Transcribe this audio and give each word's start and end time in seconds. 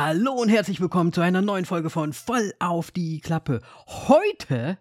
Hallo 0.00 0.30
und 0.30 0.48
herzlich 0.48 0.80
willkommen 0.80 1.12
zu 1.12 1.22
einer 1.22 1.42
neuen 1.42 1.64
Folge 1.64 1.90
von 1.90 2.12
Voll 2.12 2.54
auf 2.60 2.92
die 2.92 3.18
Klappe. 3.18 3.62
Heute 3.88 4.78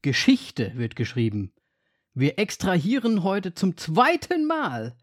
Geschichte 0.00 0.72
wird 0.74 0.96
geschrieben. 0.96 1.52
Wir 2.14 2.38
extrahieren 2.38 3.24
heute 3.24 3.52
zum 3.52 3.76
zweiten 3.76 4.46
Mal 4.46 4.96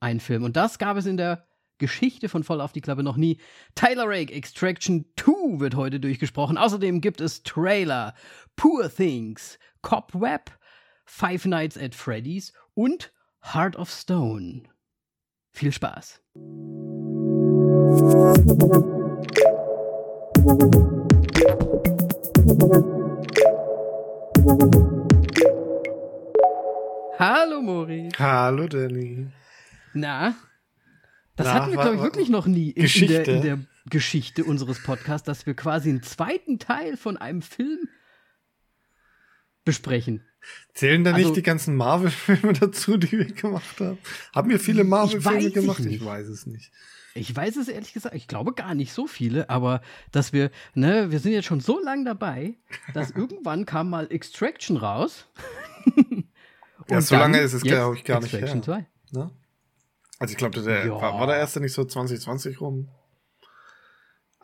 einen 0.00 0.18
Film 0.18 0.44
und 0.44 0.56
das 0.56 0.78
gab 0.78 0.96
es 0.96 1.04
in 1.04 1.18
der 1.18 1.46
Geschichte 1.76 2.30
von 2.30 2.42
Voll 2.42 2.62
auf 2.62 2.72
die 2.72 2.80
Klappe 2.80 3.02
noch 3.02 3.18
nie. 3.18 3.38
Tyler 3.74 4.08
Rake 4.08 4.32
Extraction 4.32 5.04
2 5.20 5.60
wird 5.60 5.74
heute 5.74 6.00
durchgesprochen. 6.00 6.56
Außerdem 6.56 7.02
gibt 7.02 7.20
es 7.20 7.42
Trailer, 7.42 8.14
Poor 8.56 8.88
Things, 8.88 9.58
Cobweb, 9.82 10.50
Five 11.04 11.44
Nights 11.44 11.76
at 11.76 11.94
Freddy's 11.94 12.54
und 12.72 13.12
Heart 13.42 13.76
of 13.76 13.90
Stone. 13.90 14.62
Viel 15.50 15.70
Spaß. 15.70 16.22
Hallo 27.18 27.60
Mori. 27.62 28.08
Hallo 28.18 28.66
Danny. 28.68 29.28
Na? 29.92 30.34
Das 31.36 31.46
Na, 31.46 31.54
hatten 31.54 31.72
wir, 31.72 31.80
glaube 31.80 31.96
ich, 31.96 32.02
wirklich 32.02 32.28
noch 32.28 32.46
nie 32.46 32.70
in, 32.70 32.86
in, 32.86 33.06
der, 33.08 33.28
in 33.28 33.42
der 33.42 33.58
Geschichte 33.90 34.44
unseres 34.44 34.82
Podcasts, 34.82 35.26
dass 35.26 35.46
wir 35.46 35.54
quasi 35.54 35.90
einen 35.90 36.02
zweiten 36.02 36.58
Teil 36.58 36.96
von 36.96 37.16
einem 37.16 37.42
Film 37.42 37.88
besprechen. 39.64 40.22
Zählen 40.74 41.04
da 41.04 41.12
nicht 41.12 41.24
Also- 41.24 41.34
die 41.34 41.42
ganzen 41.42 41.76
Marvel-Filme 41.76 42.52
dazu, 42.60 42.96
die 42.96 43.12
wir 43.12 43.24
gemacht 43.26 43.80
haben? 43.80 43.98
Haben 44.34 44.50
wir 44.50 44.60
viele 44.60 44.84
Marvel-Filme 44.84 45.50
gemacht? 45.50 45.80
nicht. 45.80 46.00
Ich 46.00 46.04
weiß 46.04 46.28
es 46.28 46.46
nicht. 46.46 46.70
Ich 47.16 47.34
weiß 47.34 47.56
es 47.56 47.68
ehrlich 47.68 47.92
gesagt, 47.92 48.14
ich 48.16 48.26
glaube 48.26 48.52
gar 48.54 48.74
nicht 48.74 48.92
so 48.92 49.06
viele, 49.06 49.48
aber 49.48 49.80
dass 50.10 50.32
wir, 50.32 50.50
ne, 50.74 51.12
wir 51.12 51.20
sind 51.20 51.32
jetzt 51.32 51.44
schon 51.46 51.60
so 51.60 51.80
lange 51.80 52.04
dabei, 52.04 52.54
dass 52.92 53.10
irgendwann 53.12 53.66
kam 53.66 53.88
mal 53.90 54.10
Extraction 54.10 54.76
raus. 54.76 55.26
Ja, 56.88 57.00
so 57.00 57.14
lange 57.16 57.38
ist 57.38 57.54
es, 57.54 57.62
glaube 57.62 57.96
ich, 57.96 58.04
gar 58.04 58.20
nicht 58.20 58.34
Extraction 58.34 58.62
her. 58.62 58.86
2. 59.12 59.18
Ne? 59.18 59.30
Also 60.18 60.32
ich 60.32 60.36
glaube, 60.36 60.60
der 60.60 60.86
Ja. 60.86 60.92
war, 61.00 61.18
war 61.18 61.26
der 61.28 61.36
erste 61.36 61.60
nicht 61.60 61.72
so 61.72 61.84
2020 61.84 62.60
rum? 62.60 62.88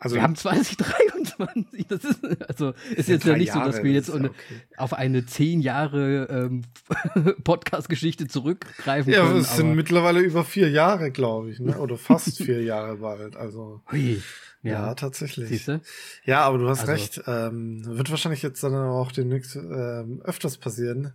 Also 0.03 0.15
Wir 0.15 0.23
haben 0.23 0.35
2023, 0.35 1.85
das 1.87 2.03
ist, 2.03 2.25
also 2.49 2.73
ist 2.95 3.07
jetzt 3.07 3.23
ja 3.23 3.37
nicht 3.37 3.53
so, 3.53 3.59
dass 3.59 3.75
Jahre, 3.75 3.83
wir 3.85 3.93
das 3.93 4.07
jetzt 4.07 4.15
eine, 4.15 4.29
okay. 4.31 4.61
auf 4.75 4.93
eine 4.93 5.27
zehn 5.27 5.61
Jahre 5.61 6.25
ähm, 6.27 6.63
Podcast-Geschichte 7.43 8.27
zurückgreifen 8.27 9.13
ja, 9.13 9.27
können. 9.27 9.41
es 9.41 9.55
sind 9.55 9.75
mittlerweile 9.75 10.21
über 10.21 10.43
vier 10.43 10.71
Jahre, 10.71 11.11
glaube 11.11 11.51
ich, 11.51 11.59
ne? 11.59 11.77
Oder 11.77 11.99
fast 11.99 12.37
vier 12.37 12.63
Jahre 12.63 12.97
bald. 12.97 13.35
Also 13.35 13.83
Hui, 13.91 14.23
ja, 14.63 14.71
ja, 14.87 14.95
tatsächlich. 14.95 15.49
siehst 15.49 15.67
du? 15.67 15.81
Ja, 16.25 16.41
aber 16.45 16.57
du 16.57 16.67
hast 16.67 16.79
Also- 16.79 16.93
recht. 16.93 17.21
Ähm, 17.27 17.83
wird 17.85 18.09
wahrscheinlich 18.09 18.41
jetzt 18.41 18.63
dann 18.63 18.73
auch 18.73 19.11
demnächst 19.11 19.55
ähm, 19.55 20.23
öfters 20.23 20.57
passieren. 20.57 21.13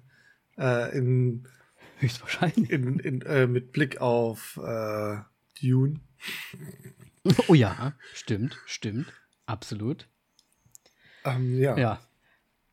Äh, 0.56 0.96
in, 0.96 1.48
Höchstwahrscheinlich. 1.98 2.70
in, 2.70 3.00
in, 3.00 3.22
äh, 3.22 3.48
mit 3.48 3.72
Blick 3.72 4.00
auf 4.00 4.60
äh, 4.64 5.16
Dune. 5.60 5.98
Oh 7.48 7.54
ja, 7.54 7.92
stimmt, 8.14 8.58
stimmt, 8.66 9.12
absolut. 9.46 10.06
Ähm, 11.24 11.58
ja. 11.60 11.76
Ja. 11.76 12.00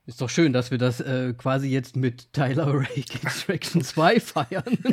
Ist 0.06 0.20
doch 0.20 0.30
schön, 0.30 0.52
dass 0.52 0.70
wir 0.70 0.78
das 0.78 1.00
äh, 1.00 1.34
quasi 1.38 1.70
jetzt 1.70 1.96
mit 1.96 2.34
Tyler 2.34 2.74
Rake 2.74 3.20
Extraction 3.24 3.82
2 3.86 4.20
feiern. 4.20 4.64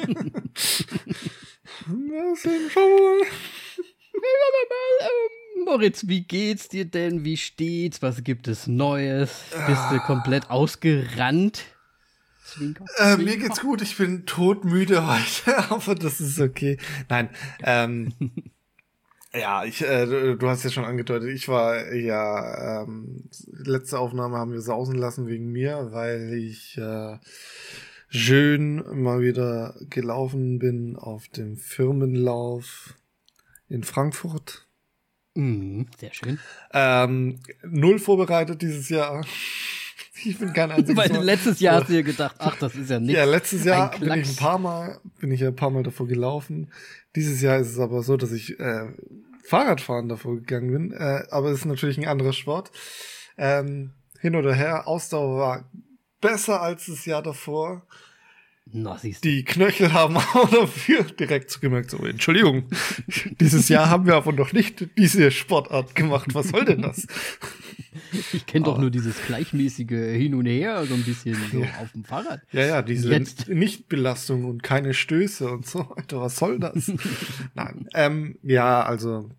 Na, 1.88 2.34
sehen 2.36 2.70
mal. 2.74 3.20
Ähm, 4.14 5.64
Moritz, 5.64 6.06
wie 6.06 6.22
geht's 6.22 6.68
dir 6.68 6.84
denn? 6.84 7.24
Wie 7.24 7.36
steht's? 7.36 8.02
Was 8.02 8.22
gibt 8.22 8.46
es 8.46 8.66
Neues? 8.68 9.42
Bist 9.66 9.82
du 9.90 9.98
komplett 10.00 10.48
ausgerannt? 10.48 11.64
Zwinker, 12.44 12.84
Äh, 12.98 13.16
mir 13.16 13.36
geht's 13.36 13.60
gut, 13.60 13.82
ich 13.82 13.96
bin 13.96 14.26
todmüde 14.26 15.06
heute, 15.06 15.70
aber 15.70 15.94
das 15.94 16.20
ist 16.20 16.40
okay. 16.40 16.78
Nein, 17.08 17.30
ähm, 17.62 18.12
ja, 19.32 19.64
ich, 19.64 19.82
äh, 19.82 20.06
du, 20.36 20.48
hast 20.48 20.64
ja 20.64 20.70
schon 20.70 20.84
angedeutet, 20.84 21.30
ich 21.30 21.48
war 21.48 21.92
ja, 21.92 22.82
ähm, 22.82 23.28
letzte 23.52 23.98
Aufnahme 23.98 24.36
haben 24.36 24.52
wir 24.52 24.60
sausen 24.60 24.96
lassen 24.96 25.28
wegen 25.28 25.52
mir, 25.52 25.88
weil 25.92 26.32
ich 26.34 26.76
äh, 26.78 27.18
schön 28.08 28.82
mal 29.02 29.20
wieder 29.20 29.76
gelaufen 29.88 30.58
bin 30.58 30.96
auf 30.96 31.28
dem 31.28 31.56
Firmenlauf 31.56 32.96
in 33.68 33.84
Frankfurt. 33.84 34.66
Mhm, 35.34 35.86
sehr 35.98 36.12
schön. 36.12 36.40
Ähm, 36.72 37.38
null 37.62 38.00
vorbereitet 38.00 38.62
dieses 38.62 38.88
Jahr. 38.88 39.24
Ich 40.24 40.38
bin 40.38 40.52
kein 40.52 40.70
einziges 40.70 40.96
Weil 40.96 41.08
Mal- 41.10 41.24
letztes 41.24 41.60
Jahr 41.60 41.80
hast 41.80 41.88
du 41.88 41.92
dir 41.94 42.02
gedacht, 42.02 42.36
ach, 42.38 42.56
das 42.58 42.74
ist 42.74 42.90
ja 42.90 42.98
nichts. 43.00 43.14
Ja, 43.16 43.24
letztes 43.24 43.64
Jahr 43.64 43.90
bin 43.98 44.12
ich 44.20 44.28
ein 44.30 44.36
paar 44.36 44.58
Mal, 44.58 45.00
bin 45.20 45.30
ich 45.32 45.40
ja 45.40 45.48
ein 45.48 45.56
paar 45.56 45.70
Mal 45.70 45.82
davor 45.82 46.06
gelaufen. 46.06 46.70
Dieses 47.16 47.40
Jahr 47.40 47.58
ist 47.58 47.68
es 47.70 47.78
aber 47.78 48.02
so, 48.02 48.16
dass 48.16 48.32
ich 48.32 48.58
äh, 48.60 48.88
Fahrradfahren 49.44 50.08
davor 50.08 50.36
gegangen 50.36 50.70
bin. 50.72 50.92
Äh, 50.92 51.24
aber 51.30 51.50
es 51.50 51.60
ist 51.60 51.64
natürlich 51.64 51.98
ein 51.98 52.06
anderer 52.06 52.32
Sport. 52.32 52.70
Ähm, 53.38 53.92
hin 54.20 54.36
oder 54.36 54.54
her, 54.54 54.86
Ausdauer 54.86 55.38
war 55.38 55.70
besser 56.20 56.60
als 56.60 56.86
das 56.86 57.06
Jahr 57.06 57.22
davor. 57.22 57.86
Na, 58.72 58.96
siehst 58.96 59.24
du. 59.24 59.28
Die 59.28 59.44
Knöchel 59.44 59.92
haben 59.92 60.16
auch 60.34 60.48
dafür 60.48 61.04
direkt 61.04 61.50
zugemerkt, 61.50 61.90
so, 61.90 61.98
Entschuldigung, 61.98 62.64
dieses 63.40 63.68
Jahr 63.68 63.90
haben 63.90 64.06
wir 64.06 64.14
aber 64.14 64.32
noch 64.32 64.52
nicht 64.52 64.96
diese 64.96 65.30
Sportart 65.30 65.94
gemacht. 65.94 66.34
Was 66.34 66.48
soll 66.48 66.64
denn 66.64 66.82
das? 66.82 67.06
Ich 68.32 68.46
kenne 68.46 68.64
doch 68.64 68.78
nur 68.78 68.90
dieses 68.90 69.16
gleichmäßige 69.26 69.88
Hin 69.90 70.34
und 70.34 70.46
Her, 70.46 70.84
so 70.86 70.94
ein 70.94 71.02
bisschen 71.02 71.36
so 71.50 71.62
auf 71.62 71.92
dem 71.92 72.04
Fahrrad. 72.04 72.40
Ja, 72.52 72.64
ja, 72.64 72.82
diese. 72.82 73.08
Nichtbelastung 73.48 74.44
und 74.44 74.62
keine 74.62 74.94
Stöße 74.94 75.50
und 75.50 75.66
so 75.66 75.90
weiter. 75.90 76.20
Was 76.20 76.36
soll 76.36 76.60
das? 76.60 76.92
Nein. 77.54 77.88
Ähm, 77.94 78.38
ja, 78.42 78.82
also 78.82 79.30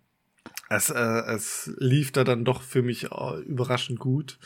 es, 0.68 0.90
äh, 0.90 0.98
es 0.98 1.72
lief 1.78 2.12
da 2.12 2.24
dann 2.24 2.44
doch 2.44 2.62
für 2.62 2.82
mich 2.82 3.10
äh, 3.10 3.40
überraschend 3.46 3.98
gut. 3.98 4.38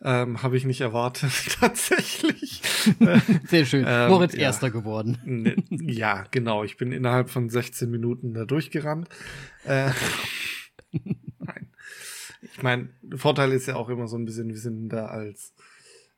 Ähm, 0.00 0.42
Habe 0.42 0.56
ich 0.56 0.64
nicht 0.64 0.80
erwartet, 0.80 1.32
tatsächlich. 1.60 2.62
Sehr 3.48 3.64
schön. 3.66 3.84
Ähm, 3.86 4.10
Moritz 4.10 4.34
ja. 4.34 4.40
Erster 4.42 4.70
geworden. 4.70 5.18
ne, 5.24 5.56
ja, 5.70 6.24
genau. 6.30 6.62
Ich 6.64 6.76
bin 6.76 6.92
innerhalb 6.92 7.30
von 7.30 7.50
16 7.50 7.90
Minuten 7.90 8.32
da 8.34 8.44
durchgerannt. 8.44 9.08
Äh, 9.64 9.90
nein. 11.40 11.68
Ich 12.42 12.62
meine, 12.62 12.90
Vorteil 13.16 13.50
ist 13.52 13.66
ja 13.66 13.74
auch 13.76 13.88
immer 13.88 14.06
so 14.06 14.16
ein 14.16 14.24
bisschen, 14.24 14.48
wir 14.48 14.58
sind 14.58 14.88
da 14.90 15.06
als 15.06 15.52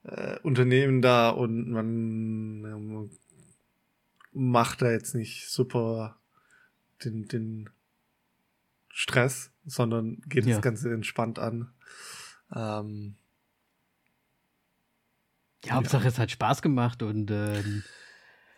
äh, 0.04 0.38
Unternehmen 0.42 1.00
da 1.00 1.30
und 1.30 1.70
man 1.70 1.86
ähm, 2.64 3.10
macht 4.32 4.82
da 4.82 4.90
jetzt 4.90 5.14
nicht 5.14 5.48
super 5.48 6.18
den, 7.04 7.26
den 7.28 7.70
Stress, 8.90 9.50
sondern 9.64 10.20
geht 10.26 10.44
Ja. 10.44 10.56
das 10.56 10.62
Ganze 10.62 10.92
entspannt 10.92 11.38
an. 11.38 11.70
Ähm, 12.54 13.16
Ja, 15.64 15.72
Hauptsache 15.74 16.08
es 16.08 16.18
hat 16.18 16.30
Spaß 16.30 16.62
gemacht 16.62 17.02
und 17.02 17.30
ähm, 17.30 17.82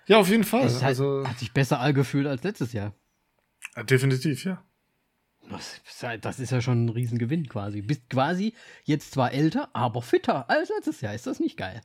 ja, 0.06 0.18
auf 0.18 0.28
jeden 0.28 0.44
Fall. 0.44 0.64
es 0.66 0.76
hat, 0.76 0.84
Also 0.84 1.26
hat 1.26 1.38
sich 1.38 1.52
besser 1.52 1.80
angefühlt 1.80 2.26
als 2.26 2.42
letztes 2.42 2.72
Jahr. 2.72 2.94
definitiv, 3.88 4.44
ja. 4.44 4.64
Das 5.50 5.80
ist 5.88 6.02
ja- 6.02 6.16
das 6.16 6.38
ist 6.38 6.50
ja 6.52 6.60
schon 6.60 6.84
ein 6.84 6.88
Riesengewinn 6.88 7.48
quasi. 7.48 7.82
Bist 7.82 8.08
quasi 8.08 8.54
jetzt 8.84 9.12
zwar 9.12 9.32
älter, 9.32 9.68
aber 9.74 10.00
fitter 10.02 10.48
als 10.48 10.68
letztes 10.70 11.00
Jahr. 11.00 11.14
Ist 11.14 11.26
das 11.26 11.40
nicht 11.40 11.56
geil? 11.56 11.80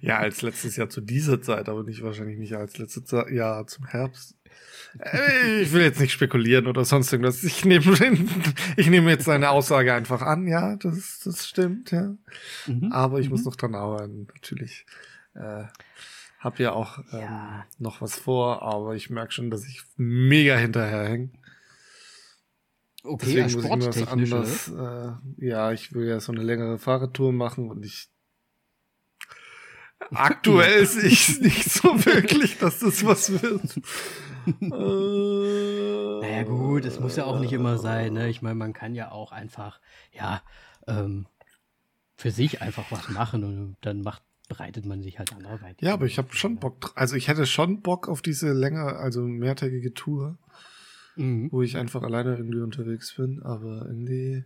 Ja, 0.00 0.18
als 0.18 0.42
letztes 0.42 0.76
Jahr 0.76 0.88
zu 0.88 1.00
dieser 1.00 1.40
Zeit, 1.42 1.68
aber 1.68 1.82
nicht 1.84 2.02
wahrscheinlich 2.02 2.38
nicht 2.38 2.54
als 2.54 2.78
letztes 2.78 3.10
Jahr 3.30 3.66
zum 3.66 3.86
Herbst. 3.86 4.36
Äh, 4.98 5.62
Ich 5.62 5.72
will 5.72 5.82
jetzt 5.82 6.00
nicht 6.00 6.12
spekulieren 6.12 6.66
oder 6.66 6.84
sonst 6.84 7.12
irgendwas. 7.12 7.42
Ich 7.44 7.64
nehme, 7.64 7.84
ich 8.76 8.88
nehme 8.88 9.10
jetzt 9.10 9.24
seine 9.24 9.50
Aussage 9.50 9.92
einfach 9.94 10.22
an, 10.22 10.46
ja, 10.46 10.76
das, 10.76 11.20
das 11.24 11.46
stimmt, 11.46 11.90
ja. 11.90 12.14
Mhm. 12.66 12.92
Aber 12.92 13.20
ich 13.20 13.30
muss 13.30 13.40
Mhm. 13.40 13.46
noch 13.46 13.56
dran 13.56 13.74
arbeiten, 13.74 14.26
natürlich. 14.34 14.86
Äh, 15.34 15.64
hab 16.38 16.58
ja 16.60 16.72
auch 16.72 16.98
ähm, 17.12 17.20
Ja. 17.20 17.66
noch 17.78 18.00
was 18.02 18.16
vor, 18.16 18.62
aber 18.62 18.94
ich 18.94 19.08
merke 19.10 19.32
schon, 19.32 19.50
dass 19.50 19.66
ich 19.66 19.82
mega 19.96 20.56
hinterherhänge. 20.56 21.30
Okay, 23.02 23.26
Deswegen 23.26 23.52
muss 23.52 23.64
ich 23.64 23.70
mir 23.70 23.86
was 23.86 24.08
anderes. 24.08 24.70
oder? 24.72 25.20
Äh, 25.38 25.46
ja, 25.46 25.72
ich 25.72 25.92
will 25.92 26.06
ja 26.06 26.20
so 26.20 26.32
eine 26.32 26.42
längere 26.42 26.78
Fahrradtour 26.78 27.32
machen 27.32 27.70
und 27.70 27.84
ich 27.84 28.08
aktuell 30.10 30.86
sehe 30.86 31.08
ich 31.08 31.40
nicht 31.40 31.70
so 31.70 32.04
wirklich, 32.04 32.58
dass 32.58 32.78
das 32.80 33.04
was 33.04 33.30
wird. 33.42 33.76
äh, 34.46 36.20
Naja 36.20 36.42
gut, 36.44 36.84
es 36.84 37.00
muss 37.00 37.16
ja 37.16 37.24
auch 37.24 37.40
nicht 37.40 37.52
immer 37.52 37.78
sein. 37.78 38.12
Ne? 38.14 38.28
Ich 38.28 38.42
meine, 38.42 38.54
man 38.56 38.72
kann 38.72 38.94
ja 38.94 39.10
auch 39.10 39.32
einfach, 39.32 39.80
ja, 40.12 40.42
ähm, 40.86 41.26
für 42.16 42.30
sich 42.30 42.62
einfach 42.62 42.90
was 42.90 43.08
machen 43.08 43.42
und 43.44 43.76
dann 43.80 44.02
macht, 44.02 44.22
bereitet 44.48 44.86
man 44.86 45.02
sich 45.02 45.18
halt 45.18 45.32
anderweitig. 45.32 45.80
Ja, 45.82 45.94
aber 45.94 46.06
ich 46.06 46.18
habe 46.18 46.34
schon 46.34 46.58
Bock. 46.58 46.92
Also 46.94 47.16
ich 47.16 47.28
hätte 47.28 47.46
schon 47.46 47.80
Bock 47.82 48.08
auf 48.08 48.22
diese 48.22 48.52
länger, 48.52 48.96
also 48.98 49.22
mehrtägige 49.22 49.94
Tour. 49.94 50.38
mhm. 51.16 51.50
wo 51.50 51.62
ich 51.62 51.76
einfach 51.76 52.02
alleine 52.02 52.36
irgendwie 52.36 52.60
unterwegs 52.60 53.14
bin, 53.16 53.42
aber 53.42 53.86
irgendwie. 53.86 54.44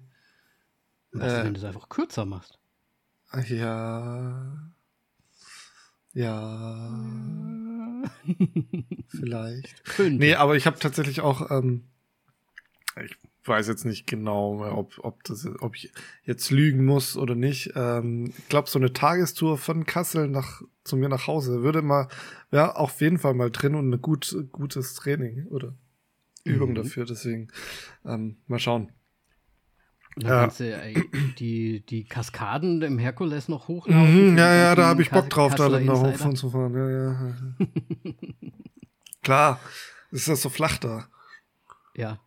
Was, 1.12 1.32
äh, 1.32 1.44
wenn 1.44 1.54
du 1.54 1.60
es 1.60 1.64
einfach 1.64 1.88
kürzer 1.88 2.24
machst? 2.24 2.58
Ja. 3.48 4.70
Ja. 6.18 8.02
vielleicht. 9.06 9.84
Könnte. 9.84 10.18
Nee, 10.18 10.34
aber 10.34 10.56
ich 10.56 10.66
habe 10.66 10.76
tatsächlich 10.80 11.20
auch, 11.20 11.48
ähm, 11.52 11.84
ich 13.00 13.16
weiß 13.44 13.68
jetzt 13.68 13.84
nicht 13.84 14.08
genau, 14.08 14.64
ob, 14.76 14.98
ob, 14.98 15.22
das, 15.22 15.48
ob 15.60 15.76
ich 15.76 15.92
jetzt 16.24 16.50
lügen 16.50 16.84
muss 16.84 17.16
oder 17.16 17.36
nicht. 17.36 17.70
Ähm, 17.76 18.32
ich 18.36 18.48
glaube, 18.48 18.68
so 18.68 18.80
eine 18.80 18.92
Tagestour 18.92 19.58
von 19.58 19.86
Kassel 19.86 20.26
nach 20.26 20.62
zu 20.82 20.96
mir 20.96 21.08
nach 21.08 21.28
Hause 21.28 21.62
würde 21.62 21.82
mal, 21.82 22.08
ja, 22.50 22.74
auf 22.74 23.00
jeden 23.00 23.18
Fall 23.18 23.34
mal 23.34 23.52
drin 23.52 23.76
und 23.76 23.88
ein 23.88 24.02
gut, 24.02 24.36
gutes 24.50 24.94
Training 24.94 25.46
oder 25.46 25.76
Übung 26.42 26.70
mhm. 26.70 26.74
dafür. 26.74 27.04
Deswegen 27.04 27.46
ähm, 28.04 28.38
mal 28.48 28.58
schauen. 28.58 28.90
Da 30.20 30.28
ja. 30.28 30.40
kannst 30.40 30.60
du 30.60 30.64
ey, 30.64 31.02
die, 31.38 31.84
die 31.86 32.04
Kaskaden 32.04 32.82
im 32.82 32.98
Herkules 32.98 33.48
noch 33.48 33.68
hochlaufen. 33.68 34.32
Mhm, 34.32 34.38
ja, 34.38 34.54
ja, 34.54 34.74
da 34.74 34.86
habe 34.86 35.02
ich 35.02 35.10
Bock 35.10 35.30
drauf, 35.30 35.54
da 35.54 35.68
dann 35.68 35.84
nach 35.84 36.00
hoch 36.00 36.34
zu 36.34 36.50
fahren. 36.50 36.74
Ja, 36.74 36.90
ja. 36.90 37.34
Klar, 39.22 39.60
ist 40.10 40.28
das 40.28 40.42
so 40.42 40.48
flach 40.48 40.78
da. 40.78 41.06
Ja. 41.94 42.18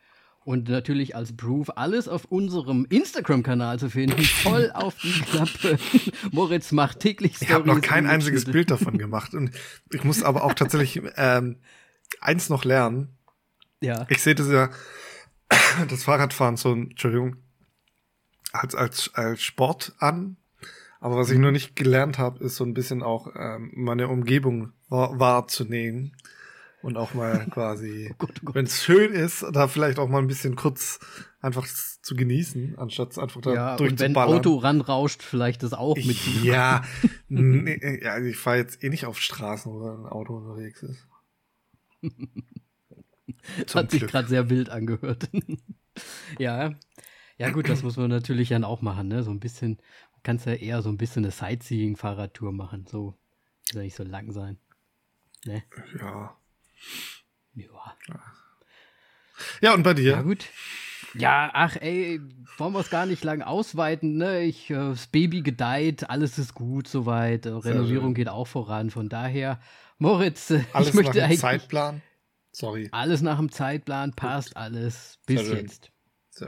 Und 0.44 0.70
natürlich 0.70 1.16
als 1.16 1.36
Proof 1.36 1.70
alles 1.76 2.08
auf 2.08 2.26
unserem 2.26 2.86
Instagram-Kanal 2.90 3.78
zu 3.78 3.90
finden. 3.90 4.22
Voll 4.24 4.72
auf 4.76 4.96
die 4.98 5.22
Klappe. 5.22 5.78
Moritz 6.32 6.72
macht 6.72 7.00
täglich 7.00 7.36
Stories. 7.36 7.50
Ich 7.50 7.54
habe 7.54 7.68
noch 7.68 7.82
kein 7.82 8.08
einziges 8.08 8.46
Bild 8.46 8.72
davon 8.72 8.98
gemacht. 8.98 9.36
Und 9.36 9.52
ich 9.92 10.04
muss 10.04 10.24
aber 10.24 10.44
auch 10.44 10.54
tatsächlich 10.54 11.04
ähm, 11.16 11.58
eins 12.22 12.50
noch 12.50 12.66
lernen. 12.66 13.18
Ja. 13.82 14.06
Ich 14.10 14.24
sehe 14.24 14.34
das 14.34 14.48
ja, 14.48 14.70
das 15.90 16.04
Fahrradfahren 16.04 16.58
so, 16.58 16.74
Entschuldigung, 16.74 17.38
als, 18.52 18.76
als, 18.76 19.12
als 19.14 19.42
Sport 19.42 19.94
an. 20.00 20.38
Aber 21.00 21.18
was 21.18 21.30
ich 21.30 21.38
mhm. 21.38 21.42
nur 21.42 21.52
nicht 21.52 21.76
gelernt 21.76 22.20
habe, 22.20 22.44
ist 22.44 22.56
so 22.56 22.64
ein 22.64 22.74
bisschen 22.74 23.02
auch 23.02 23.28
ähm, 23.36 23.72
meine 23.74 24.08
Umgebung 24.08 24.72
wahr, 24.88 25.20
wahrzunehmen. 25.20 26.16
Und 26.84 26.98
auch 26.98 27.14
mal 27.14 27.46
quasi, 27.52 28.14
oh 28.20 28.26
oh 28.46 28.54
wenn 28.54 28.66
es 28.66 28.84
schön 28.84 29.12
ist, 29.14 29.46
da 29.52 29.68
vielleicht 29.68 30.00
auch 30.00 30.10
mal 30.10 30.20
ein 30.20 30.28
bisschen 30.28 30.56
kurz 30.56 31.00
einfach 31.40 31.68
zu 31.68 32.16
genießen, 32.16 32.78
anstatt 32.78 33.18
einfach 33.18 33.42
da 33.42 33.54
ja, 33.54 33.76
durchzuballern. 33.78 34.16
Und 34.16 34.34
wenn 34.34 34.40
Auto 34.40 34.56
ranrauscht, 34.58 35.22
vielleicht 35.22 35.64
das 35.64 35.74
auch 35.74 35.96
mit. 35.96 36.18
Ja, 36.44 36.84
nee, 37.30 38.00
ja 38.02 38.14
also 38.14 38.28
ich 38.28 38.38
fahre 38.38 38.58
jetzt 38.58 38.84
eh 38.84 38.90
nicht 38.90 39.06
auf 39.06 39.20
Straßen, 39.20 39.72
wo 39.72 39.88
ein 39.88 40.06
Auto 40.06 40.38
unterwegs 40.38 40.84
ist. 40.84 41.08
das 43.66 43.76
hat 43.76 43.92
sich 43.92 44.06
gerade 44.08 44.28
sehr 44.28 44.50
wild 44.50 44.70
angehört. 44.70 45.30
ja. 46.40 46.74
Ja, 47.42 47.50
gut, 47.50 47.70
das 47.70 47.82
muss 47.82 47.98
man 47.98 48.10
natürlich 48.10 48.50
dann 48.50 48.64
auch 48.64 48.82
machen, 48.82 49.08
ne? 49.08 49.24
So 49.24 49.32
ein 49.32 49.40
bisschen, 49.40 49.80
kannst 50.24 50.46
ja 50.46 50.54
eher 50.54 50.82
so 50.82 50.90
ein 50.90 50.98
bisschen 50.98 51.24
eine 51.26 51.32
Sightseeing-Fahrradtour 51.32 52.52
machen. 52.52 52.86
So, 52.88 53.16
soll 53.72 53.84
nicht 53.84 53.96
so 53.96 54.04
lang 54.04 54.32
sein. 54.32 54.58
Ne? 55.46 55.64
Ja. 56.00 56.38
Ja. 57.56 57.96
Ja, 59.62 59.74
und 59.74 59.84
bei 59.84 59.94
dir? 59.94 60.12
Ja, 60.12 60.22
gut. 60.22 60.46
Ja, 61.14 61.50
ach 61.54 61.76
ey, 61.78 62.22
wollen 62.58 62.74
wir 62.74 62.80
es 62.80 62.90
gar 62.90 63.06
nicht 63.06 63.24
lang 63.24 63.42
ausweiten, 63.42 64.18
ne? 64.18 64.44
Ich, 64.44 64.70
äh, 64.70 64.76
das 64.76 65.08
Baby 65.08 65.42
gedeiht, 65.42 66.10
alles 66.10 66.38
ist 66.38 66.54
gut 66.54 66.88
soweit, 66.88 67.46
äh, 67.46 67.50
Renovierung 67.50 68.14
geht 68.14 68.30
auch 68.30 68.48
voran. 68.48 68.92
Von 68.92 69.10
daher, 69.10 69.60
Moritz, 69.98 70.50
äh, 70.52 70.64
alles 70.74 70.90
ich 70.90 70.94
möchte 70.94 71.20
nach 71.20 71.28
dem 71.28 71.38
Zeitplan. 71.38 72.02
Sorry. 72.52 72.90
Alles 72.92 73.22
nach 73.22 73.38
dem 73.38 73.52
Zeitplan, 73.52 74.14
passt 74.14 74.50
gut. 74.50 74.58
alles. 74.58 75.20
Bis 75.26 75.50
jetzt. 75.50 75.92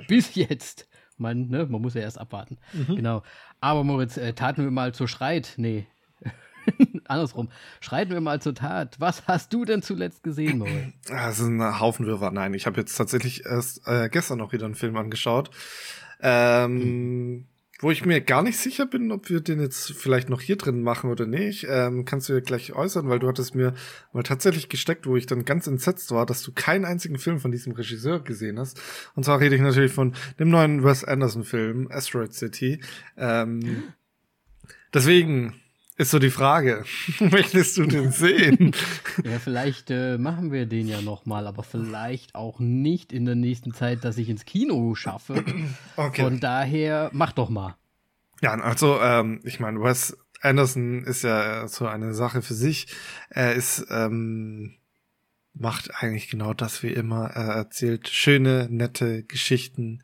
Bis 0.07 0.35
jetzt. 0.35 0.87
Man, 1.17 1.47
ne, 1.49 1.65
man 1.67 1.81
muss 1.81 1.93
ja 1.93 2.01
erst 2.01 2.19
abwarten. 2.19 2.57
Mhm. 2.73 2.95
Genau. 2.95 3.23
Aber 3.61 3.83
Moritz, 3.83 4.17
äh, 4.17 4.33
taten 4.33 4.63
wir 4.63 4.71
mal 4.71 4.93
zur 4.93 5.07
Schreit. 5.07 5.53
Nee, 5.57 5.85
Andersrum. 7.07 7.49
Schreiten 7.79 8.11
wir 8.11 8.21
mal 8.21 8.41
zur 8.41 8.55
Tat. 8.55 8.99
Was 8.99 9.27
hast 9.27 9.53
du 9.53 9.65
denn 9.65 9.81
zuletzt 9.81 10.23
gesehen, 10.23 10.59
Moritz? 10.59 10.93
Das 11.07 11.39
ist 11.39 11.47
ein 11.47 11.79
Haufen 11.79 12.05
Wirrwarr. 12.05 12.31
Nein, 12.31 12.53
ich 12.53 12.65
habe 12.65 12.79
jetzt 12.79 12.95
tatsächlich 12.95 13.45
erst 13.45 13.87
äh, 13.87 14.09
gestern 14.09 14.39
noch 14.39 14.53
wieder 14.53 14.65
einen 14.65 14.75
Film 14.75 14.95
angeschaut. 14.97 15.51
Ähm, 16.21 16.81
hm. 16.81 17.47
Wo 17.83 17.91
ich 17.91 18.05
mir 18.05 18.21
gar 18.21 18.43
nicht 18.43 18.57
sicher 18.57 18.85
bin, 18.85 19.11
ob 19.11 19.29
wir 19.29 19.41
den 19.41 19.59
jetzt 19.59 19.91
vielleicht 19.91 20.29
noch 20.29 20.39
hier 20.39 20.55
drin 20.55 20.83
machen 20.83 21.09
oder 21.09 21.25
nicht. 21.25 21.67
Ähm, 21.69 22.05
kannst 22.05 22.29
du 22.29 22.33
dir 22.33 22.41
gleich 22.41 22.71
äußern, 22.71 23.09
weil 23.09 23.19
du 23.19 23.27
hattest 23.27 23.55
mir 23.55 23.73
mal 24.13 24.23
tatsächlich 24.23 24.69
gesteckt, 24.69 25.05
wo 25.05 25.17
ich 25.17 25.25
dann 25.25 25.43
ganz 25.43 25.67
entsetzt 25.67 26.09
war, 26.11 26.25
dass 26.25 26.43
du 26.43 26.53
keinen 26.53 26.85
einzigen 26.85 27.19
Film 27.19 27.41
von 27.41 27.51
diesem 27.51 27.73
Regisseur 27.73 28.21
gesehen 28.21 28.57
hast. 28.57 28.79
Und 29.15 29.25
zwar 29.25 29.41
rede 29.41 29.55
ich 29.55 29.61
natürlich 29.61 29.91
von 29.91 30.15
dem 30.39 30.49
neuen 30.49 30.85
Wes 30.85 31.03
Anderson-Film, 31.03 31.89
Asteroid 31.91 32.33
City. 32.33 32.79
Ähm, 33.17 33.83
deswegen, 34.93 35.53
ist 35.97 36.11
so 36.11 36.19
die 36.19 36.29
Frage. 36.29 36.83
Möchtest 37.19 37.77
du 37.77 37.85
den 37.85 38.11
sehen? 38.11 38.71
ja, 39.23 39.39
vielleicht 39.39 39.91
äh, 39.91 40.17
machen 40.17 40.51
wir 40.51 40.65
den 40.65 40.87
ja 40.87 41.01
nochmal, 41.01 41.47
aber 41.47 41.63
vielleicht 41.63 42.35
auch 42.35 42.59
nicht 42.59 43.13
in 43.13 43.25
der 43.25 43.35
nächsten 43.35 43.73
Zeit, 43.73 44.03
dass 44.03 44.17
ich 44.17 44.29
ins 44.29 44.45
Kino 44.45 44.95
schaffe. 44.95 45.43
Okay. 45.95 46.23
Von 46.23 46.39
daher, 46.39 47.11
mach 47.13 47.33
doch 47.33 47.49
mal. 47.49 47.75
Ja, 48.41 48.53
also, 48.55 48.99
ähm, 48.99 49.41
ich 49.43 49.59
meine, 49.59 49.79
Wes 49.81 50.17
Anderson 50.41 51.03
ist 51.03 51.23
ja 51.23 51.67
so 51.67 51.85
eine 51.85 52.13
Sache 52.13 52.41
für 52.41 52.55
sich. 52.55 52.87
Er 53.29 53.53
ist 53.53 53.85
ähm, 53.89 54.75
macht 55.53 55.93
eigentlich 56.01 56.29
genau 56.29 56.53
das 56.53 56.83
wie 56.83 56.91
immer. 56.91 57.27
Er 57.27 57.53
erzählt 57.53 58.09
schöne, 58.09 58.67
nette 58.69 59.23
Geschichten, 59.23 60.03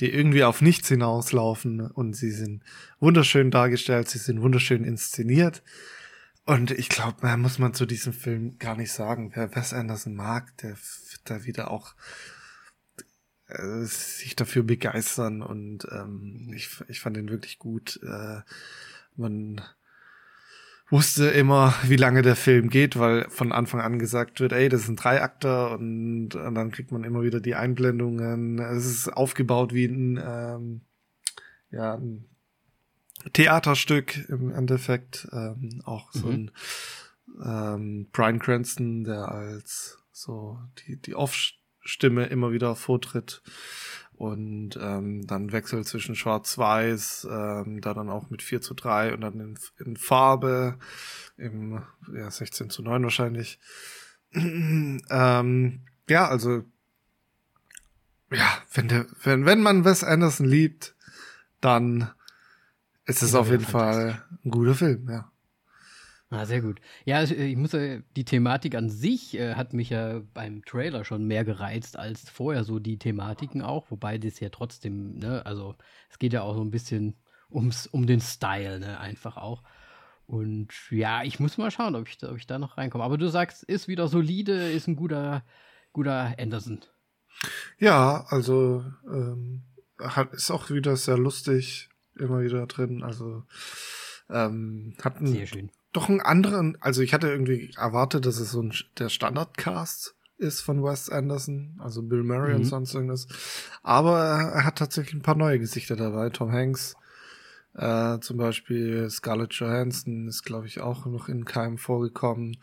die 0.00 0.12
irgendwie 0.12 0.44
auf 0.44 0.60
nichts 0.60 0.88
hinauslaufen 0.88 1.80
und 1.80 2.14
sie 2.14 2.30
sind 2.30 2.62
wunderschön 3.00 3.50
dargestellt, 3.50 4.08
sie 4.08 4.18
sind 4.18 4.40
wunderschön 4.40 4.84
inszeniert. 4.84 5.62
Und 6.46 6.70
ich 6.70 6.88
glaube, 6.88 7.26
mehr 7.26 7.36
muss 7.36 7.58
man 7.58 7.74
zu 7.74 7.86
diesem 7.86 8.12
Film 8.12 8.58
gar 8.58 8.76
nicht 8.76 8.92
sagen. 8.92 9.32
Wer 9.34 9.54
Wes 9.56 9.72
Anderson 9.72 10.14
mag, 10.14 10.56
der 10.58 10.70
wird 10.70 11.22
da 11.24 11.44
wieder 11.44 11.70
auch 11.70 11.94
äh, 13.48 13.84
sich 13.84 14.36
dafür 14.36 14.62
begeistern 14.62 15.42
und 15.42 15.86
ähm, 15.90 16.52
ich, 16.54 16.68
ich 16.88 17.00
fand 17.00 17.16
ihn 17.16 17.30
wirklich 17.30 17.58
gut. 17.58 17.98
Äh, 18.02 18.40
man 19.16 19.60
wusste 20.88 21.28
immer, 21.28 21.74
wie 21.84 21.96
lange 21.96 22.22
der 22.22 22.36
Film 22.36 22.68
geht, 22.68 22.98
weil 22.98 23.28
von 23.30 23.52
Anfang 23.52 23.80
an 23.80 23.98
gesagt 23.98 24.40
wird, 24.40 24.52
ey, 24.52 24.68
das 24.68 24.82
ist 24.82 24.88
ein 24.88 24.96
Dreiakter 24.96 25.72
und, 25.72 26.34
und 26.34 26.54
dann 26.54 26.70
kriegt 26.70 26.92
man 26.92 27.04
immer 27.04 27.22
wieder 27.22 27.40
die 27.40 27.54
Einblendungen. 27.54 28.58
Es 28.58 28.84
ist 28.86 29.08
aufgebaut 29.08 29.72
wie 29.72 29.86
ein, 29.86 30.20
ähm, 30.24 30.80
ja, 31.70 31.94
ein 31.94 32.26
Theaterstück 33.32 34.28
im 34.28 34.52
Endeffekt. 34.52 35.26
Ähm, 35.32 35.82
auch 35.84 36.12
so 36.12 36.26
mhm. 36.26 36.32
ein 36.32 36.50
ähm, 37.44 38.08
Brian 38.12 38.38
Cranston, 38.38 39.04
der 39.04 39.28
als 39.28 39.98
so 40.12 40.58
die, 40.78 40.96
die 41.00 41.14
Off-Stimme 41.14 42.26
immer 42.26 42.52
wieder 42.52 42.76
vortritt 42.76 43.42
und 44.16 44.78
ähm, 44.80 45.26
dann 45.26 45.52
Wechsel 45.52 45.84
zwischen 45.84 46.14
Schwarz-Weiß, 46.14 47.26
ähm, 47.30 47.80
da 47.80 47.94
dann 47.94 48.10
auch 48.10 48.30
mit 48.30 48.42
4 48.42 48.60
zu 48.60 48.74
3 48.74 49.14
und 49.14 49.20
dann 49.20 49.40
in, 49.40 49.58
in 49.84 49.96
Farbe 49.96 50.78
im 51.36 51.82
ja, 52.12 52.30
16 52.30 52.70
zu 52.70 52.82
9 52.82 53.02
wahrscheinlich. 53.02 53.58
ähm, 54.34 55.80
ja, 56.08 56.28
also 56.28 56.64
ja, 58.32 58.58
wenn 58.72 58.88
der, 58.88 59.06
wenn, 59.22 59.46
wenn 59.46 59.62
man 59.62 59.84
Wes 59.84 60.02
Anderson 60.02 60.46
liebt, 60.46 60.94
dann 61.60 62.10
ist 63.06 63.22
es 63.22 63.32
ja, 63.32 63.40
auf 63.40 63.50
jeden 63.50 63.64
Fall 63.64 64.22
ein 64.44 64.50
guter 64.50 64.74
Film, 64.74 65.08
ja. 65.08 65.30
Ah, 66.34 66.46
sehr 66.46 66.62
gut. 66.62 66.80
Ja, 67.04 67.18
also, 67.18 67.32
ich 67.32 67.56
muss 67.56 67.72
ja, 67.72 67.98
die 68.16 68.24
Thematik 68.24 68.74
an 68.74 68.90
sich 68.90 69.38
äh, 69.38 69.54
hat 69.54 69.72
mich 69.72 69.90
ja 69.90 70.20
beim 70.34 70.64
Trailer 70.64 71.04
schon 71.04 71.26
mehr 71.28 71.44
gereizt 71.44 71.96
als 71.96 72.28
vorher 72.28 72.64
so 72.64 72.80
die 72.80 72.98
Thematiken 72.98 73.62
auch, 73.62 73.88
wobei 73.92 74.18
das 74.18 74.40
ja 74.40 74.48
trotzdem, 74.48 75.14
ne, 75.18 75.46
also 75.46 75.76
es 76.10 76.18
geht 76.18 76.32
ja 76.32 76.42
auch 76.42 76.56
so 76.56 76.60
ein 76.60 76.72
bisschen 76.72 77.14
ums, 77.52 77.86
um 77.86 78.06
den 78.06 78.20
Style, 78.20 78.80
ne, 78.80 78.98
einfach 78.98 79.36
auch. 79.36 79.62
Und 80.26 80.72
ja, 80.90 81.22
ich 81.22 81.38
muss 81.38 81.56
mal 81.56 81.70
schauen, 81.70 81.94
ob 81.94 82.08
ich, 82.08 82.20
ob 82.24 82.36
ich 82.36 82.48
da 82.48 82.58
noch 82.58 82.78
reinkomme. 82.78 83.04
Aber 83.04 83.16
du 83.16 83.28
sagst, 83.28 83.62
ist 83.62 83.86
wieder 83.86 84.08
solide, 84.08 84.72
ist 84.72 84.88
ein 84.88 84.96
guter, 84.96 85.44
guter 85.92 86.34
Anderson. 86.36 86.80
Ja, 87.78 88.24
also 88.28 88.84
ähm, 89.06 89.62
hat, 90.00 90.32
ist 90.32 90.50
auch 90.50 90.70
wieder 90.70 90.96
sehr 90.96 91.18
lustig, 91.18 91.90
immer 92.18 92.40
wieder 92.40 92.66
drin. 92.66 93.04
Also 93.04 93.44
ähm, 94.28 94.96
hat 95.00 95.20
ein, 95.20 95.28
Sehr 95.28 95.46
schön 95.46 95.70
doch 95.94 96.08
einen 96.08 96.20
anderen, 96.20 96.76
also 96.80 97.00
ich 97.02 97.14
hatte 97.14 97.28
irgendwie 97.28 97.72
erwartet, 97.76 98.26
dass 98.26 98.38
es 98.38 98.50
so 98.50 98.60
ein, 98.60 98.74
der 98.98 99.08
Standardcast 99.08 100.14
ist 100.36 100.60
von 100.60 100.82
Wes 100.82 101.08
Anderson, 101.08 101.78
also 101.78 102.02
Bill 102.02 102.24
Murray 102.24 102.50
mhm. 102.50 102.56
und 102.56 102.64
sonst 102.64 102.94
irgendwas. 102.94 103.28
Aber 103.82 104.18
er 104.18 104.64
hat 104.64 104.76
tatsächlich 104.76 105.14
ein 105.14 105.22
paar 105.22 105.36
neue 105.36 105.60
Gesichter 105.60 105.94
dabei. 105.94 106.30
Tom 106.30 106.50
Hanks, 106.50 106.96
äh, 107.74 108.18
zum 108.18 108.36
Beispiel 108.36 109.08
Scarlett 109.08 109.54
Johansson 109.54 110.26
ist, 110.26 110.42
glaube 110.42 110.66
ich, 110.66 110.80
auch 110.80 111.06
noch 111.06 111.28
in 111.28 111.44
keinem 111.44 111.78
vorgekommen. 111.78 112.56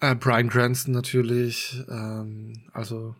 Äh, 0.00 0.14
Brian 0.14 0.48
Cranston 0.48 0.94
natürlich. 0.94 1.84
Ähm, 1.88 2.70
also 2.72 3.14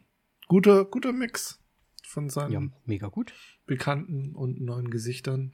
guter, 0.49 0.87
guter 0.87 1.13
Mix 1.13 1.59
von 2.03 2.31
seinen 2.31 2.53
Ja, 2.53 2.61
mega 2.87 3.09
gut. 3.09 3.35
bekannten 3.67 4.35
und 4.35 4.61
neuen 4.63 4.91
Gesichtern. 4.91 5.53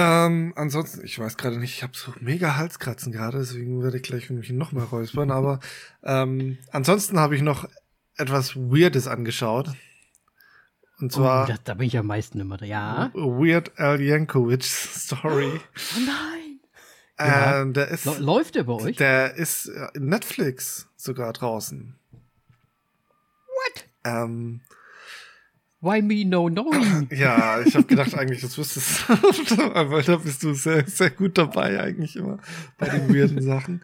Ähm, 0.00 0.52
ansonsten, 0.54 1.04
ich 1.04 1.18
weiß 1.18 1.36
gerade 1.36 1.58
nicht, 1.58 1.74
ich 1.74 1.82
habe 1.82 1.92
so 1.96 2.14
mega 2.20 2.54
Halskratzen 2.54 3.10
gerade, 3.10 3.38
deswegen 3.38 3.82
werde 3.82 3.96
ich 3.96 4.04
gleich 4.04 4.30
mich 4.30 4.50
noch 4.50 4.70
mal 4.70 4.84
räuspern. 4.84 5.32
aber 5.32 5.58
ähm, 6.04 6.56
ansonsten 6.70 7.18
habe 7.18 7.34
ich 7.34 7.42
noch 7.42 7.68
etwas 8.16 8.54
Weirdes 8.54 9.08
angeschaut. 9.08 9.72
Und 11.00 11.12
zwar 11.12 11.44
oh, 11.44 11.46
das, 11.48 11.64
da 11.64 11.74
bin 11.74 11.88
ich 11.88 11.98
am 11.98 12.06
meisten 12.06 12.38
immer 12.38 12.56
da. 12.58 12.64
Ja. 12.64 13.10
Weird 13.12 13.76
Al 13.80 14.00
Yankovic 14.00 14.62
Story. 14.64 15.60
Oh 15.96 16.00
nein. 16.06 16.60
Ja. 17.18 17.62
Äh, 17.62 17.72
der 17.72 17.88
ist, 17.88 18.04
Läuft 18.20 18.54
der 18.54 18.64
bei 18.64 18.74
euch? 18.74 18.96
der 18.98 19.34
ist 19.34 19.66
äh, 19.66 19.88
in 19.94 20.06
Netflix 20.06 20.86
sogar 20.96 21.32
draußen. 21.32 21.96
What? 22.12 23.84
Ähm, 24.04 24.60
Why 25.80 26.02
me 26.02 26.24
no 26.24 26.48
knowing? 26.48 27.08
Ja, 27.12 27.60
ich 27.60 27.74
habe 27.74 27.86
gedacht 27.86 28.14
eigentlich, 28.14 28.40
das 28.40 28.58
wüsstest 28.58 29.08
du, 29.08 29.56
weil 29.56 30.02
da 30.06 30.16
bist 30.16 30.42
du 30.42 30.52
sehr, 30.54 30.86
sehr 30.88 31.10
gut 31.10 31.38
dabei 31.38 31.80
eigentlich 31.80 32.16
immer 32.16 32.38
bei 32.78 32.88
den 32.88 33.14
weirden 33.14 33.40
Sachen. 33.42 33.82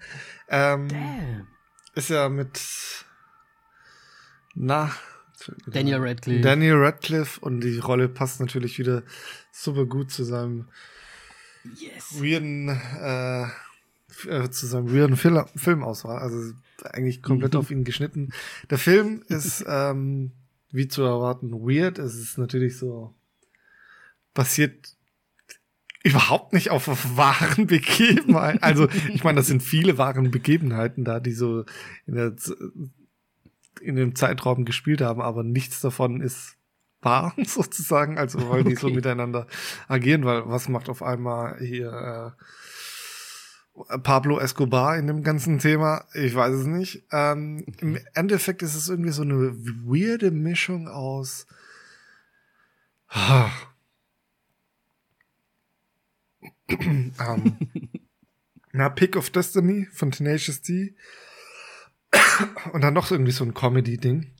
Ähm, 0.48 0.88
Damn. 0.88 1.46
ist 1.94 2.10
ja 2.10 2.28
mit 2.28 2.60
na 4.54 4.90
Daniel 5.66 5.98
Radcliffe. 5.98 6.40
Daniel 6.40 6.76
Radcliffe 6.76 7.40
und 7.40 7.60
die 7.60 7.78
Rolle 7.78 8.08
passt 8.08 8.40
natürlich 8.40 8.78
wieder 8.78 9.02
super 9.52 9.84
gut 9.84 10.10
zu 10.10 10.24
seinem 10.24 10.68
yes. 11.78 12.20
weirden 12.20 12.68
äh, 12.68 13.44
äh, 14.28 14.50
zu 14.50 14.66
seinem 14.66 14.92
weirden 14.92 15.16
Fil 15.16 15.44
Filmauswahl. 15.56 16.18
Also 16.18 16.52
eigentlich 16.84 17.22
komplett 17.22 17.54
Mhm. 17.54 17.60
auf 17.60 17.70
ihn 17.70 17.84
geschnitten. 17.84 18.30
Der 18.70 18.78
Film 18.78 19.22
ist 19.28 19.64
ähm, 19.68 20.32
wie 20.75 20.88
zu 20.88 21.02
erwarten 21.02 21.52
weird. 21.52 21.99
Es 21.99 22.16
ist 22.16 22.37
natürlich 22.37 22.76
so 22.76 23.14
basiert 24.35 24.97
überhaupt 26.02 26.52
nicht 26.52 26.71
auf, 26.71 26.88
wahren 27.16 27.66
Begebenheiten. 27.69 28.62
Also 28.62 28.88
ich 29.12 29.23
meine, 29.23 29.37
das 29.37 29.47
sind 29.47 29.62
viele 29.62 29.97
wahren 29.99 30.31
Begebenheiten 30.33 31.04
da, 31.04 31.21
die 31.21 31.33
so 31.33 31.64
in, 32.07 32.14
der, 32.16 32.35
in 33.81 33.95
dem 33.97 34.16
Zeitraum 34.16 34.64
gespielt 34.64 35.00
haben, 35.00 35.23
aber 35.23 35.45
nichts 35.45 35.81
davon 35.81 36.21
ist 36.21 36.57
wahr 37.00 37.35
sozusagen. 37.47 38.19
Also 38.19 38.50
weil 38.50 38.64
die 38.64 38.75
so 38.75 38.88
Okay. 38.88 38.97
miteinander 38.97 39.47
agieren, 39.87 40.25
weil 40.25 40.43
was 40.47 40.69
macht 40.69 40.88
auf 40.88 41.02
einmal 41.02 41.59
hier 41.61 42.35
äh, 42.37 42.45
Pablo 44.02 44.38
Escobar 44.38 44.97
in 44.99 45.07
dem 45.07 45.23
ganzen 45.23 45.59
Thema? 45.59 46.04
Ich 46.14 46.35
weiß 46.35 46.54
es 46.54 46.66
nicht. 46.66 47.04
Ähm, 47.11 47.64
Im 47.81 47.99
Endeffekt 48.14 48.62
ist 48.62 48.75
es 48.75 48.88
irgendwie 48.88 49.11
so 49.11 49.23
eine 49.23 49.52
weirde 49.85 50.31
Mischung 50.31 50.88
aus 50.88 51.47
ähm, 56.69 57.59
na, 58.73 58.88
Pick 58.88 59.16
of 59.16 59.31
Destiny 59.31 59.87
von 59.93 60.11
Tenacious 60.11 60.62
D. 60.62 60.95
Und 62.73 62.81
dann 62.83 62.95
noch 62.95 63.11
irgendwie 63.11 63.33
so 63.33 63.45
ein 63.45 63.54
Comedy-Ding. 63.54 64.33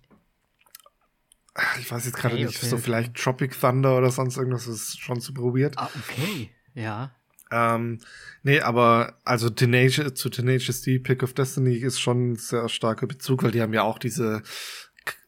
Ich 1.79 1.91
weiß 1.91 2.07
jetzt 2.07 2.17
gerade 2.17 2.35
Okay, 2.35 2.45
nicht, 2.47 2.57
okay, 2.57 2.67
so 2.67 2.77
okay. 2.77 2.85
vielleicht 2.85 3.15
Tropic 3.15 3.59
Thunder 3.59 3.97
oder 3.97 4.11
sonst 4.11 4.37
irgendwas, 4.37 4.67
das 4.67 4.75
ist 4.77 5.01
schon 5.01 5.21
zu 5.21 5.33
probiert. 5.33 5.79
Ah, 5.79 5.89
okay. 5.97 6.51
Ja. 6.75 7.15
Ähm, 7.51 7.99
nee, 8.43 8.61
aber 8.61 9.19
also 9.25 9.51
Tenacious, 9.51 10.15
zu 10.15 10.29
Tenacious 10.31 10.83
D, 10.83 10.99
Pick 10.99 11.23
of 11.23 11.35
Destiny 11.35 11.77
ist 11.77 12.01
schon 12.01 12.33
ein 12.33 12.37
sehr 12.37 12.69
starker 12.69 13.07
Bezug, 13.07 13.43
weil 13.43 13.51
die 13.51 13.61
haben 13.61 13.75
ja 13.75 13.83
auch 13.83 13.99
diese 13.99 14.43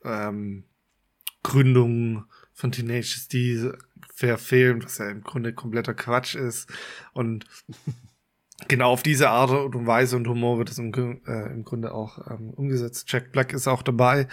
ähm, 0.04 0.64
Gründung 1.42 2.24
von 2.52 2.72
Tenacious 2.72 3.28
D 3.28 3.70
verfilmt, 4.14 4.84
was 4.84 4.98
ja 4.98 5.10
im 5.10 5.22
Grunde 5.22 5.52
kompletter 5.52 5.94
Quatsch 5.94 6.34
ist. 6.34 6.70
Und 7.12 7.44
genau 8.68 8.90
auf 8.90 9.02
diese 9.02 9.28
Art 9.28 9.50
und 9.50 9.86
Weise 9.86 10.16
und 10.16 10.26
Humor 10.26 10.58
wird 10.58 10.70
es 10.70 10.78
im, 10.78 10.92
äh, 11.26 11.52
im 11.52 11.64
Grunde 11.64 11.92
auch 11.92 12.30
ähm, 12.30 12.50
umgesetzt. 12.50 13.04
Jack 13.12 13.32
Black 13.32 13.52
ist 13.52 13.68
auch 13.68 13.82
dabei. 13.82 14.26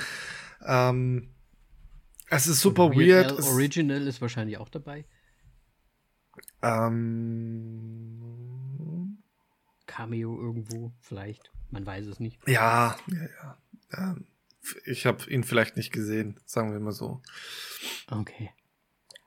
Ähm, 0.66 1.30
es 2.30 2.48
ist 2.48 2.62
super 2.62 2.92
weird. 2.96 3.32
Al 3.32 3.40
es- 3.40 3.48
Original 3.48 4.08
ist 4.08 4.22
wahrscheinlich 4.22 4.58
auch 4.58 4.70
dabei. 4.70 5.06
Ähm, 6.64 8.24
Cameo 9.86 10.40
irgendwo, 10.40 10.92
vielleicht. 11.02 11.52
Man 11.70 11.86
weiß 11.86 12.08
es 12.08 12.20
nicht. 12.20 12.40
Ja, 12.48 12.96
ja, 13.08 13.28
ja. 13.42 13.58
Ähm, 13.92 14.26
ich 14.86 15.06
habe 15.06 15.30
ihn 15.30 15.44
vielleicht 15.44 15.76
nicht 15.76 15.92
gesehen, 15.92 16.40
sagen 16.46 16.72
wir 16.72 16.80
mal 16.80 16.92
so. 16.94 17.22
Okay. 18.10 18.52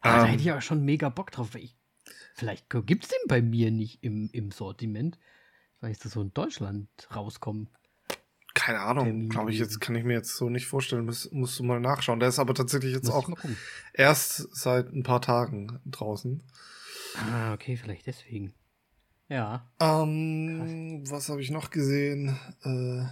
Ah, 0.00 0.18
da 0.18 0.24
Ähm. 0.24 0.30
hätte 0.30 0.42
ich 0.42 0.50
aber 0.50 0.60
schon 0.60 0.84
mega 0.84 1.08
Bock 1.08 1.30
drauf. 1.30 1.54
weil 1.54 1.62
Ich, 1.62 1.76
vielleicht 2.34 2.68
gibt's 2.70 3.08
den 3.08 3.18
bei 3.28 3.42
mir 3.42 3.70
nicht 3.70 4.02
im, 4.02 4.28
im 4.32 4.50
Sortiment. 4.50 5.18
Weil 5.80 5.90
ich 5.92 5.98
das 5.98 6.12
so 6.12 6.22
in 6.22 6.32
Deutschland 6.32 6.88
rauskommen. 7.14 7.68
Keine 8.54 8.80
Ahnung, 8.80 9.28
glaube 9.28 9.52
ich, 9.52 9.58
jetzt 9.58 9.78
kann 9.80 9.94
ich 9.94 10.04
mir 10.04 10.14
jetzt 10.14 10.34
so 10.34 10.48
nicht 10.48 10.66
vorstellen. 10.66 11.04
Muss, 11.04 11.30
musst 11.30 11.58
du 11.58 11.64
mal 11.64 11.80
nachschauen. 11.80 12.18
Der 12.18 12.30
ist 12.30 12.38
aber 12.38 12.54
tatsächlich 12.54 12.94
jetzt 12.94 13.08
Muss 13.08 13.14
auch 13.14 13.28
erst 13.92 14.56
seit 14.56 14.90
ein 14.94 15.02
paar 15.02 15.20
Tagen 15.20 15.78
draußen. 15.84 16.42
Ah, 17.32 17.52
okay, 17.54 17.76
vielleicht 17.76 18.06
deswegen. 18.06 18.52
Ja. 19.28 19.68
Ähm, 19.80 21.02
was 21.08 21.28
habe 21.28 21.40
ich 21.42 21.50
noch 21.50 21.70
gesehen? 21.70 22.36
Äh, 22.62 23.04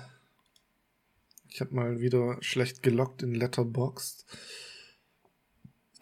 ich 1.49 1.61
habe 1.61 1.75
mal 1.75 2.01
wieder 2.01 2.37
schlecht 2.41 2.83
gelockt 2.83 3.23
in 3.23 3.35
Letterboxd. 3.35 4.25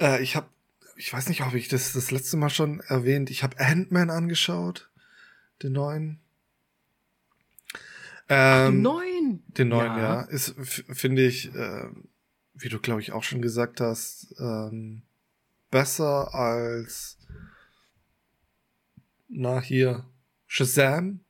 Äh, 0.01 0.23
ich 0.23 0.37
habe, 0.37 0.49
ich 0.97 1.13
weiß 1.13 1.29
nicht, 1.29 1.43
ob 1.43 1.55
ich 1.55 1.69
das 1.69 1.93
das 1.93 2.11
letzte 2.11 2.37
Mal 2.37 2.51
schon 2.51 2.81
erwähnt. 2.81 3.31
Ich 3.31 3.43
habe 3.43 3.59
Ant-Man 3.59 4.11
angeschaut, 4.11 4.91
den 5.63 5.73
neuen. 5.73 6.21
Den 8.29 8.37
Ähm, 8.39 8.83
neuen. 8.83 9.43
den 9.49 9.69
neuen, 9.69 9.97
ja. 9.97 10.23
Ist, 10.23 10.57
f- 10.59 10.85
finde 10.89 11.27
ich, 11.27 11.55
äh, 11.55 11.89
wie 12.55 12.69
du, 12.69 12.79
glaube 12.81 13.01
ich, 13.01 13.13
auch 13.13 13.25
schon 13.25 13.43
gesagt 13.43 13.81
hast, 13.81 14.35
ähm, 14.39 15.03
besser 15.71 16.35
als 16.35 17.19
na 19.33 19.61
hier 19.61 20.05
Shazam. 20.47 21.21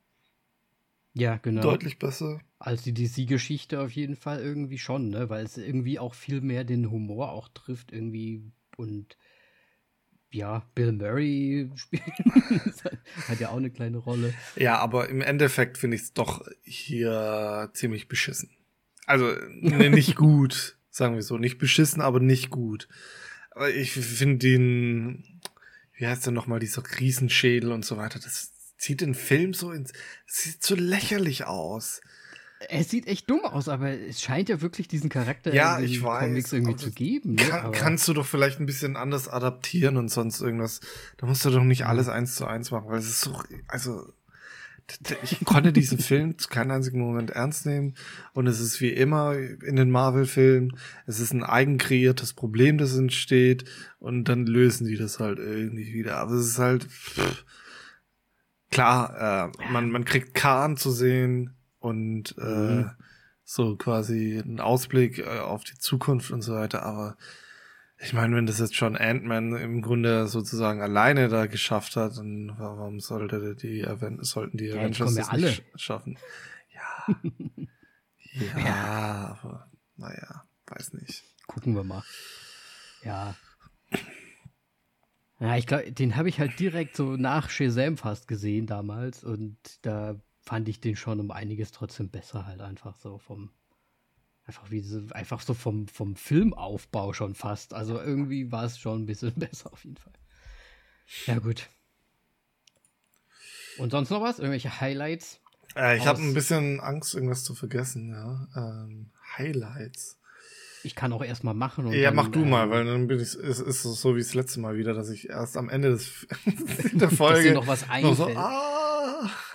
Ja, 1.13 1.37
genau. 1.37 1.61
Deutlich 1.61 1.99
besser. 1.99 2.41
Als 2.59 2.83
die 2.83 2.93
DC-Geschichte 2.93 3.79
auf 3.81 3.91
jeden 3.91 4.15
Fall 4.15 4.41
irgendwie 4.41 4.77
schon, 4.77 5.09
ne? 5.09 5.29
Weil 5.29 5.45
es 5.45 5.57
irgendwie 5.57 5.99
auch 5.99 6.13
viel 6.13 6.41
mehr 6.41 6.63
den 6.63 6.89
Humor 6.89 7.31
auch 7.31 7.49
trifft, 7.49 7.91
irgendwie. 7.91 8.51
Und 8.77 9.17
ja, 10.31 10.67
Bill 10.73 10.91
Murray 10.91 11.69
spielt, 11.75 12.03
hat 13.27 13.39
ja 13.39 13.49
auch 13.49 13.57
eine 13.57 13.69
kleine 13.69 13.97
Rolle. 13.97 14.33
Ja, 14.55 14.79
aber 14.79 15.09
im 15.09 15.21
Endeffekt 15.21 15.77
finde 15.77 15.95
ich 15.95 16.03
es 16.03 16.13
doch 16.13 16.47
hier 16.63 17.69
ziemlich 17.73 18.07
beschissen. 18.07 18.49
Also 19.05 19.31
ne, 19.49 19.89
nicht 19.89 20.15
gut, 20.17 20.77
sagen 20.89 21.15
wir 21.15 21.21
so. 21.21 21.37
Nicht 21.37 21.59
beschissen, 21.59 22.01
aber 22.01 22.19
nicht 22.19 22.49
gut. 22.49 22.87
Aber 23.51 23.69
ich 23.69 23.91
finde 23.91 24.37
den, 24.37 25.32
wie 25.95 26.07
heißt 26.07 26.25
denn 26.25 26.33
nochmal, 26.33 26.59
dieser 26.59 26.83
Riesenschädel 26.99 27.71
und 27.71 27.85
so 27.85 27.97
weiter, 27.97 28.19
das 28.19 28.51
zieht 28.77 29.01
den 29.01 29.15
Film 29.15 29.53
so 29.53 29.71
ins, 29.71 29.93
sieht 30.25 30.63
so 30.63 30.75
lächerlich 30.75 31.45
aus. 31.45 32.01
Es 32.69 32.89
sieht 32.89 33.07
echt 33.07 33.29
dumm 33.29 33.43
aus, 33.45 33.67
aber 33.67 33.89
es 33.91 34.21
scheint 34.21 34.49
ja 34.49 34.61
wirklich 34.61 34.87
diesen 34.87 35.09
Charakter 35.09 35.53
Ja, 35.53 35.75
in 35.75 35.83
den 35.83 35.91
ich 35.91 36.03
weiß, 36.03 36.23
Comics 36.23 36.53
irgendwie 36.53 36.75
zu 36.75 36.91
geben. 36.91 37.35
Ne? 37.35 37.43
Kann, 37.43 37.71
kannst 37.71 38.07
du 38.07 38.13
doch 38.13 38.25
vielleicht 38.25 38.59
ein 38.59 38.65
bisschen 38.65 38.95
anders 38.95 39.27
adaptieren 39.27 39.97
und 39.97 40.09
sonst 40.09 40.41
irgendwas. 40.41 40.79
Da 41.17 41.27
musst 41.27 41.43
du 41.43 41.49
doch 41.49 41.63
nicht 41.63 41.85
alles 41.85 42.07
eins 42.07 42.35
zu 42.35 42.45
eins 42.45 42.71
machen, 42.71 42.89
weil 42.89 42.99
es 42.99 43.07
ist 43.07 43.21
so, 43.21 43.37
also, 43.67 44.13
ich 45.23 45.43
konnte 45.45 45.73
diesen 45.73 45.97
Film 45.99 46.37
zu 46.37 46.49
keinem 46.49 46.71
einzigen 46.71 46.99
Moment 46.99 47.31
ernst 47.31 47.65
nehmen. 47.65 47.95
Und 48.33 48.47
es 48.47 48.59
ist 48.59 48.81
wie 48.81 48.89
immer 48.91 49.35
in 49.37 49.75
den 49.75 49.89
Marvel-Filmen, 49.91 50.77
es 51.05 51.19
ist 51.19 51.33
ein 51.33 51.43
eigenkreiertes 51.43 52.33
Problem, 52.33 52.77
das 52.77 52.95
entsteht. 52.97 53.65
Und 53.99 54.25
dann 54.25 54.45
lösen 54.45 54.87
die 54.87 54.97
das 54.97 55.19
halt 55.19 55.39
irgendwie 55.39 55.93
wieder. 55.93 56.17
Aber 56.17 56.33
es 56.33 56.47
ist 56.47 56.59
halt, 56.59 56.83
pff, 56.85 57.45
klar, 58.71 59.51
äh, 59.59 59.71
man, 59.71 59.91
man 59.91 60.05
kriegt 60.05 60.33
Khan 60.33 60.77
zu 60.77 60.91
sehen 60.91 61.55
und 61.79 62.35
äh, 62.37 62.43
Mhm. 62.43 62.91
so 63.43 63.75
quasi 63.75 64.41
einen 64.43 64.59
Ausblick 64.59 65.19
äh, 65.19 65.39
auf 65.39 65.63
die 65.63 65.77
Zukunft 65.77 66.31
und 66.31 66.41
so 66.41 66.53
weiter, 66.55 66.83
aber 66.83 67.17
ich 68.03 68.13
meine, 68.13 68.35
wenn 68.35 68.45
das 68.45 68.59
jetzt 68.59 68.75
schon 68.75 68.95
Ant-Man 68.97 69.55
im 69.55 69.81
Grunde 69.81 70.27
sozusagen 70.27 70.81
alleine 70.81 71.29
da 71.29 71.45
geschafft 71.47 71.95
hat, 71.95 72.17
dann 72.17 72.53
warum 72.57 72.99
sollte 72.99 73.55
die 73.55 73.85
Aven 73.85 74.23
sollten 74.23 74.57
die 74.57 74.65
Ja, 74.67 74.75
Avengers 74.75 75.15
ja 75.15 75.21
das 75.21 75.29
alle. 75.29 75.47
nicht 75.47 75.63
sch- 75.73 75.79
schaffen? 75.79 76.17
Ja. 76.73 77.15
ja, 78.57 79.37
aber 79.41 79.71
naja, 79.95 80.43
weiß 80.67 80.93
nicht. 80.93 81.23
Gucken 81.47 81.75
wir 81.75 81.83
mal. 81.83 82.03
Ja. 83.03 83.35
Ja, 85.39 85.57
ich 85.57 85.67
glaube, 85.67 85.91
den 85.91 86.15
habe 86.15 86.29
ich 86.29 86.39
halt 86.39 86.59
direkt 86.59 86.95
so 86.95 87.17
nach 87.17 87.49
Shazam 87.49 87.97
fast 87.97 88.27
gesehen 88.27 88.65
damals 88.65 89.23
und 89.23 89.57
da 89.81 90.15
fand 90.41 90.67
ich 90.69 90.79
den 90.79 90.95
schon 90.95 91.19
um 91.19 91.31
einiges 91.31 91.71
trotzdem 91.71 92.09
besser 92.09 92.45
halt 92.45 92.61
einfach 92.61 92.97
so 92.97 93.17
vom 93.17 93.49
Einfach, 94.45 94.71
wie 94.71 94.81
so, 94.81 95.01
einfach 95.11 95.41
so 95.41 95.53
vom, 95.53 95.87
vom 95.87 96.15
Filmaufbau 96.15 97.13
schon 97.13 97.33
fast. 97.33 97.73
Also 97.73 97.99
irgendwie 97.99 98.51
war 98.51 98.65
es 98.65 98.77
schon 98.77 99.03
ein 99.03 99.05
bisschen 99.05 99.33
besser 99.35 99.71
auf 99.71 99.83
jeden 99.83 99.97
Fall. 99.97 100.13
Ja, 101.25 101.39
gut. 101.39 101.69
Und 103.77 103.91
sonst 103.91 104.09
noch 104.09 104.21
was? 104.21 104.39
Irgendwelche 104.39 104.81
Highlights? 104.81 105.39
Äh, 105.75 105.97
ich 105.97 106.05
habe 106.05 106.21
ein 106.21 106.33
bisschen 106.33 106.79
Angst, 106.79 107.15
irgendwas 107.15 107.43
zu 107.43 107.55
vergessen, 107.55 108.11
ja. 108.11 108.47
Ähm, 108.55 109.11
Highlights. 109.37 110.17
Ich 110.83 110.95
kann 110.95 111.13
auch 111.13 111.23
erstmal 111.23 111.53
machen. 111.53 111.91
ja, 111.93 112.09
dann, 112.09 112.15
mach 112.15 112.27
du 112.27 112.43
äh, 112.43 112.45
mal, 112.45 112.69
weil 112.69 112.85
dann 112.85 113.07
bin 113.07 113.17
ich, 113.17 113.33
es 113.35 113.59
ist, 113.59 113.83
so 113.83 114.15
wie 114.15 114.19
das 114.19 114.33
letzte 114.33 114.59
Mal 114.59 114.75
wieder, 114.75 114.93
dass 114.93 115.09
ich 115.09 115.29
erst 115.29 115.55
am 115.55 115.69
Ende 115.69 115.91
des, 115.91 116.27
der 116.93 117.09
Folge 117.09 117.53
noch 117.53 117.67
was 117.67 117.89
einfällt. 117.89 118.03
Noch 118.03 118.15
so, 118.15 118.27
ah, 118.35 118.82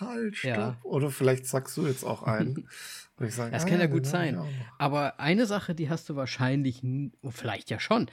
halt, 0.01 0.37
stopp. 0.37 0.57
Ja. 0.57 0.77
Oder 0.83 1.11
vielleicht 1.11 1.47
sagst 1.47 1.77
du 1.77 1.87
jetzt 1.87 2.05
auch 2.05 2.23
einen. 2.23 2.69
ich 3.21 3.35
sage, 3.35 3.51
das 3.51 3.65
ah, 3.65 3.69
kann 3.69 3.81
ja, 3.81 3.87
gut 3.87 4.07
sein. 4.07 4.41
Aber 4.79 5.21
eine 5.21 5.47
Sache, 5.47 5.75
die 5.75 5.91
hast 5.91 6.09
du 6.09 6.17
wahrscheinlich, 6.17 6.83
vielleicht 7.31 7.71
ja 7.71 7.81
schon. 7.81 8.11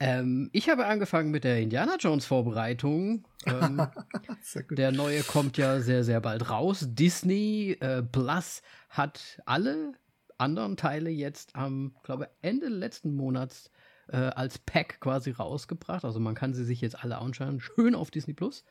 Ähm, 0.00 0.50
ich 0.52 0.68
habe 0.68 0.86
angefangen 0.86 1.30
mit 1.30 1.44
der 1.44 1.60
Indiana 1.60 1.96
Jones 1.98 2.26
Vorbereitung. 2.26 3.26
Ähm, 3.46 3.86
der 4.70 4.92
neue 4.92 5.22
kommt 5.22 5.56
ja 5.56 5.80
sehr, 5.80 6.02
sehr 6.02 6.20
bald 6.20 6.50
raus. 6.50 6.84
Disney 6.88 7.76
äh, 7.80 8.02
Plus 8.02 8.62
hat 8.88 9.40
alle 9.46 9.92
anderen 10.36 10.76
Teile 10.76 11.10
jetzt 11.10 11.54
am, 11.54 11.94
glaube 12.02 12.28
Ende 12.42 12.68
letzten 12.68 13.14
Monats 13.14 13.70
äh, 14.08 14.16
als 14.16 14.58
Pack 14.58 15.00
quasi 15.00 15.30
rausgebracht. 15.30 16.04
Also 16.04 16.18
man 16.20 16.34
kann 16.34 16.54
sie 16.54 16.64
sich 16.64 16.80
jetzt 16.80 17.02
alle 17.02 17.18
anschauen. 17.18 17.60
Schön 17.60 17.94
auf 17.94 18.10
Disney 18.10 18.34
Plus 18.34 18.64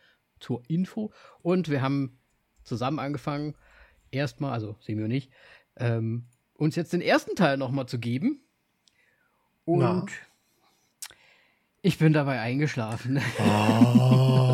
zur 0.44 0.62
Info. 0.68 1.12
Und 1.42 1.70
wir 1.70 1.82
haben 1.82 2.20
zusammen 2.64 3.00
angefangen, 3.00 3.56
erstmal, 4.12 4.52
also 4.52 4.76
Semi 4.80 5.04
und 5.04 5.12
ich, 5.12 5.30
ähm, 5.78 6.26
uns 6.54 6.76
jetzt 6.76 6.94
den 6.94 7.02
ersten 7.02 7.36
Teil 7.36 7.58
nochmal 7.58 7.88
zu 7.88 8.00
geben. 8.00 8.42
Und 9.66 9.80
Na. 9.80 10.06
ich 11.82 11.98
bin 11.98 12.14
dabei 12.14 12.40
eingeschlafen. 12.40 13.22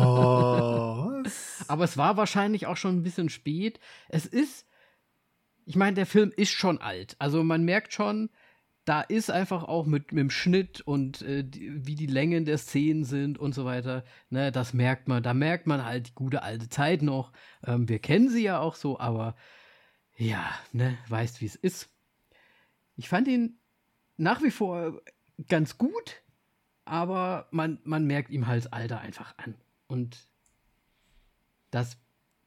Oh, 0.02 1.22
Aber 1.68 1.84
es 1.84 1.96
war 1.96 2.16
wahrscheinlich 2.16 2.66
auch 2.66 2.76
schon 2.76 2.96
ein 2.96 3.02
bisschen 3.02 3.28
spät. 3.28 3.78
Es 4.08 4.26
ist 4.26 4.66
ich 5.70 5.76
meine, 5.76 5.94
der 5.94 6.06
Film 6.06 6.32
ist 6.36 6.50
schon 6.50 6.78
alt. 6.78 7.14
Also 7.20 7.44
man 7.44 7.64
merkt 7.64 7.92
schon, 7.92 8.30
da 8.84 9.02
ist 9.02 9.30
einfach 9.30 9.64
auch 9.64 9.86
mit, 9.86 10.12
mit 10.12 10.20
dem 10.20 10.30
Schnitt 10.30 10.80
und 10.80 11.22
äh, 11.22 11.44
die, 11.44 11.86
wie 11.86 11.94
die 11.94 12.06
Längen 12.06 12.44
der 12.44 12.58
Szenen 12.58 13.04
sind 13.04 13.38
und 13.38 13.54
so 13.54 13.64
weiter, 13.64 14.04
ne, 14.30 14.50
das 14.50 14.72
merkt 14.72 15.06
man. 15.06 15.22
Da 15.22 15.34
merkt 15.34 15.66
man 15.66 15.84
halt 15.84 16.08
die 16.08 16.14
gute 16.14 16.42
alte 16.42 16.68
Zeit 16.68 17.02
noch. 17.02 17.32
Ähm, 17.64 17.88
wir 17.88 17.98
kennen 17.98 18.28
sie 18.28 18.42
ja 18.42 18.58
auch 18.58 18.74
so, 18.74 18.98
aber 18.98 19.36
ja, 20.16 20.44
ne, 20.72 20.98
weißt, 21.08 21.40
wie 21.40 21.46
es 21.46 21.56
ist. 21.56 21.88
Ich 22.96 23.08
fand 23.08 23.28
ihn 23.28 23.58
nach 24.16 24.42
wie 24.42 24.50
vor 24.50 25.00
ganz 25.48 25.78
gut, 25.78 26.22
aber 26.84 27.48
man, 27.50 27.78
man 27.84 28.06
merkt 28.06 28.30
ihm 28.30 28.46
halt 28.46 28.64
das 28.64 28.72
Alter 28.72 29.00
einfach 29.00 29.34
an. 29.38 29.54
Und 29.86 30.26
das 31.70 31.98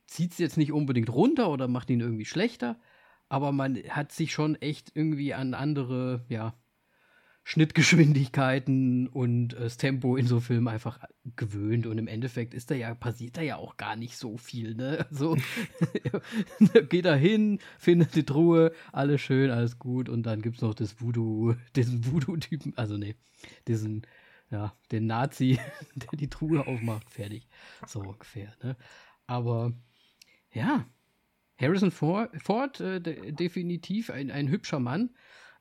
zieht 0.07 0.33
es 0.33 0.37
jetzt 0.37 0.57
nicht 0.57 0.71
unbedingt 0.71 1.09
runter 1.09 1.49
oder 1.49 1.67
macht 1.67 1.89
ihn 1.89 1.99
irgendwie 1.99 2.25
schlechter, 2.25 2.79
aber 3.33 3.51
man 3.51 3.77
hat 3.89 4.11
sich 4.11 4.31
schon 4.31 4.53
echt 4.61 4.91
irgendwie 4.93 5.33
an 5.33 5.55
andere, 5.55 6.23
ja, 6.29 6.53
Schnittgeschwindigkeiten 7.43 9.07
und 9.07 9.55
äh, 9.55 9.61
das 9.61 9.77
Tempo 9.77 10.15
in 10.17 10.27
so 10.27 10.39
Filmen 10.39 10.67
einfach 10.67 10.99
gewöhnt 11.35 11.87
und 11.87 11.97
im 11.97 12.05
Endeffekt 12.07 12.53
ist 12.53 12.69
da 12.69 12.75
ja 12.75 12.93
passiert 12.93 13.35
da 13.35 13.41
ja 13.41 13.55
auch 13.55 13.75
gar 13.75 13.95
nicht 13.95 14.17
so 14.17 14.37
viel, 14.37 14.75
ne? 14.75 15.07
So 15.11 15.35
geht 16.89 17.05
da 17.05 17.15
hin, 17.15 17.57
findet 17.79 18.13
die 18.13 18.23
Truhe, 18.23 18.71
alles 18.91 19.21
schön, 19.21 19.49
alles 19.49 19.79
gut 19.79 20.09
und 20.09 20.27
dann 20.27 20.43
gibt's 20.43 20.61
noch 20.61 20.75
das 20.75 21.01
Voodoo, 21.01 21.55
diesen 21.75 22.05
Voodoo 22.05 22.37
Typen, 22.37 22.73
also 22.77 22.97
nee, 22.97 23.15
diesen 23.67 24.05
ja, 24.51 24.77
den 24.91 25.07
Nazi, 25.07 25.59
der 25.95 26.19
die 26.19 26.29
Truhe 26.29 26.67
aufmacht, 26.67 27.09
fertig. 27.09 27.47
So 27.87 28.01
ungefähr, 28.01 28.53
ne? 28.61 28.77
Aber 29.25 29.73
ja, 30.51 30.85
Harrison 31.57 31.91
Ford, 31.91 32.79
äh, 32.79 32.99
de 32.99 33.31
definitiv 33.31 34.09
ein, 34.09 34.31
ein 34.31 34.49
hübscher 34.49 34.79
Mann, 34.79 35.11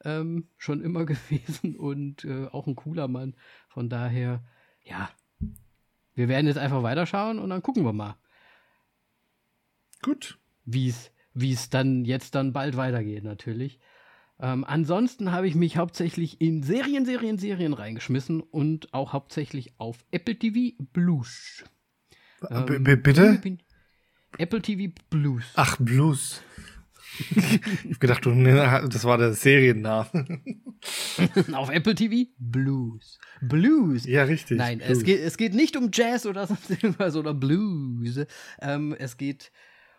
ähm, 0.05 0.49
schon 0.57 0.83
immer 0.83 1.05
gewesen 1.07 1.77
und 1.77 2.25
äh, 2.25 2.47
auch 2.47 2.67
ein 2.67 2.77
cooler 2.77 3.09
Mann. 3.09 3.35
Von 3.69 3.89
daher, 3.89 4.43
ja, 4.85 5.11
wir 6.15 6.29
werden 6.29 6.47
jetzt 6.47 6.59
einfach 6.59 6.83
weiterschauen 6.83 7.39
und 7.39 7.51
dann 7.51 7.63
gucken 7.63 7.85
wir 7.85 7.93
mal. 7.93 8.17
Gut. 10.03 10.39
Wie 10.65 10.89
es 10.89 11.71
dann 11.71 12.05
jetzt 12.05 12.35
dann 12.35 12.53
bald 12.53 12.77
weitergeht, 12.77 13.25
natürlich. 13.25 13.81
Ähm, 14.39 14.65
ansonsten 14.65 15.33
habe 15.33 15.49
ich 15.49 15.55
mich 15.55 15.77
hauptsächlich 15.77 16.41
in 16.41 16.63
Serien, 16.63 17.05
Serien, 17.05 17.39
Serien 17.39 17.73
reingeschmissen 17.73 18.41
und 18.41 18.93
auch 18.93 19.13
hauptsächlich 19.13 19.73
auf 19.79 20.05
Apple 20.11 20.37
TV 20.37 20.77
Blues. 20.93 21.65
Ähm, 22.51 22.85
bitte? 22.85 23.39
Bin, 23.43 23.61
Apple 24.39 24.63
TV 24.63 24.93
Blues. 25.11 25.45
Ach, 25.55 25.77
Blues. 25.79 26.43
ich 27.31 27.93
hab 27.93 28.01
gedacht, 28.01 28.27
das 28.27 29.05
war 29.05 29.19
der 29.19 29.35
Serienname. 29.35 30.41
Auf 31.53 31.71
Apple 31.71 31.95
TV 31.95 32.31
Blues. 32.39 33.19
Blues. 33.41 34.07
Ja, 34.07 34.25
richtig. 34.25 34.59
Nein, 34.59 34.81
Es, 34.81 35.05
geht, 35.05 35.21
es 35.21 35.37
geht 35.37 35.55
nicht 35.55 35.77
um 35.77 35.91
Jazz 35.93 36.27
oder 36.27 36.47
sonst 36.49 36.71
irgendwas 36.71 37.17
oder 37.17 37.35
Blues. 37.35 38.25
Ähm, 38.61 38.97
es 38.99 39.17
geht 39.17 39.53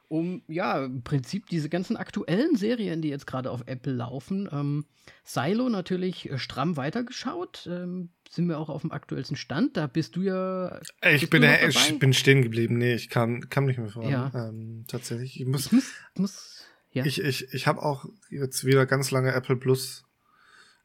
um, 0.08 0.44
ja, 0.48 0.86
im 0.86 1.04
Prinzip 1.04 1.48
diese 1.48 1.70
ganzen 1.70 1.98
aktuellen 1.98 2.56
Serien, 2.56 3.02
die 3.02 3.10
jetzt 3.10 3.28
gerade 3.28 3.52
auf 3.52 3.64
Apple 3.66 3.94
laufen. 3.94 4.48
Ähm, 4.52 4.86
Silo 5.24 5.70
natürlich 5.70 6.30
äh, 6.30 6.38
stramm 6.38 6.78
weitergeschaut. 6.78 7.68
Ähm, 7.72 8.10
sind 8.30 8.48
wir 8.48 8.60
auch 8.60 8.70
auf 8.70 8.82
dem 8.82 8.92
aktuellsten 8.92 9.38
Stand. 9.38 9.78
Da 9.78 9.88
bist 9.88 10.16
du 10.16 10.22
ja. 10.22 10.80
Ich 11.04 11.30
bin, 11.30 11.44
ja, 11.44 11.68
ich 11.68 12.00
bin 12.00 12.14
stehen 12.14 12.42
geblieben. 12.42 12.78
Nee, 12.78 12.96
ich 12.96 13.10
kam, 13.10 13.50
kam 13.50 13.66
nicht 13.66 13.80
mehr 13.80 13.90
voran. 13.90 14.10
Ja. 14.10 14.32
Ähm, 14.34 14.86
tatsächlich. 14.88 15.40
Ich 15.40 15.46
muss. 15.46 15.68
Ich 15.68 15.72
muss, 15.72 15.94
muss 16.16 16.64
ja. 16.94 17.06
Ich, 17.06 17.20
ich, 17.20 17.54
ich 17.54 17.68
habe 17.68 17.82
auch 17.82 18.06
jetzt 18.30 18.66
wieder 18.66 18.86
ganz 18.86 19.10
lange 19.10 19.34
Apple 19.34 19.56
Plus, 19.56 20.06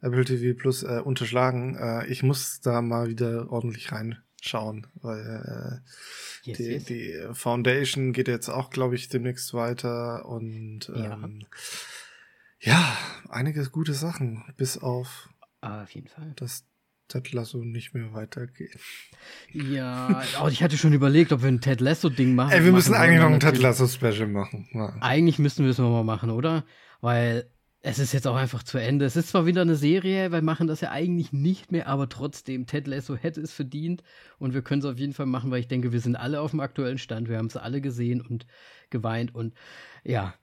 Apple 0.00 0.24
TV 0.24 0.58
Plus 0.58 0.82
äh, 0.82 1.02
unterschlagen. 1.04 1.76
Äh, 1.76 2.06
ich 2.06 2.22
muss 2.22 2.60
da 2.60 2.80
mal 2.80 3.08
wieder 3.08 3.50
ordentlich 3.50 3.92
reinschauen, 4.40 4.86
weil 5.02 5.82
äh, 6.44 6.48
yes, 6.48 6.58
die, 6.58 6.64
yes. 6.64 6.84
die 6.84 7.14
Foundation 7.32 8.12
geht 8.12 8.28
jetzt 8.28 8.48
auch, 8.48 8.70
glaube 8.70 8.94
ich, 8.94 9.08
demnächst 9.08 9.54
weiter 9.54 10.26
und 10.26 10.90
ähm, 10.94 11.44
ja. 12.60 12.72
ja, 12.72 12.96
einige 13.28 13.64
gute 13.70 13.94
Sachen, 13.94 14.44
bis 14.56 14.78
auf 14.78 15.28
Ah, 15.60 15.82
auf 15.82 15.90
jeden 15.90 16.08
Fall. 16.08 16.32
Das 16.36 16.64
Ted 17.08 17.32
Lasso 17.32 17.58
nicht 17.64 17.94
mehr 17.94 18.12
weitergeht. 18.12 18.78
Ja, 19.52 20.22
oh, 20.42 20.48
ich 20.48 20.62
hatte 20.62 20.76
schon 20.76 20.92
überlegt, 20.92 21.32
ob 21.32 21.42
wir 21.42 21.48
ein 21.48 21.60
Ted 21.60 21.80
Lasso-Ding 21.80 22.34
machen. 22.34 22.52
Ey, 22.52 22.64
wir 22.64 22.72
müssen 22.72 22.94
eigentlich 22.94 23.20
noch 23.20 23.30
ein 23.30 23.40
Ted 23.40 23.58
Lasso-Special 23.58 24.28
machen. 24.28 24.68
Ja. 24.72 24.94
Eigentlich 25.00 25.38
müssen 25.38 25.64
wir 25.64 25.70
es 25.70 25.78
mal 25.78 26.04
machen, 26.04 26.30
oder? 26.30 26.64
Weil 27.00 27.50
es 27.88 27.98
ist 27.98 28.12
jetzt 28.12 28.26
auch 28.26 28.36
einfach 28.36 28.62
zu 28.62 28.76
Ende. 28.76 29.06
Es 29.06 29.16
ist 29.16 29.30
zwar 29.30 29.46
wieder 29.46 29.62
eine 29.62 29.74
Serie, 29.74 30.30
wir 30.30 30.42
machen 30.42 30.66
das 30.66 30.82
ja 30.82 30.90
eigentlich 30.90 31.32
nicht 31.32 31.72
mehr, 31.72 31.86
aber 31.86 32.10
trotzdem, 32.10 32.66
Ted 32.66 32.86
Lasso 32.86 33.16
hätte 33.16 33.40
es 33.40 33.52
verdient 33.52 34.02
und 34.38 34.52
wir 34.52 34.60
können 34.60 34.82
es 34.82 34.86
auf 34.86 34.98
jeden 34.98 35.14
Fall 35.14 35.24
machen, 35.24 35.50
weil 35.50 35.60
ich 35.60 35.68
denke, 35.68 35.90
wir 35.90 36.00
sind 36.00 36.14
alle 36.14 36.42
auf 36.42 36.50
dem 36.50 36.60
aktuellen 36.60 36.98
Stand. 36.98 37.30
Wir 37.30 37.38
haben 37.38 37.46
es 37.46 37.56
alle 37.56 37.80
gesehen 37.80 38.20
und 38.20 38.46
geweint 38.90 39.34
und 39.34 39.54
ja, 40.04 40.34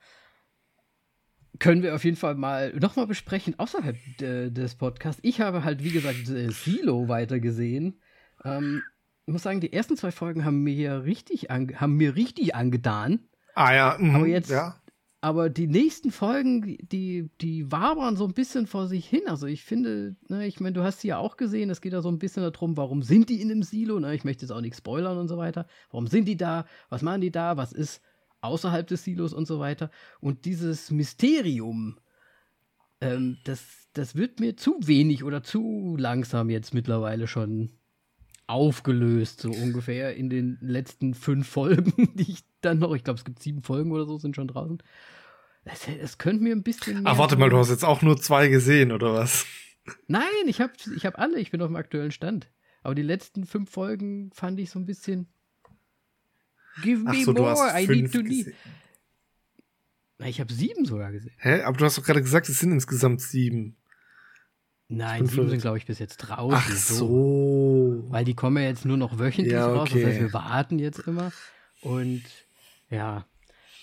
können 1.59 1.83
wir 1.83 1.93
auf 1.93 2.03
jeden 2.03 2.17
Fall 2.17 2.33
mal 2.33 2.73
nochmal 2.73 3.05
besprechen, 3.05 3.59
außerhalb 3.59 3.95
de, 4.19 4.49
des 4.49 4.75
Podcasts. 4.75 5.21
Ich 5.23 5.39
habe 5.39 5.63
halt, 5.63 5.83
wie 5.83 5.91
gesagt, 5.91 6.25
Silo 6.25 7.07
weitergesehen. 7.07 8.01
Ähm, 8.43 8.81
ich 9.27 9.31
muss 9.31 9.43
sagen, 9.43 9.61
die 9.61 9.71
ersten 9.71 9.97
zwei 9.97 10.11
Folgen 10.11 10.45
haben 10.45 10.63
mir 10.63 11.03
richtig, 11.03 11.49
haben 11.49 11.95
mir 11.95 12.15
richtig 12.15 12.55
angetan. 12.55 13.27
Ah 13.53 13.73
ja, 13.73 13.97
mh, 13.99 14.15
aber 14.15 14.27
jetzt, 14.27 14.49
ja. 14.49 14.75
Aber 15.25 15.49
die 15.49 15.65
nächsten 15.65 16.11
Folgen, 16.11 16.77
die, 16.91 17.31
die 17.41 17.71
wabern 17.71 18.15
so 18.15 18.25
ein 18.25 18.35
bisschen 18.35 18.67
vor 18.67 18.85
sich 18.85 19.09
hin. 19.09 19.23
Also 19.25 19.47
ich 19.47 19.63
finde, 19.63 20.15
ne, 20.27 20.45
ich 20.45 20.59
meine, 20.59 20.73
du 20.73 20.83
hast 20.83 21.01
sie 21.01 21.07
ja 21.07 21.17
auch 21.17 21.35
gesehen, 21.35 21.71
es 21.71 21.81
geht 21.81 21.93
da 21.93 22.03
so 22.03 22.09
ein 22.09 22.19
bisschen 22.19 22.43
darum, 22.43 22.77
warum 22.77 23.01
sind 23.01 23.29
die 23.29 23.41
in 23.41 23.49
dem 23.49 23.63
Silo? 23.63 23.99
Ne? 23.99 24.13
Ich 24.13 24.23
möchte 24.23 24.43
jetzt 24.45 24.51
auch 24.51 24.61
nicht 24.61 24.75
spoilern 24.75 25.17
und 25.17 25.27
so 25.27 25.37
weiter. 25.37 25.65
Warum 25.89 26.05
sind 26.05 26.27
die 26.27 26.37
da? 26.37 26.67
Was 26.89 27.01
machen 27.01 27.21
die 27.21 27.31
da? 27.31 27.57
Was 27.57 27.73
ist 27.73 28.03
außerhalb 28.41 28.85
des 28.85 29.03
Silos 29.03 29.33
und 29.33 29.47
so 29.47 29.59
weiter. 29.59 29.89
Und 30.19 30.45
dieses 30.45 30.91
Mysterium, 30.91 31.97
ähm, 33.01 33.39
das, 33.45 33.89
das 33.93 34.13
wird 34.13 34.39
mir 34.39 34.55
zu 34.57 34.77
wenig 34.83 35.23
oder 35.23 35.41
zu 35.41 35.95
langsam 35.97 36.51
jetzt 36.51 36.75
mittlerweile 36.75 37.25
schon 37.25 37.71
aufgelöst, 38.47 39.41
so 39.41 39.49
ungefähr 39.49 40.15
in 40.15 40.29
den 40.29 40.57
letzten 40.61 41.13
fünf 41.13 41.47
Folgen, 41.47 42.13
die 42.15 42.31
ich 42.31 42.43
dann 42.61 42.79
noch, 42.79 42.93
ich 42.93 43.03
glaube, 43.03 43.17
es 43.17 43.25
gibt 43.25 43.41
sieben 43.41 43.63
Folgen 43.63 43.91
oder 43.91 44.05
so, 44.05 44.17
sind 44.17 44.35
schon 44.35 44.47
draußen. 44.47 44.81
Es, 45.63 45.87
es 45.87 46.17
könnte 46.17 46.43
mir 46.43 46.55
ein 46.55 46.63
bisschen. 46.63 47.01
Ach, 47.05 47.17
warte 47.17 47.37
mal, 47.37 47.49
du 47.49 47.57
hast 47.57 47.69
jetzt 47.69 47.83
auch 47.83 48.03
nur 48.03 48.21
zwei 48.21 48.47
gesehen, 48.49 48.91
oder 48.91 49.13
was? 49.13 49.45
Nein, 50.07 50.25
ich 50.45 50.61
habe 50.61 50.73
ich 50.95 51.05
hab 51.05 51.17
alle, 51.17 51.39
ich 51.39 51.51
bin 51.51 51.61
auf 51.61 51.69
dem 51.69 51.75
aktuellen 51.75 52.11
Stand. 52.11 52.51
Aber 52.83 52.93
die 52.93 53.01
letzten 53.01 53.45
fünf 53.45 53.71
Folgen 53.71 54.31
fand 54.31 54.59
ich 54.59 54.69
so 54.69 54.77
ein 54.77 54.85
bisschen. 54.85 55.27
Give 56.83 57.03
me 57.03 57.23
so, 57.23 57.33
more, 57.33 57.55
I 57.75 57.87
need 57.87 58.11
to 58.11 58.21
need. 58.21 58.53
Ich 60.19 60.39
habe 60.39 60.53
sieben 60.53 60.85
sogar 60.85 61.11
gesehen. 61.11 61.33
Hä? 61.37 61.61
Aber 61.63 61.77
du 61.77 61.85
hast 61.85 61.97
doch 61.97 62.03
gerade 62.03 62.21
gesagt, 62.21 62.47
es 62.47 62.59
sind 62.59 62.71
insgesamt 62.71 63.21
sieben. 63.21 63.75
Nein, 64.87 65.25
sieben 65.25 65.49
sind, 65.49 65.61
glaube 65.61 65.77
ich, 65.77 65.85
bis 65.85 65.99
jetzt 65.99 66.17
draußen. 66.17 66.59
Ach 66.59 66.71
so. 66.71 68.03
Weil 68.07 68.23
die 68.23 68.35
kommen 68.35 68.57
ja 68.57 68.69
jetzt 68.69 68.85
nur 68.85 68.97
noch 68.97 69.17
wöchentlich 69.17 69.53
Ja, 69.53 69.67
raus. 69.67 69.89
Das 69.89 69.97
okay. 69.97 70.05
heißt, 70.05 70.19
wir 70.19 70.33
warten 70.33 70.77
jetzt 70.77 70.99
immer. 70.99 71.31
Und 71.81 72.23
ja, 72.89 73.25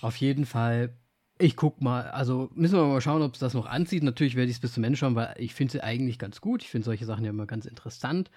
auf 0.01 0.15
jeden 0.17 0.45
Fall. 0.45 0.97
Ich 1.39 1.55
guck 1.55 1.81
mal, 1.81 2.03
also 2.11 2.49
müssen 2.53 2.77
wir 2.77 2.85
mal 2.85 3.01
schauen, 3.01 3.21
ob 3.21 3.33
es 3.33 3.39
das 3.39 3.53
noch 3.53 3.65
anzieht. 3.65 4.03
Natürlich 4.03 4.35
werde 4.35 4.49
ich 4.49 4.57
es 4.57 4.61
bis 4.61 4.73
zum 4.73 4.83
Ende 4.83 4.97
schauen, 4.97 5.15
weil 5.15 5.33
ich 5.37 5.53
finde 5.53 5.73
sie 5.73 5.83
eigentlich 5.83 6.19
ganz 6.19 6.39
gut. 6.39 6.61
Ich 6.61 6.69
finde 6.69 6.85
solche 6.85 7.05
Sachen 7.05 7.25
ja 7.25 7.31
immer 7.31 7.47
ganz 7.47 7.65
interessant. 7.65 8.29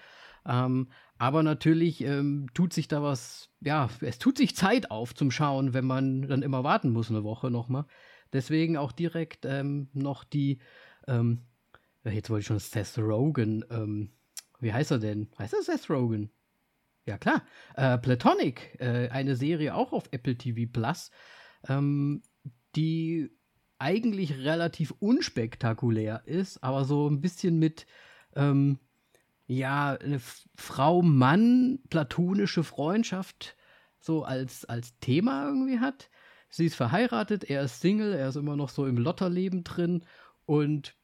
Ähm, 0.45 0.87
aber 1.17 1.43
natürlich 1.43 2.01
ähm, 2.01 2.47
tut 2.53 2.73
sich 2.73 2.87
da 2.87 3.03
was, 3.03 3.49
ja, 3.61 3.89
es 4.01 4.17
tut 4.17 4.37
sich 4.37 4.55
Zeit 4.55 4.91
auf 4.91 5.13
zum 5.13 5.31
Schauen, 5.31 5.73
wenn 5.73 5.85
man 5.85 6.23
dann 6.23 6.41
immer 6.41 6.63
warten 6.63 6.91
muss, 6.91 7.09
eine 7.09 7.23
Woche 7.23 7.51
nochmal. 7.51 7.85
Deswegen 8.33 8.77
auch 8.77 8.91
direkt 8.91 9.45
ähm, 9.45 9.89
noch 9.93 10.23
die, 10.23 10.59
ähm, 11.07 11.43
jetzt 12.09 12.29
wollte 12.29 12.41
ich 12.41 12.47
schon 12.47 12.59
Seth 12.59 12.97
Rogen, 12.97 13.65
ähm, 13.69 14.11
wie 14.59 14.73
heißt 14.73 14.91
er 14.91 14.99
denn? 14.99 15.29
Heißt 15.37 15.53
er 15.53 15.63
Seth 15.63 15.89
Rogen? 15.89 16.31
Ja, 17.05 17.17
klar. 17.17 17.43
Äh, 17.75 17.97
Platonic, 17.97 18.75
äh, 18.79 19.09
eine 19.09 19.35
Serie 19.35 19.75
auch 19.75 19.93
auf 19.93 20.05
Apple 20.11 20.37
TV 20.37 20.69
Plus, 20.71 21.11
ähm, 21.67 22.21
die 22.75 23.31
eigentlich 23.79 24.39
relativ 24.39 24.93
unspektakulär 24.99 26.23
ist, 26.25 26.63
aber 26.63 26.83
so 26.83 27.07
ein 27.07 27.21
bisschen 27.21 27.59
mit, 27.59 27.85
ähm, 28.35 28.79
ja, 29.45 29.93
eine 29.93 30.19
Frau-Mann, 30.55 31.79
platonische 31.89 32.63
Freundschaft 32.63 33.55
so 33.99 34.23
als, 34.23 34.65
als 34.65 34.97
Thema 34.99 35.47
irgendwie 35.47 35.79
hat. 35.79 36.09
Sie 36.49 36.65
ist 36.65 36.75
verheiratet, 36.75 37.43
er 37.45 37.63
ist 37.63 37.81
Single, 37.81 38.13
er 38.13 38.29
ist 38.29 38.35
immer 38.35 38.55
noch 38.55 38.69
so 38.69 38.85
im 38.85 38.97
Lotterleben 38.97 39.63
drin 39.63 40.03
und 40.45 40.95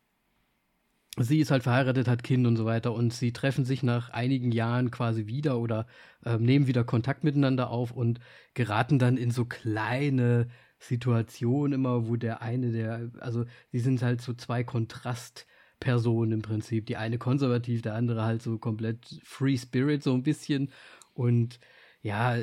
sie 1.17 1.39
ist 1.39 1.52
halt 1.52 1.63
verheiratet, 1.63 2.08
hat 2.08 2.23
Kind 2.23 2.47
und 2.47 2.56
so 2.56 2.65
weiter 2.65 2.93
und 2.93 3.13
sie 3.13 3.34
treffen 3.34 3.65
sich 3.65 3.84
nach 3.84 4.10
einigen 4.10 4.52
Jahren 4.52 4.89
quasi 4.91 5.28
wieder 5.28 5.60
oder 5.60 5.86
ähm, 6.26 6.43
nehmen 6.43 6.67
wieder 6.67 6.84
Kontakt 6.84 7.23
miteinander 7.23 7.69
auf 7.69 7.91
und 7.91 8.19
geraten 8.54 8.97
dann 8.99 9.17
in 9.17 9.30
so 9.32 9.45
kleine 9.45 10.47
Situationen 10.80 11.73
immer, 11.73 12.08
wo 12.08 12.15
der 12.15 12.41
eine, 12.41 12.71
der, 12.71 13.12
also 13.19 13.45
sie 13.71 13.80
sind 13.80 14.02
halt 14.02 14.21
so 14.21 14.34
zwei 14.34 14.63
Kontrastpersonen 14.63 16.34
im 16.34 16.41
Prinzip. 16.41 16.88
Die 16.88 16.97
eine 16.97 17.17
konservativ, 17.19 17.82
der 17.82 17.95
andere 17.95 18.23
halt 18.23 18.41
so 18.41 18.58
komplett 18.58 19.19
Free 19.23 19.58
Spirit 19.58 20.04
so 20.04 20.13
ein 20.13 20.23
bisschen 20.23 20.71
und 21.13 21.60
ja, 22.02 22.38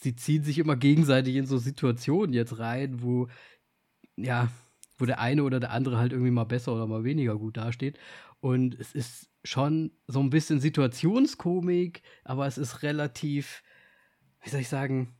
sie 0.00 0.14
ziehen 0.16 0.44
sich 0.44 0.58
immer 0.58 0.76
gegenseitig 0.76 1.36
in 1.36 1.46
so 1.46 1.58
Situationen 1.58 2.34
jetzt 2.34 2.58
rein, 2.58 3.02
wo 3.02 3.28
ja, 4.16 4.48
wo 4.98 5.06
der 5.06 5.20
eine 5.20 5.44
oder 5.44 5.60
der 5.60 5.72
andere 5.72 5.98
halt 5.98 6.12
irgendwie 6.12 6.30
mal 6.30 6.44
besser 6.44 6.74
oder 6.74 6.86
mal 6.86 7.04
weniger 7.04 7.36
gut 7.36 7.56
dasteht. 7.56 7.98
Und 8.40 8.78
es 8.78 8.92
ist 8.92 9.30
schon 9.44 9.92
so 10.06 10.20
ein 10.20 10.30
bisschen 10.30 10.60
Situationskomik, 10.60 12.02
aber 12.24 12.46
es 12.46 12.58
ist 12.58 12.82
relativ, 12.82 13.62
wie 14.42 14.50
soll 14.50 14.60
ich 14.60 14.68
sagen, 14.68 15.14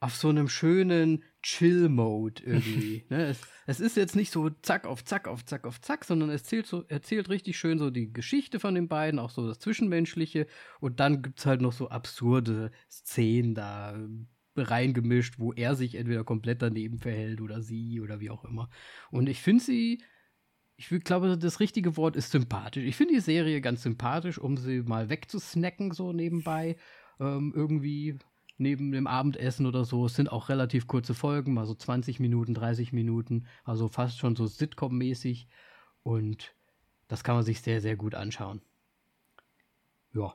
auf 0.00 0.16
so 0.16 0.30
einem 0.30 0.48
schönen 0.48 1.22
Chill-Mode 1.42 2.42
irgendwie. 2.42 3.04
ne? 3.10 3.26
es, 3.26 3.40
es 3.66 3.80
ist 3.80 3.96
jetzt 3.96 4.16
nicht 4.16 4.32
so 4.32 4.50
zack 4.62 4.86
auf 4.86 5.04
zack 5.04 5.28
auf 5.28 5.44
zack 5.44 5.66
auf 5.66 5.80
zack, 5.80 6.04
sondern 6.04 6.30
es 6.30 6.42
erzählt, 6.42 6.66
so, 6.66 6.84
erzählt 6.88 7.28
richtig 7.28 7.58
schön 7.58 7.78
so 7.78 7.90
die 7.90 8.12
Geschichte 8.12 8.58
von 8.60 8.74
den 8.74 8.88
beiden, 8.88 9.20
auch 9.20 9.30
so 9.30 9.46
das 9.46 9.58
Zwischenmenschliche. 9.58 10.46
Und 10.80 11.00
dann 11.00 11.22
gibt 11.22 11.38
es 11.38 11.46
halt 11.46 11.60
noch 11.60 11.72
so 11.72 11.90
absurde 11.90 12.70
Szenen 12.90 13.54
da 13.54 13.94
reingemischt, 14.62 15.38
wo 15.38 15.52
er 15.52 15.74
sich 15.74 15.94
entweder 15.94 16.24
komplett 16.24 16.62
daneben 16.62 16.98
verhält 16.98 17.40
oder 17.40 17.62
sie 17.62 18.00
oder 18.00 18.20
wie 18.20 18.30
auch 18.30 18.44
immer. 18.44 18.68
Und 19.10 19.28
ich 19.28 19.40
finde 19.40 19.64
sie, 19.64 20.02
ich 20.76 20.88
glaube, 21.04 21.36
das 21.36 21.60
richtige 21.60 21.96
Wort 21.96 22.16
ist 22.16 22.30
sympathisch. 22.30 22.84
Ich 22.84 22.96
finde 22.96 23.14
die 23.14 23.20
Serie 23.20 23.60
ganz 23.60 23.82
sympathisch, 23.82 24.38
um 24.38 24.56
sie 24.56 24.82
mal 24.82 25.10
wegzusnacken, 25.10 25.92
so 25.92 26.12
nebenbei. 26.12 26.76
Ähm, 27.18 27.52
irgendwie 27.54 28.18
neben 28.60 28.92
dem 28.92 29.06
Abendessen 29.06 29.66
oder 29.66 29.84
so. 29.84 30.06
Es 30.06 30.14
sind 30.14 30.30
auch 30.30 30.48
relativ 30.48 30.86
kurze 30.86 31.14
Folgen, 31.14 31.54
mal 31.54 31.66
so 31.66 31.74
20 31.74 32.20
Minuten, 32.20 32.54
30 32.54 32.92
Minuten, 32.92 33.46
also 33.64 33.88
fast 33.88 34.18
schon 34.18 34.36
so 34.36 34.44
Sitcom-mäßig. 34.44 35.48
Und 36.02 36.54
das 37.08 37.24
kann 37.24 37.34
man 37.34 37.44
sich 37.44 37.60
sehr, 37.60 37.80
sehr 37.80 37.96
gut 37.96 38.14
anschauen. 38.14 38.62
Ja, 40.12 40.34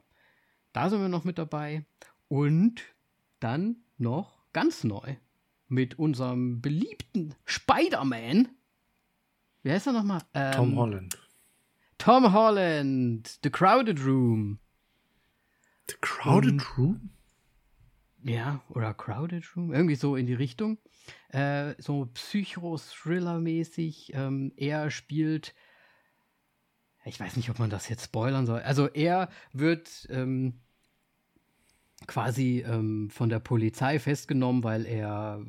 da 0.74 0.90
sind 0.90 1.02
wir 1.02 1.10
noch 1.10 1.24
mit 1.24 1.38
dabei. 1.38 1.86
Und 2.28 2.82
dann 3.40 3.78
noch 3.98 4.44
ganz 4.54 4.84
neu 4.84 5.16
mit 5.68 5.98
unserem 6.00 6.62
beliebten 6.62 7.36
Spider-Man. 7.46 8.50
Wie 9.64 9.72
heißt 9.72 9.88
er 9.88 9.94
nochmal? 9.94 10.22
Ähm, 10.34 10.52
Tom 10.54 10.76
Holland. 10.78 11.18
Tom 11.98 12.34
Holland, 12.34 13.40
The 13.44 13.50
Crowded 13.50 14.06
Room. 14.06 14.60
The 15.90 15.96
Crowded 16.02 16.52
Und- 16.52 16.78
Room? 16.78 17.10
Ja, 18.24 18.64
oder 18.70 18.94
Crowded 18.96 19.56
Room, 19.56 19.72
irgendwie 19.72 19.94
so 19.96 20.16
in 20.16 20.26
die 20.26 20.34
Richtung. 20.34 20.80
Äh, 21.30 21.76
so 21.80 22.08
Psycho-Thriller-mäßig. 22.08 24.14
Ähm, 24.16 24.52
er 24.58 24.90
spielt. 24.90 25.54
Ich 27.04 27.20
weiß 27.20 27.36
nicht, 27.38 27.52
ob 27.52 27.60
man 27.60 27.70
das 27.70 27.88
jetzt 27.88 28.06
spoilern 28.06 28.48
soll. 28.48 28.62
Also 28.62 28.88
er 28.88 29.30
wird 29.54 30.08
ähm, 30.10 30.60
quasi 32.08 32.64
ähm, 32.68 33.10
von 33.10 33.30
der 33.30 33.40
Polizei 33.40 34.00
festgenommen, 34.00 34.64
weil 34.64 34.86
er 34.86 35.46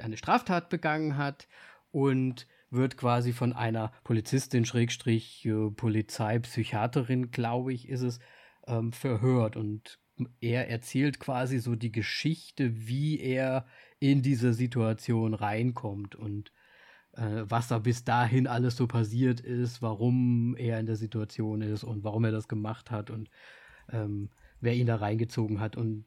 eine 0.00 0.16
Straftat 0.16 0.68
begangen 0.68 1.16
hat 1.16 1.48
und 1.90 2.46
wird 2.70 2.96
quasi 2.96 3.32
von 3.32 3.52
einer 3.52 3.92
Polizistin, 4.04 4.64
Schrägstrich, 4.64 5.44
äh, 5.46 5.70
Polizeipsychiaterin, 5.70 7.30
glaube 7.30 7.72
ich, 7.72 7.88
ist 7.88 8.02
es, 8.02 8.18
ähm, 8.66 8.92
verhört. 8.92 9.56
Und 9.56 9.98
er 10.40 10.68
erzählt 10.68 11.20
quasi 11.20 11.58
so 11.58 11.74
die 11.74 11.92
Geschichte, 11.92 12.88
wie 12.88 13.20
er 13.20 13.66
in 13.98 14.22
diese 14.22 14.52
Situation 14.52 15.34
reinkommt 15.34 16.14
und 16.14 16.52
äh, 17.12 17.44
was 17.44 17.68
da 17.68 17.78
bis 17.78 18.04
dahin 18.04 18.46
alles 18.46 18.76
so 18.76 18.86
passiert 18.86 19.40
ist, 19.40 19.82
warum 19.82 20.54
er 20.56 20.78
in 20.80 20.86
der 20.86 20.96
Situation 20.96 21.62
ist 21.62 21.84
und 21.84 22.04
warum 22.04 22.24
er 22.24 22.32
das 22.32 22.48
gemacht 22.48 22.90
hat 22.90 23.10
und 23.10 23.30
ähm, 23.90 24.30
wer 24.60 24.74
ihn 24.74 24.86
da 24.86 24.96
reingezogen 24.96 25.60
hat. 25.60 25.76
Und 25.76 26.04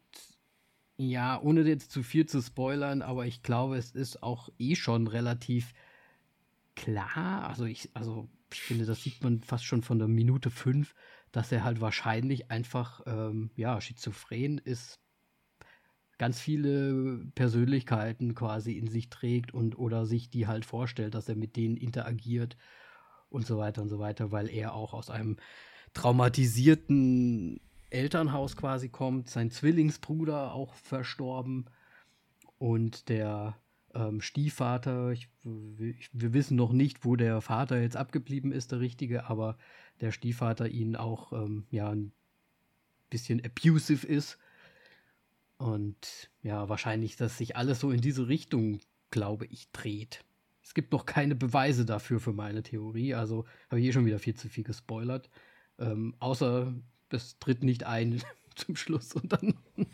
ja, 0.98 1.40
ohne 1.42 1.62
jetzt 1.62 1.92
zu 1.92 2.04
viel 2.04 2.26
zu 2.26 2.42
spoilern, 2.42 3.02
aber 3.02 3.26
ich 3.26 3.42
glaube, 3.42 3.78
es 3.78 3.92
ist 3.92 4.22
auch 4.22 4.50
eh 4.58 4.76
schon 4.76 5.08
relativ 5.08 5.74
klar. 6.76 7.48
Also 7.48 7.66
ich, 7.66 7.90
also 7.94 8.28
ich 8.52 8.62
finde, 8.62 8.86
das 8.86 9.04
sieht 9.04 9.24
man 9.24 9.42
fast 9.42 9.66
schon 9.66 9.82
von 9.82 10.00
der 10.00 10.08
Minute 10.08 10.50
fünf, 10.50 10.96
dass 11.32 11.52
er 11.52 11.64
halt 11.64 11.82
wahrscheinlich 11.82 12.52
einfach, 12.52 13.02
ähm, 13.06 13.52
ja, 13.56 13.80
schizophren 13.80 14.58
ist, 14.58 15.00
ganz 16.18 16.40
viele 16.40 17.26
Persönlichkeiten 17.34 18.36
quasi 18.36 18.74
in 18.74 18.88
sich 18.88 19.10
trägt 19.10 19.54
und 19.54 19.80
oder 19.80 20.06
sich 20.06 20.30
die 20.30 20.48
halt 20.48 20.66
vorstellt, 20.66 21.16
dass 21.16 21.30
er 21.30 21.36
mit 21.36 21.56
denen 21.56 21.78
interagiert 21.78 22.58
und 23.30 23.48
so 23.48 23.58
weiter 23.58 23.82
und 23.82 23.90
so 23.90 24.00
weiter, 24.00 24.32
weil 24.32 24.50
er 24.50 24.74
auch 24.74 24.94
aus 24.94 25.10
einem 25.10 25.38
traumatisierten 25.94 27.62
Elternhaus 27.90 28.56
quasi 28.56 28.90
kommt, 28.90 29.30
sein 29.30 29.52
Zwillingsbruder 29.52 30.54
auch 30.54 30.74
verstorben 30.76 31.66
und 32.58 33.10
der 33.10 33.58
ähm, 33.94 34.22
Stiefvater, 34.22 35.12
ich, 35.12 35.30
wir 35.44 36.34
wissen 36.34 36.56
noch 36.56 36.72
nicht, 36.72 37.06
wo 37.06 37.16
der 37.16 37.42
Vater 37.42 37.82
jetzt 37.82 37.98
abgeblieben 37.98 38.52
ist, 38.52 38.72
der 38.72 38.80
richtige, 38.80 39.30
aber 39.30 39.58
der 40.02 40.12
Stiefvater 40.12 40.68
ihn 40.70 40.96
auch 40.96 41.34
ähm, 41.34 41.66
ja 41.72 41.90
ein 41.90 42.12
bisschen 43.10 43.44
abusive 43.44 44.06
ist 44.06 44.38
und 45.58 46.30
ja 46.44 46.70
wahrscheinlich, 46.70 47.16
dass 47.16 47.38
sich 47.38 47.56
alles 47.56 47.80
so 47.80 47.92
in 47.92 48.02
diese 48.02 48.28
Richtung, 48.28 48.80
glaube 49.12 49.46
ich, 49.48 49.72
dreht. 49.72 50.24
Es 50.62 50.74
gibt 50.74 50.92
noch 50.92 51.06
keine 51.06 51.36
Beweise 51.36 51.86
dafür 51.86 52.20
für 52.20 52.34
meine 52.34 52.62
Theorie, 52.62 53.16
also 53.16 53.46
habe 53.70 53.82
ich 53.82 53.88
eh 53.88 53.92
schon 53.92 54.06
wieder 54.06 54.20
viel 54.20 54.36
zu 54.36 54.50
viel 54.50 54.64
gespoilert. 54.64 55.30
Ähm, 55.80 56.16
außer 56.20 56.74
das 57.10 57.40
tritt 57.40 57.64
nicht 57.64 57.86
ein 57.86 58.22
zum 58.56 58.76
Schluss 58.76 59.14
und 59.14 59.32
dann. 59.32 59.56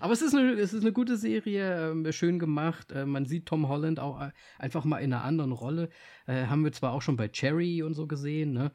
Aber 0.00 0.12
es 0.12 0.22
ist 0.22 0.34
eine, 0.34 0.52
es 0.52 0.72
ist 0.72 0.82
eine 0.82 0.92
gute 0.92 1.16
Serie, 1.16 1.90
ähm, 1.90 2.10
schön 2.12 2.38
gemacht. 2.38 2.92
Äh, 2.92 3.06
man 3.06 3.26
sieht 3.26 3.46
Tom 3.46 3.68
Holland 3.68 4.00
auch 4.00 4.20
äh, 4.20 4.30
einfach 4.58 4.84
mal 4.84 4.98
in 4.98 5.12
einer 5.12 5.24
anderen 5.24 5.52
Rolle. 5.52 5.88
Äh, 6.26 6.46
haben 6.46 6.64
wir 6.64 6.72
zwar 6.72 6.92
auch 6.92 7.02
schon 7.02 7.16
bei 7.16 7.28
Cherry 7.28 7.82
und 7.82 7.94
so 7.94 8.06
gesehen, 8.06 8.52
ne? 8.52 8.72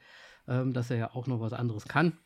ähm, 0.47 0.73
dass 0.73 0.89
er 0.89 0.97
ja 0.97 1.13
auch 1.13 1.27
noch 1.27 1.39
was 1.39 1.53
anderes 1.53 1.85
kann. 1.85 2.17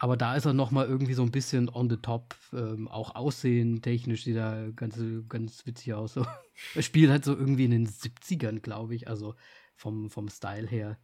Aber 0.00 0.16
da 0.16 0.34
ist 0.34 0.46
er 0.46 0.54
noch 0.54 0.70
mal 0.70 0.86
irgendwie 0.86 1.12
so 1.12 1.22
ein 1.22 1.30
bisschen 1.30 1.68
on 1.68 1.90
the 1.90 1.98
top, 1.98 2.34
ähm, 2.54 2.88
auch 2.88 3.14
aussehen 3.14 3.82
technisch 3.82 4.24
sieht 4.24 4.36
er 4.36 4.72
ganz, 4.72 4.98
ganz 5.28 5.66
witzig 5.66 5.92
aus. 5.92 6.14
So. 6.14 6.26
Er 6.74 6.82
spielt 6.82 7.10
halt 7.10 7.24
so 7.24 7.36
irgendwie 7.36 7.66
in 7.66 7.70
den 7.70 7.86
70ern, 7.86 8.60
glaube 8.60 8.94
ich. 8.94 9.08
Also 9.08 9.34
vom, 9.74 10.10
vom 10.10 10.28
Style 10.28 10.66
her 10.66 10.98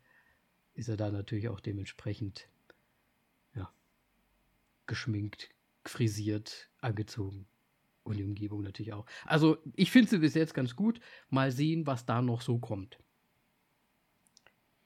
ist 0.72 0.88
er 0.88 0.96
da 0.96 1.10
natürlich 1.10 1.48
auch 1.48 1.60
dementsprechend 1.60 2.48
geschminkt, 4.86 5.50
frisiert, 5.84 6.70
angezogen. 6.80 7.46
Und 8.02 8.18
die 8.18 8.24
Umgebung 8.24 8.62
natürlich 8.62 8.92
auch. 8.92 9.06
Also, 9.24 9.58
ich 9.74 9.90
finde 9.90 10.10
sie 10.10 10.18
bis 10.18 10.34
jetzt 10.34 10.54
ganz 10.54 10.76
gut. 10.76 11.00
Mal 11.28 11.50
sehen, 11.50 11.86
was 11.86 12.06
da 12.06 12.22
noch 12.22 12.40
so 12.40 12.58
kommt. 12.58 12.98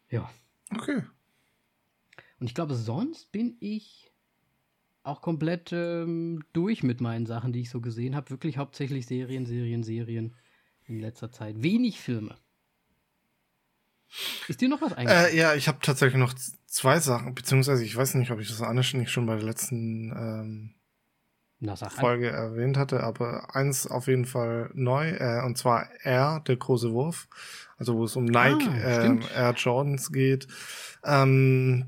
Ja. 0.09 0.31
Okay. 0.75 1.03
Und 2.39 2.47
ich 2.47 2.55
glaube, 2.55 2.75
sonst 2.75 3.31
bin 3.31 3.57
ich 3.61 4.11
auch 5.03 5.21
komplett 5.21 5.73
ähm, 5.73 6.43
durch 6.53 6.83
mit 6.83 7.01
meinen 7.01 7.27
Sachen, 7.27 7.53
die 7.53 7.61
ich 7.61 7.71
so 7.71 7.81
gesehen 7.81 8.17
habe. 8.17 8.31
Wirklich 8.31 8.57
hauptsächlich 8.57 9.07
Serien, 9.07 9.47
Serien, 9.47 9.83
Serien 9.83 10.35
in 10.85 11.01
letzter 11.01 11.31
Zeit. 11.31 11.63
Wenig 11.63 12.01
Filme. 12.01 12.37
Ist 14.49 14.61
dir 14.61 14.69
noch 14.69 14.81
was 14.81 14.93
eingefallen? 14.93 15.33
Äh, 15.33 15.37
ja, 15.37 15.55
ich 15.55 15.69
habe 15.69 15.79
tatsächlich 15.83 16.19
noch 16.19 16.35
zwei 16.67 16.99
Sachen, 17.01 17.35
beziehungsweise 17.35 17.85
ich 17.85 17.97
weiß 17.97 18.15
nicht, 18.15 18.31
ob 18.31 18.41
ich 18.41 18.49
das 18.49 18.93
nicht 18.95 19.11
schon 19.11 19.27
bei 19.27 19.37
der 19.37 19.45
letzten 19.45 20.11
ähm, 20.11 20.75
Na, 21.61 21.77
Folge 21.77 22.29
erwähnt 22.29 22.77
hatte, 22.77 23.03
aber 23.03 23.55
eins 23.55 23.87
auf 23.87 24.07
jeden 24.07 24.25
Fall 24.25 24.71
neu, 24.75 25.11
äh, 25.11 25.45
und 25.45 25.59
zwar 25.59 25.89
Air, 26.03 26.43
der 26.47 26.57
große 26.57 26.93
Wurf, 26.93 27.29
also 27.79 27.97
wo 27.97 28.05
es 28.05 28.17
um 28.17 28.25
Nike 28.25 28.69
ah, 28.69 29.05
äh, 29.05 29.19
Air 29.35 29.55
Jordans 29.57 30.13
geht. 30.13 30.49
Ähm, 31.05 31.87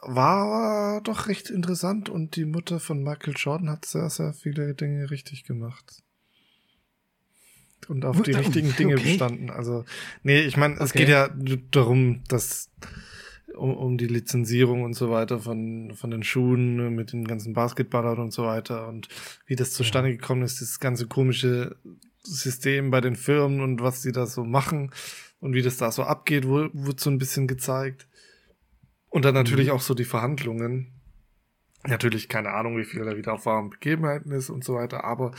war 0.00 1.00
doch 1.02 1.26
recht 1.26 1.50
interessant 1.50 2.08
und 2.08 2.36
die 2.36 2.44
Mutter 2.44 2.80
von 2.80 3.02
Michael 3.02 3.34
Jordan 3.36 3.70
hat 3.70 3.84
sehr, 3.84 4.08
sehr 4.10 4.32
viele 4.32 4.74
Dinge 4.74 5.10
richtig 5.10 5.44
gemacht. 5.44 6.02
Und 7.88 8.04
auf 8.04 8.22
die 8.22 8.32
richtigen 8.34 8.74
Dinge 8.76 8.96
bestanden. 8.96 9.50
Also, 9.50 9.84
nee, 10.22 10.40
ich 10.40 10.56
meine, 10.56 10.74
es 10.76 10.90
okay. 10.90 11.00
geht 11.00 11.08
ja 11.08 11.30
darum, 11.70 12.20
dass 12.28 12.70
um, 13.58 13.74
um 13.76 13.98
die 13.98 14.06
Lizenzierung 14.06 14.82
und 14.82 14.94
so 14.94 15.10
weiter 15.10 15.40
von, 15.40 15.92
von 15.94 16.10
den 16.10 16.22
Schuhen 16.22 16.94
mit 16.94 17.12
den 17.12 17.26
ganzen 17.26 17.54
Basketballern 17.54 18.18
und 18.18 18.32
so 18.32 18.44
weiter 18.44 18.88
und 18.88 19.08
wie 19.46 19.56
das 19.56 19.72
zustande 19.72 20.10
gekommen 20.10 20.42
ist, 20.42 20.60
das 20.60 20.80
ganze 20.80 21.06
komische 21.06 21.76
System 22.22 22.90
bei 22.90 23.00
den 23.00 23.16
Firmen 23.16 23.60
und 23.60 23.80
was 23.80 24.02
sie 24.02 24.12
da 24.12 24.26
so 24.26 24.44
machen 24.44 24.90
und 25.40 25.54
wie 25.54 25.62
das 25.62 25.76
da 25.76 25.90
so 25.90 26.02
abgeht, 26.04 26.46
wurde 26.46 26.96
so 26.98 27.10
ein 27.10 27.18
bisschen 27.18 27.46
gezeigt. 27.46 28.06
Und 29.08 29.24
dann 29.24 29.34
natürlich 29.34 29.68
mhm. 29.68 29.72
auch 29.74 29.80
so 29.80 29.94
die 29.94 30.04
Verhandlungen. 30.04 30.88
Natürlich 31.86 32.28
keine 32.28 32.50
Ahnung, 32.50 32.76
wie 32.76 32.84
viel 32.84 33.04
da 33.04 33.16
wieder 33.16 33.34
auf 33.34 33.46
wahren 33.46 33.70
Begebenheiten 33.70 34.32
ist 34.32 34.50
und 34.50 34.64
so 34.64 34.74
weiter, 34.74 35.04
aber 35.04 35.30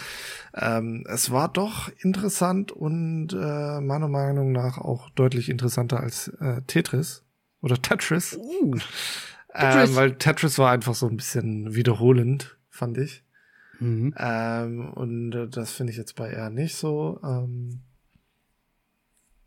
ähm, 0.53 1.03
es 1.07 1.31
war 1.31 1.51
doch 1.51 1.91
interessant 1.99 2.71
und 2.71 3.33
äh, 3.33 3.81
meiner 3.81 4.07
Meinung 4.07 4.53
nach 4.53 4.77
auch 4.77 5.09
deutlich 5.11 5.49
interessanter 5.49 5.99
als 5.99 6.29
äh, 6.39 6.61
Tetris 6.65 7.25
oder 7.61 7.81
Tetris. 7.81 8.37
Uh, 8.37 8.75
Tetris. 9.53 9.89
Ähm, 9.89 9.95
weil 9.95 10.15
Tetris 10.15 10.57
war 10.57 10.71
einfach 10.71 10.95
so 10.95 11.07
ein 11.07 11.17
bisschen 11.17 11.75
wiederholend, 11.75 12.57
fand 12.69 12.97
ich. 12.97 13.23
Mhm. 13.79 14.13
Ähm, 14.17 14.89
und 14.93 15.35
äh, 15.35 15.47
das 15.47 15.71
finde 15.73 15.91
ich 15.91 15.97
jetzt 15.97 16.15
bei 16.15 16.29
R 16.29 16.49
nicht 16.49 16.75
so. 16.75 17.19
Ähm, 17.23 17.81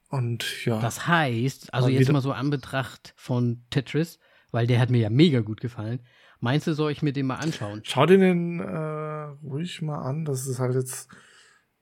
und 0.09 0.65
ja. 0.67 0.79
Das 0.79 1.07
heißt, 1.07 1.73
also 1.73 1.89
jetzt 1.89 2.13
mal 2.13 2.21
so 2.21 2.33
an 2.33 2.51
Betracht 2.51 3.15
von 3.17 3.65
Tetris, 3.71 4.19
weil 4.51 4.67
der 4.67 4.79
hat 4.79 4.91
mir 4.91 5.01
ja 5.01 5.11
mega 5.11 5.41
gut 5.41 5.63
gefallen. 5.63 6.01
Meinst 6.43 6.67
du, 6.67 6.75
soll 6.75 6.91
ich 6.91 7.03
mir 7.03 7.13
den 7.13 7.27
mal 7.27 7.37
anschauen? 7.37 7.83
Schau 7.85 8.05
dir 8.05 8.19
den 8.19 8.59
äh, 8.61 9.47
ruhig 9.47 9.81
mal 9.81 10.03
an. 10.03 10.25
Das 10.25 10.47
ist 10.47 10.59
halt 10.59 10.75
jetzt 10.75 11.09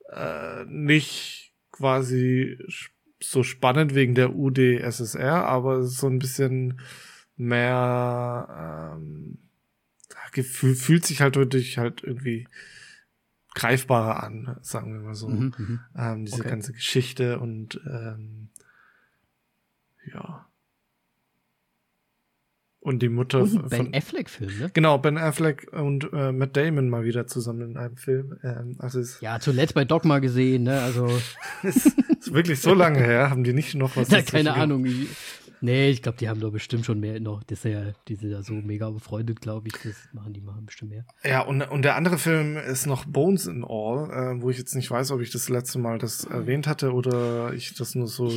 äh, 0.09 0.65
nicht 0.65 1.53
quasi 1.71 2.57
so 3.19 3.41
spannend 3.41 3.95
wegen 3.95 4.13
der 4.13 4.35
UdSSR, 4.35 5.45
aber 5.47 5.83
so 5.83 6.07
ein 6.07 6.19
bisschen 6.19 6.79
mehr 7.35 8.95
ähm, 8.97 9.39
Gefühl, 10.31 10.75
fühlt 10.75 11.05
sich 11.05 11.21
halt 11.21 11.35
wirklich 11.35 11.77
halt 11.77 12.03
irgendwie 12.03 12.47
greifbarer 13.53 14.23
an, 14.23 14.57
sagen 14.61 14.93
wir 14.93 15.01
mal 15.01 15.15
so. 15.15 15.27
Mhm, 15.27 15.53
mhm. 15.57 15.79
ähm, 15.97 16.25
diese 16.25 16.41
okay. 16.41 16.49
ganze 16.49 16.73
Geschichte 16.73 17.39
und 17.39 17.81
ähm, 17.85 18.49
ja. 20.13 20.47
Und 22.83 23.03
die 23.03 23.09
Mutter 23.09 23.41
und 23.41 23.69
Ben 23.69 23.85
von, 23.85 23.93
Affleck-Film, 23.93 24.57
ne? 24.57 24.71
Genau, 24.73 24.97
Ben 24.97 25.17
Affleck 25.17 25.71
und 25.71 26.11
äh, 26.13 26.31
Matt 26.31 26.57
Damon 26.57 26.89
mal 26.89 27.03
wieder 27.03 27.27
zusammen 27.27 27.61
in 27.61 27.77
einem 27.77 27.95
Film. 27.95 28.39
Ähm, 28.43 28.75
also 28.79 28.99
ist, 28.99 29.21
ja, 29.21 29.39
zuletzt 29.39 29.75
bei 29.75 29.85
Dogma 29.85 30.17
gesehen, 30.17 30.63
ne? 30.63 30.81
Also. 30.81 31.07
ist, 31.63 31.85
ist 31.85 32.33
wirklich 32.33 32.59
so 32.59 32.73
lange 32.73 32.97
her, 32.97 33.29
haben 33.29 33.43
die 33.43 33.53
nicht 33.53 33.75
noch 33.75 33.95
was 33.95 34.09
Ja, 34.11 34.23
keine 34.23 34.55
Ahnung. 34.55 34.83
Wie, 34.83 35.07
Nee, 35.63 35.91
ich 35.91 36.01
glaube, 36.01 36.17
die 36.17 36.27
haben 36.27 36.39
doch 36.39 36.51
bestimmt 36.51 36.87
schon 36.87 36.99
mehr 36.99 37.19
noch. 37.19 37.43
Das 37.43 37.59
ist 37.59 37.71
ja, 37.71 37.93
die 38.07 38.15
sind 38.15 38.31
ja 38.31 38.41
so 38.41 38.53
mega 38.53 38.89
befreundet, 38.89 39.41
glaube 39.41 39.67
ich. 39.67 39.73
Das 39.83 39.95
machen 40.11 40.33
die 40.33 40.41
machen 40.41 40.65
bestimmt 40.65 40.89
mehr. 40.91 41.05
Ja, 41.23 41.41
und, 41.41 41.61
und 41.61 41.83
der 41.83 41.95
andere 41.95 42.17
Film 42.17 42.57
ist 42.57 42.87
noch 42.87 43.05
Bones 43.05 43.45
in 43.45 43.63
All, 43.63 44.09
äh, 44.09 44.41
wo 44.41 44.49
ich 44.49 44.57
jetzt 44.57 44.73
nicht 44.73 44.89
weiß, 44.89 45.11
ob 45.11 45.21
ich 45.21 45.29
das 45.29 45.49
letzte 45.49 45.77
Mal 45.77 45.99
das 45.99 46.23
erwähnt 46.23 46.65
hatte 46.65 46.93
oder 46.93 47.53
ich 47.53 47.75
das 47.75 47.93
nur 47.93 48.07
so 48.07 48.27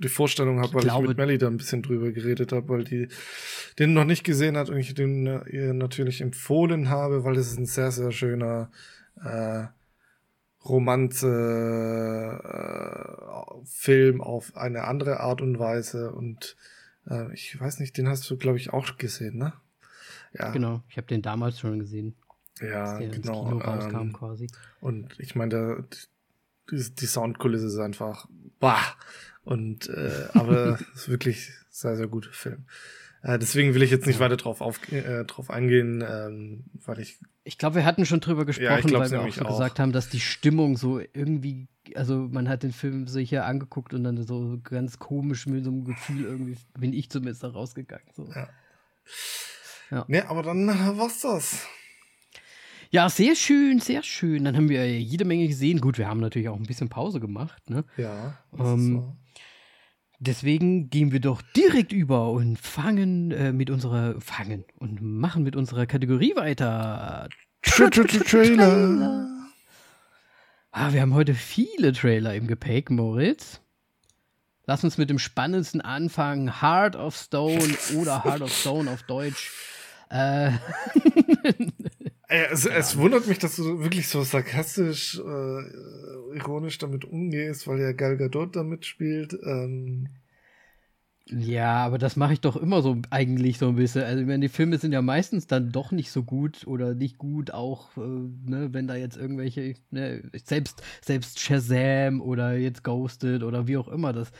die 0.00 0.08
Vorstellung 0.08 0.60
habe, 0.60 0.74
weil 0.74 0.86
ich, 0.86 0.92
ich 0.92 1.08
mit 1.08 1.16
Melly 1.16 1.38
da 1.38 1.46
ein 1.46 1.56
bisschen 1.56 1.82
drüber 1.82 2.10
geredet 2.10 2.52
habe, 2.52 2.68
weil 2.68 2.84
die 2.84 3.08
den 3.78 3.92
noch 3.92 4.04
nicht 4.04 4.24
gesehen 4.24 4.56
hat 4.56 4.70
und 4.70 4.78
ich 4.78 4.94
den 4.94 5.26
äh, 5.26 5.48
ihr 5.50 5.74
natürlich 5.74 6.20
empfohlen 6.20 6.88
habe, 6.88 7.24
weil 7.24 7.36
es 7.36 7.52
ist 7.52 7.58
ein 7.58 7.66
sehr, 7.66 7.90
sehr 7.90 8.10
schöner 8.10 8.70
äh, 9.22 9.64
Romanze 10.64 11.28
äh, 12.42 13.64
Film 13.64 14.20
auf 14.20 14.56
eine 14.56 14.84
andere 14.84 15.20
Art 15.20 15.40
und 15.42 15.58
Weise 15.58 16.12
und 16.12 16.56
äh, 17.08 17.32
ich 17.32 17.58
weiß 17.58 17.80
nicht, 17.80 17.96
den 17.96 18.08
hast 18.08 18.28
du 18.30 18.36
glaube 18.36 18.58
ich 18.58 18.72
auch 18.72 18.96
gesehen, 18.96 19.38
ne? 19.38 19.52
Ja. 20.32 20.50
Genau, 20.50 20.82
ich 20.88 20.96
habe 20.96 21.06
den 21.08 21.22
damals 21.22 21.60
schon 21.60 21.78
gesehen. 21.78 22.14
Ja, 22.60 22.98
genau. 22.98 23.44
Kino 23.44 23.58
rauskam 23.58 24.00
ähm, 24.00 24.12
quasi. 24.12 24.48
Und 24.80 25.18
ich 25.18 25.34
meine, 25.34 25.84
die, 26.70 26.94
die 26.94 27.06
Soundkulisse 27.06 27.66
ist 27.66 27.78
einfach 27.78 28.28
bah 28.60 28.96
und 29.50 29.88
äh, 29.88 30.28
aber 30.34 30.78
es 30.94 31.02
ist 31.02 31.08
wirklich 31.08 31.50
sehr 31.70 31.96
sehr 31.96 32.06
guter 32.06 32.32
Film. 32.32 32.66
Äh, 33.22 33.38
deswegen 33.38 33.74
will 33.74 33.82
ich 33.82 33.90
jetzt 33.90 34.06
nicht 34.06 34.18
weiter 34.18 34.36
drauf, 34.36 34.60
auf, 34.60 34.80
äh, 34.92 35.24
drauf 35.24 35.50
eingehen, 35.50 36.02
ähm, 36.08 36.64
weil 36.86 37.00
ich. 37.00 37.18
Ich 37.44 37.58
glaube, 37.58 37.76
wir 37.76 37.84
hatten 37.84 38.06
schon 38.06 38.20
drüber 38.20 38.46
gesprochen, 38.46 38.88
ja, 38.88 38.98
weil 38.98 39.10
wir 39.10 39.20
auch 39.20 39.32
schon 39.32 39.46
auch. 39.46 39.58
gesagt 39.58 39.78
haben, 39.78 39.92
dass 39.92 40.08
die 40.08 40.20
Stimmung 40.20 40.76
so 40.76 41.00
irgendwie, 41.00 41.68
also 41.94 42.28
man 42.30 42.48
hat 42.48 42.62
den 42.62 42.72
Film 42.72 43.08
sicher 43.08 43.44
angeguckt 43.44 43.92
und 43.92 44.04
dann 44.04 44.24
so 44.24 44.58
ganz 44.62 44.98
komisch 44.98 45.46
mit 45.46 45.64
so 45.64 45.70
einem 45.70 45.84
Gefühl 45.84 46.24
irgendwie 46.24 46.56
bin 46.78 46.92
ich 46.92 47.10
zumindest 47.10 47.42
da 47.42 47.48
rausgegangen. 47.48 48.06
So. 48.14 48.26
Ja. 48.32 48.48
ja. 49.90 50.04
Nee, 50.08 50.22
aber 50.22 50.42
dann 50.42 50.68
war's 50.96 51.20
das. 51.20 51.66
Ja, 52.92 53.08
sehr 53.08 53.36
schön, 53.36 53.78
sehr 53.78 54.02
schön. 54.02 54.44
Dann 54.44 54.56
haben 54.56 54.68
wir 54.68 55.00
jede 55.00 55.24
Menge 55.24 55.46
gesehen. 55.46 55.80
Gut, 55.80 55.96
wir 55.96 56.08
haben 56.08 56.18
natürlich 56.18 56.48
auch 56.48 56.56
ein 56.56 56.64
bisschen 56.64 56.88
Pause 56.88 57.20
gemacht. 57.20 57.70
Ne? 57.70 57.84
Ja. 57.96 58.36
Ähm, 58.58 58.94
so. 58.94 59.16
Deswegen 60.18 60.90
gehen 60.90 61.12
wir 61.12 61.20
doch 61.20 61.40
direkt 61.56 61.92
über 61.92 62.30
und 62.32 62.58
fangen 62.58 63.30
äh, 63.30 63.52
mit 63.52 63.70
unserer 63.70 64.20
fangen 64.20 64.64
und 64.76 65.00
machen 65.00 65.44
mit 65.44 65.54
unserer 65.54 65.86
Kategorie 65.86 66.34
weiter. 66.34 67.28
Trailer. 67.62 69.28
Ah, 70.72 70.92
wir 70.92 71.00
haben 71.00 71.14
heute 71.14 71.34
viele 71.34 71.92
Trailer 71.92 72.34
im 72.34 72.48
Gepäck, 72.48 72.90
Moritz. 72.90 73.60
Lass 74.66 74.82
uns 74.82 74.98
mit 74.98 75.10
dem 75.10 75.18
spannendsten 75.18 75.80
anfangen. 75.80 76.60
Heart 76.60 76.96
of 76.96 77.16
Stone 77.16 77.76
oder 77.96 78.24
Heart 78.24 78.42
of 78.42 78.52
Stone 78.52 78.90
auf 78.90 79.04
Deutsch. 79.04 79.52
Äh. 80.10 80.50
es, 82.30 82.66
es, 82.66 82.96
wundert 82.96 83.26
mich, 83.26 83.38
dass 83.38 83.56
du 83.56 83.80
wirklich 83.80 84.08
so 84.08 84.22
sarkastisch, 84.22 85.18
äh, 85.18 86.36
ironisch 86.36 86.78
damit 86.78 87.04
umgehst, 87.04 87.66
weil 87.66 87.80
ja 87.80 87.92
Gal 87.92 88.16
Gadot 88.16 88.54
da 88.54 88.62
mitspielt. 88.62 89.36
Ähm. 89.44 90.08
Ja, 91.26 91.84
aber 91.84 91.98
das 91.98 92.16
mache 92.16 92.32
ich 92.32 92.40
doch 92.40 92.56
immer 92.56 92.82
so 92.82 92.98
eigentlich 93.10 93.58
so 93.58 93.68
ein 93.68 93.76
bisschen. 93.76 94.02
Also, 94.02 94.20
ich 94.20 94.26
meine, 94.26 94.40
die 94.40 94.48
Filme 94.48 94.78
sind 94.78 94.92
ja 94.92 95.02
meistens 95.02 95.46
dann 95.46 95.72
doch 95.72 95.90
nicht 95.90 96.10
so 96.12 96.22
gut 96.22 96.66
oder 96.66 96.94
nicht 96.94 97.18
gut, 97.18 97.52
auch, 97.52 97.96
äh, 97.96 98.00
ne, 98.00 98.68
wenn 98.72 98.86
da 98.86 98.94
jetzt 98.94 99.16
irgendwelche, 99.16 99.74
ne, 99.90 100.22
selbst, 100.44 100.82
selbst 101.02 101.40
Shazam 101.40 102.20
oder 102.20 102.56
jetzt 102.56 102.84
Ghosted 102.84 103.42
oder 103.42 103.66
wie 103.66 103.76
auch 103.76 103.88
immer, 103.88 104.12
das, 104.12 104.30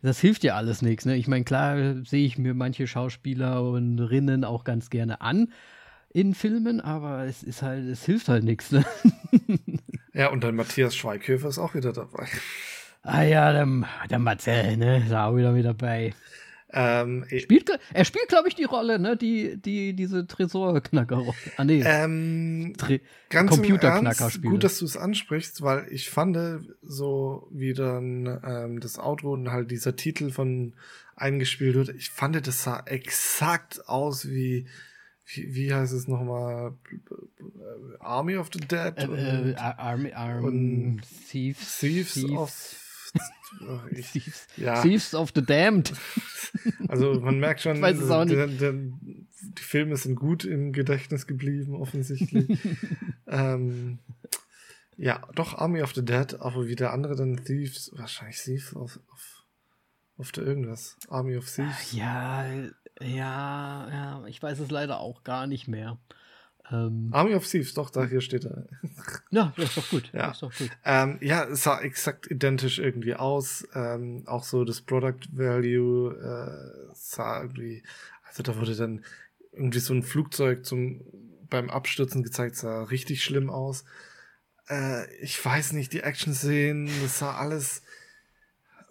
das 0.00 0.20
hilft 0.20 0.44
ja 0.44 0.56
alles 0.56 0.82
nichts. 0.82 1.06
Ne? 1.06 1.16
Ich 1.16 1.28
meine, 1.28 1.44
klar 1.44 2.04
sehe 2.04 2.26
ich 2.26 2.38
mir 2.38 2.54
manche 2.54 2.86
Schauspieler 2.86 3.62
und 3.62 3.98
Rinnen 3.98 4.44
auch 4.44 4.64
ganz 4.64 4.90
gerne 4.90 5.20
an 5.20 5.48
in 6.14 6.34
Filmen, 6.34 6.80
aber 6.80 7.24
es 7.24 7.42
ist 7.42 7.62
halt, 7.62 7.88
es 7.88 8.04
hilft 8.04 8.28
halt 8.28 8.44
nichts. 8.44 8.70
Ne? 8.72 8.84
Ja, 10.14 10.28
und 10.28 10.44
dann 10.44 10.56
Matthias 10.56 10.94
Schweighöfer 10.94 11.48
ist 11.48 11.58
auch 11.58 11.74
wieder 11.74 11.92
dabei. 11.92 12.28
Ah 13.02 13.22
ja, 13.22 13.50
der, 13.52 13.66
der 14.10 14.18
Marcel, 14.18 14.76
ne, 14.76 15.02
ist 15.04 15.12
auch 15.12 15.34
wieder 15.34 15.52
mit 15.52 15.64
dabei. 15.64 16.14
Ähm, 16.74 17.26
spielt, 17.38 17.70
er 17.92 18.04
spielt, 18.04 18.28
glaube 18.28 18.48
ich, 18.48 18.54
die 18.54 18.64
Rolle, 18.64 18.98
ne? 18.98 19.16
Die, 19.16 19.60
die, 19.60 19.94
diese 19.94 20.26
Tresorknacker. 20.26 21.22
Ah, 21.56 21.64
nee. 21.64 21.82
Ähm, 21.84 22.74
ganz 23.28 23.50
Computerknacker 23.50 24.30
spielt. 24.30 24.52
Gut, 24.52 24.64
dass 24.64 24.78
du 24.78 24.86
es 24.86 24.96
ansprichst, 24.96 25.60
weil 25.62 25.86
ich 25.90 26.08
fand, 26.08 26.38
so 26.82 27.46
wie 27.50 27.74
dann 27.74 28.40
ähm, 28.46 28.80
das 28.80 28.98
Outro 28.98 29.32
und 29.32 29.50
halt 29.50 29.70
dieser 29.70 29.96
Titel 29.96 30.30
von 30.30 30.72
eingespielt 31.14 31.74
wird, 31.74 31.90
ich 31.90 32.10
fand, 32.10 32.46
das 32.46 32.62
sah 32.62 32.82
exakt 32.86 33.86
aus 33.86 34.28
wie 34.28 34.66
wie, 35.26 35.54
wie 35.54 35.74
heißt 35.74 35.92
es 35.92 36.08
nochmal? 36.08 36.74
Army 38.00 38.36
of 38.36 38.50
the 38.52 38.60
Dead? 38.60 38.96
Äh, 38.98 39.50
äh, 39.52 39.54
Army, 39.56 40.12
Army, 40.12 40.46
und 40.46 41.02
Thieves, 41.30 41.78
Thieves, 41.78 42.14
Thieves, 42.14 42.30
of. 42.32 42.78
Ach, 43.68 43.86
ich, 43.90 44.10
Thieves, 44.10 44.46
ja, 44.56 44.80
Thieves 44.82 45.14
of 45.14 45.32
the 45.34 45.44
Damned. 45.44 45.92
also 46.88 47.20
man 47.20 47.38
merkt 47.38 47.60
schon, 47.60 47.80
der- 47.80 48.46
der- 48.48 48.72
die 48.72 49.62
Filme 49.62 49.96
sind 49.96 50.14
gut 50.16 50.44
im 50.44 50.72
Gedächtnis 50.72 51.26
geblieben, 51.26 51.74
offensichtlich. 51.74 52.58
ähm, 53.26 53.98
ja, 54.96 55.20
doch 55.34 55.54
Army 55.58 55.82
of 55.82 55.94
the 55.94 56.04
Dead, 56.04 56.40
aber 56.40 56.66
wie 56.66 56.76
der 56.76 56.92
andere 56.92 57.16
dann 57.16 57.44
Thieves, 57.44 57.90
wahrscheinlich 57.94 58.38
Thieves 58.40 58.74
of, 58.76 59.00
of, 59.12 59.44
of 60.16 60.30
the 60.34 60.40
irgendwas. 60.40 60.96
Army 61.08 61.36
of 61.36 61.46
Thieves. 61.52 61.92
Ja, 61.92 62.46
ja, 63.00 63.88
ja, 63.90 64.24
ich 64.26 64.42
weiß 64.42 64.58
es 64.60 64.70
leider 64.70 65.00
auch 65.00 65.24
gar 65.24 65.46
nicht 65.46 65.68
mehr. 65.68 65.98
Ähm, 66.70 67.08
Army 67.12 67.34
of 67.34 67.46
Thieves, 67.46 67.74
doch, 67.74 67.90
da 67.90 68.04
hier 68.04 68.20
steht 68.20 68.44
er. 68.44 68.66
ja, 69.30 69.52
das 69.56 69.70
ist 69.70 69.76
doch 69.76 69.90
gut. 69.90 70.10
Ja. 70.12 70.30
Ist 70.30 70.42
doch 70.42 70.54
gut. 70.56 70.70
Ähm, 70.84 71.18
ja, 71.20 71.44
es 71.44 71.64
sah 71.64 71.80
exakt 71.80 72.30
identisch 72.30 72.78
irgendwie 72.78 73.14
aus. 73.14 73.66
Ähm, 73.74 74.22
auch 74.26 74.44
so 74.44 74.64
das 74.64 74.80
Product 74.80 75.20
Value 75.32 76.14
äh, 76.14 76.92
sah 76.94 77.42
irgendwie, 77.42 77.82
also 78.26 78.42
da 78.42 78.56
wurde 78.56 78.76
dann 78.76 79.04
irgendwie 79.52 79.80
so 79.80 79.92
ein 79.92 80.02
Flugzeug 80.02 80.64
zum 80.64 81.02
beim 81.52 81.68
Abstürzen 81.70 82.22
gezeigt, 82.22 82.56
sah 82.56 82.84
richtig 82.84 83.22
schlimm 83.22 83.50
aus. 83.50 83.84
Äh, 84.68 85.14
ich 85.16 85.44
weiß 85.44 85.72
nicht, 85.72 85.92
die 85.92 86.00
Action-Szenen, 86.00 86.90
das 87.02 87.18
sah 87.18 87.36
alles, 87.36 87.82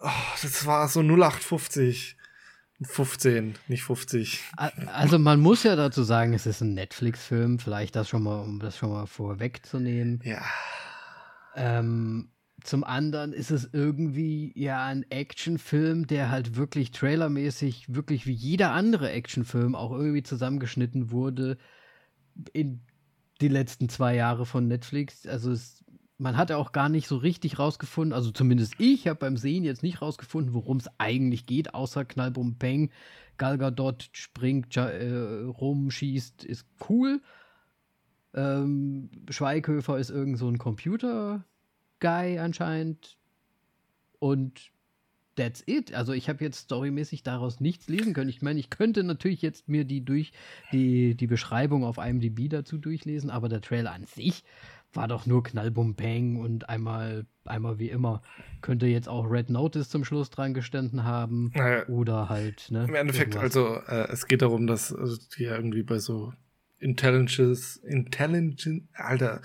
oh, 0.00 0.08
das 0.40 0.64
war 0.64 0.88
so 0.88 1.00
0850. 1.00 2.16
15, 2.84 3.54
nicht 3.68 3.82
50. 3.84 4.40
A- 4.56 4.70
Also 4.92 5.18
man 5.18 5.40
muss 5.40 5.62
ja 5.62 5.76
dazu 5.76 6.02
sagen, 6.02 6.32
es 6.34 6.46
ist 6.46 6.60
ein 6.60 6.74
Netflix-Film, 6.74 7.58
vielleicht 7.58 7.96
das 7.96 8.08
schon 8.08 8.22
mal, 8.22 8.40
um 8.40 8.58
das 8.60 8.76
schon 8.76 8.90
mal 8.90 9.06
vorwegzunehmen. 9.06 10.20
Ja. 10.24 10.42
Ähm, 11.54 12.30
zum 12.64 12.84
anderen 12.84 13.32
ist 13.32 13.50
es 13.50 13.68
irgendwie 13.72 14.52
ja 14.54 14.84
ein 14.84 15.04
Actionfilm, 15.10 16.06
der 16.06 16.30
halt 16.30 16.56
wirklich 16.56 16.92
trailermäßig, 16.92 17.86
wirklich 17.94 18.26
wie 18.26 18.32
jeder 18.32 18.72
andere 18.72 19.10
Actionfilm 19.10 19.74
auch 19.74 19.90
irgendwie 19.92 20.22
zusammengeschnitten 20.22 21.10
wurde 21.10 21.58
in 22.52 22.82
die 23.40 23.48
letzten 23.48 23.88
zwei 23.88 24.14
Jahre 24.14 24.46
von 24.46 24.68
Netflix. 24.68 25.26
Also 25.26 25.50
es, 25.50 25.81
man 26.18 26.36
hat 26.36 26.50
ja 26.50 26.56
auch 26.56 26.72
gar 26.72 26.88
nicht 26.88 27.08
so 27.08 27.16
richtig 27.16 27.58
rausgefunden, 27.58 28.12
also 28.12 28.30
zumindest 28.30 28.74
ich 28.78 29.08
habe 29.08 29.18
beim 29.18 29.36
Sehen 29.36 29.64
jetzt 29.64 29.82
nicht 29.82 30.02
rausgefunden, 30.02 30.54
worum 30.54 30.76
es 30.76 30.88
eigentlich 30.98 31.46
geht, 31.46 31.74
außer 31.74 32.04
Knallbum 32.04 32.56
Peng. 32.58 32.90
Gal 33.38 33.58
springt 34.12 34.76
äh, 34.76 35.42
rum, 35.44 35.90
schießt, 35.90 36.44
ist 36.44 36.66
cool. 36.88 37.20
Ähm, 38.34 39.10
Schweighöfer 39.28 39.98
ist 39.98 40.10
irgend 40.10 40.38
so 40.38 40.48
ein 40.48 40.58
Computer-Guy 40.58 42.38
anscheinend. 42.38 43.16
Und 44.18 44.70
that's 45.34 45.62
it. 45.66 45.94
Also 45.94 46.12
ich 46.12 46.28
habe 46.28 46.44
jetzt 46.44 46.60
storymäßig 46.60 47.22
daraus 47.22 47.60
nichts 47.60 47.88
lesen 47.88 48.14
können. 48.14 48.30
Ich 48.30 48.42
meine, 48.42 48.60
ich 48.60 48.70
könnte 48.70 49.02
natürlich 49.02 49.42
jetzt 49.42 49.68
mir 49.68 49.84
die 49.84 50.04
durch 50.04 50.32
die, 50.72 51.16
die 51.16 51.26
Beschreibung 51.26 51.84
auf 51.84 51.98
IMDb 51.98 52.48
dazu 52.48 52.78
durchlesen, 52.78 53.30
aber 53.30 53.48
der 53.48 53.60
Trailer 53.60 53.92
an 53.92 54.04
sich 54.04 54.44
war 54.94 55.08
doch 55.08 55.26
nur 55.26 55.42
Knallbum 55.42 55.94
Bang 55.94 56.36
und 56.36 56.68
einmal, 56.68 57.26
einmal 57.44 57.78
wie 57.78 57.88
immer. 57.88 58.22
Könnte 58.60 58.86
jetzt 58.86 59.08
auch 59.08 59.24
Red 59.30 59.50
Notice 59.50 59.88
zum 59.88 60.04
Schluss 60.04 60.30
dran 60.30 60.54
gestanden 60.54 61.04
haben. 61.04 61.50
Naja, 61.54 61.86
Oder 61.88 62.28
halt, 62.28 62.68
ne? 62.70 62.84
Im 62.88 62.94
Endeffekt, 62.94 63.34
irgendwas. 63.34 63.56
also 63.56 63.76
äh, 63.88 64.08
es 64.12 64.26
geht 64.26 64.42
darum, 64.42 64.66
dass 64.66 64.94
also, 64.94 65.16
die 65.36 65.44
irgendwie 65.44 65.82
bei 65.82 65.98
so 65.98 66.32
Intelligence, 66.78 67.76
Intelligence, 67.76 68.82
Alter, 68.94 69.40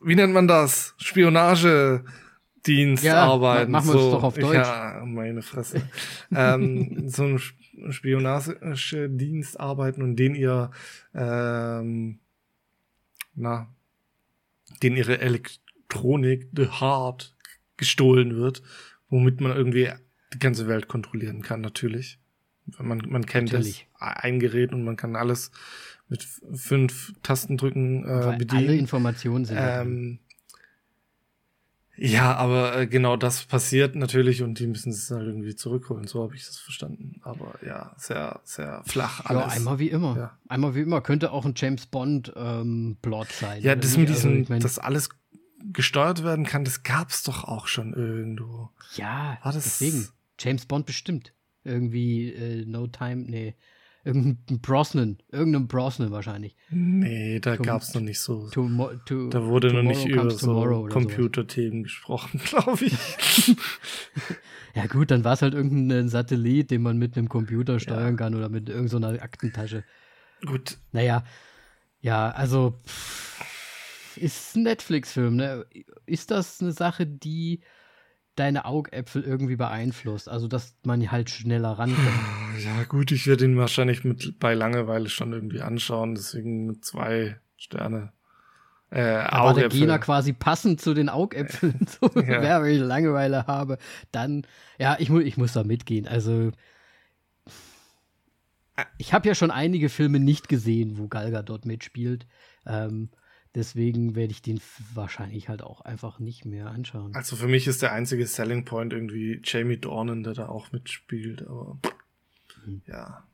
wie 0.00 0.14
nennt 0.14 0.32
man 0.32 0.48
das? 0.48 0.94
Spionagedienst 0.98 3.04
Ja, 3.04 3.24
arbeiten. 3.24 3.70
ma- 3.72 3.78
machen 3.78 3.90
wir 3.90 3.94
es 3.96 4.02
so, 4.02 4.12
doch 4.12 4.22
auf 4.24 4.38
Deutsch. 4.38 4.54
Ja, 4.56 5.02
meine 5.04 5.42
Fresse. 5.42 5.82
ähm, 6.34 7.08
so 7.08 7.24
ein 7.24 7.36
Sp- 7.36 7.60
Spionagedienst 7.90 9.58
arbeiten 9.58 10.02
und 10.02 10.16
den 10.16 10.34
ihr, 10.34 10.70
ähm, 11.14 12.18
na, 13.34 13.68
den 14.82 14.96
ihre 14.96 15.20
Elektronik, 15.20 16.48
the 16.54 16.68
Heart, 16.80 17.34
gestohlen 17.76 18.36
wird, 18.36 18.62
womit 19.08 19.40
man 19.40 19.56
irgendwie 19.56 19.90
die 20.32 20.38
ganze 20.38 20.68
Welt 20.68 20.88
kontrollieren 20.88 21.42
kann, 21.42 21.60
natürlich. 21.60 22.18
Man, 22.78 23.02
man 23.08 23.26
kennt 23.26 23.52
Natürlich. 23.52 23.88
das 23.98 24.22
ein 24.22 24.38
Gerät 24.38 24.72
und 24.72 24.84
man 24.84 24.96
kann 24.96 25.16
alles 25.16 25.50
mit 26.08 26.22
fünf 26.54 27.12
Tastendrücken 27.22 28.04
äh, 28.04 28.08
Weil 28.08 28.22
alle 28.22 28.38
bedienen. 28.38 28.78
Informationen 28.78 29.44
sind. 29.44 29.58
Ähm, 29.60 30.18
ja, 31.96 32.34
aber 32.36 32.76
äh, 32.78 32.86
genau 32.86 33.16
das 33.16 33.44
passiert 33.44 33.94
natürlich 33.94 34.42
und 34.42 34.58
die 34.58 34.66
müssen 34.66 34.90
es 34.92 35.10
halt 35.10 35.26
irgendwie 35.26 35.54
zurückholen. 35.54 36.06
So 36.06 36.22
habe 36.22 36.34
ich 36.34 36.46
das 36.46 36.56
verstanden. 36.58 37.20
Aber 37.22 37.54
ja, 37.64 37.94
sehr, 37.98 38.40
sehr 38.44 38.82
flach 38.86 39.24
alles. 39.26 39.42
Ja, 39.42 39.48
einmal 39.48 39.78
wie 39.78 39.90
immer. 39.90 40.16
Ja. 40.16 40.38
Einmal 40.48 40.74
wie 40.74 40.80
immer. 40.80 41.00
Könnte 41.02 41.32
auch 41.32 41.44
ein 41.44 41.54
James 41.56 41.86
Bond 41.86 42.32
ähm, 42.36 42.96
Plot 43.02 43.30
sein. 43.32 43.62
Ja, 43.62 43.76
das 43.76 43.96
mit 43.96 44.08
Also, 44.08 44.28
diesem, 44.28 44.42
ich 44.42 44.48
mein, 44.48 44.60
dass 44.60 44.78
alles 44.78 45.10
gesteuert 45.72 46.24
werden 46.24 46.44
kann, 46.44 46.64
das 46.64 46.82
gab's 46.82 47.22
doch 47.22 47.44
auch 47.44 47.66
schon 47.66 47.92
irgendwo. 47.94 48.70
Ja, 48.96 49.38
War 49.42 49.52
das- 49.52 49.64
deswegen. 49.64 50.08
James 50.38 50.66
Bond 50.66 50.86
bestimmt. 50.86 51.32
Irgendwie 51.62 52.32
äh, 52.32 52.64
No 52.66 52.88
Time, 52.88 53.24
nee. 53.28 53.54
Irgendein 54.04 54.60
Brosnan. 54.60 55.18
Irgendein 55.30 55.68
Brosnan 55.68 56.10
wahrscheinlich. 56.10 56.56
Nee, 56.70 57.38
da 57.38 57.54
Tom- 57.56 57.64
gab's 57.66 57.94
noch 57.94 58.00
nicht 58.02 58.18
so. 58.18 58.48
To, 58.50 59.28
Da 59.30 59.44
wurde 59.44 59.72
noch 59.72 59.82
nicht 59.84 60.06
über 60.06 60.28
so 60.30 60.86
Computerthemen 60.90 61.84
gesprochen, 61.84 62.40
glaube 62.44 62.84
ich. 62.86 62.96
Ja 64.74 64.86
gut, 64.86 65.10
dann 65.10 65.22
war 65.22 65.34
es 65.34 65.42
halt 65.42 65.52
irgendein 65.52 66.08
Satellit, 66.08 66.70
den 66.70 66.80
man 66.80 66.96
mit 66.96 67.18
einem 67.18 67.28
Computer 67.28 67.78
steuern 67.78 68.12
Ja. 68.12 68.16
kann 68.16 68.34
oder 68.34 68.48
mit 68.48 68.70
irgendeiner 68.70 69.22
Aktentasche. 69.22 69.84
Gut, 70.46 70.78
Naja, 70.92 71.24
ja, 72.00 72.30
also 72.30 72.80
pff, 72.86 74.16
ist 74.16 74.56
ein 74.56 74.62
Netflix-Film, 74.62 75.36
ne? 75.36 75.66
Ist 76.06 76.30
das 76.30 76.60
eine 76.62 76.72
Sache, 76.72 77.06
die 77.06 77.60
deine 78.36 78.64
Augäpfel 78.64 79.22
irgendwie 79.22 79.56
beeinflusst? 79.56 80.28
Also, 80.28 80.48
dass 80.48 80.74
man 80.84 81.10
halt 81.10 81.30
schneller 81.30 81.72
rankommt. 81.72 82.08
ja 82.64 82.84
gut, 82.84 83.12
ich 83.12 83.26
werde 83.26 83.44
ihn 83.44 83.56
wahrscheinlich 83.56 84.04
mit 84.04 84.38
bei 84.38 84.54
Langeweile 84.54 85.08
schon 85.08 85.32
irgendwie 85.32 85.60
anschauen, 85.60 86.14
deswegen 86.14 86.82
zwei 86.82 87.38
Sterne. 87.56 88.12
Äh, 88.90 89.24
Da 89.30 89.44
war 89.44 89.54
der. 89.54 89.68
Gena 89.70 89.98
quasi 89.98 90.32
passend 90.32 90.80
zu 90.80 90.92
den 90.94 91.08
Augäpfeln. 91.08 91.86
So, 91.88 92.08
Ja. 92.20 92.42
Wer 92.42 92.62
wenn 92.62 92.74
ich 92.74 92.80
Langeweile 92.80 93.46
habe, 93.46 93.78
dann, 94.10 94.46
ja, 94.78 94.96
ich, 94.98 95.08
mu 95.08 95.18
ich 95.20 95.36
muss 95.36 95.52
da 95.54 95.64
mitgehen. 95.64 96.06
Also, 96.06 96.52
ich 98.98 99.12
habe 99.12 99.28
ja 99.28 99.34
schon 99.34 99.50
einige 99.50 99.88
Filme 99.88 100.18
nicht 100.18 100.48
gesehen, 100.48 100.98
wo 100.98 101.08
Galga 101.08 101.42
dort 101.42 101.66
mitspielt. 101.66 102.26
Ähm, 102.66 103.10
deswegen 103.54 104.14
werde 104.14 104.32
ich 104.32 104.42
den 104.42 104.60
wahrscheinlich 104.94 105.48
halt 105.48 105.62
auch 105.62 105.80
einfach 105.82 106.18
nicht 106.18 106.44
mehr 106.44 106.68
anschauen. 106.68 107.14
Also 107.14 107.36
für 107.36 107.48
mich 107.48 107.66
ist 107.66 107.82
der 107.82 107.92
einzige 107.92 108.26
Selling 108.26 108.64
Point 108.64 108.92
irgendwie 108.92 109.40
Jamie 109.44 109.78
Dornan, 109.78 110.22
der 110.22 110.34
da 110.34 110.48
auch 110.48 110.72
mitspielt, 110.72 111.46
aber 111.46 111.78
Hm. 112.64 112.82
ja. 112.86 113.26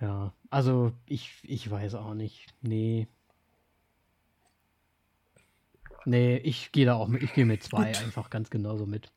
Ja, 0.00 0.34
also 0.50 0.92
ich, 1.06 1.38
ich 1.42 1.70
weiß 1.70 1.94
auch 1.94 2.14
nicht. 2.14 2.54
Nee. 2.60 3.08
Nee, 6.04 6.36
ich 6.36 6.70
gehe 6.70 6.86
da 6.86 6.94
auch 6.94 7.08
mit, 7.08 7.22
ich 7.22 7.32
gehe 7.32 7.46
mit 7.46 7.62
zwei 7.62 7.96
einfach 8.04 8.30
ganz 8.30 8.50
genauso 8.50 8.86
mit. 8.86 9.10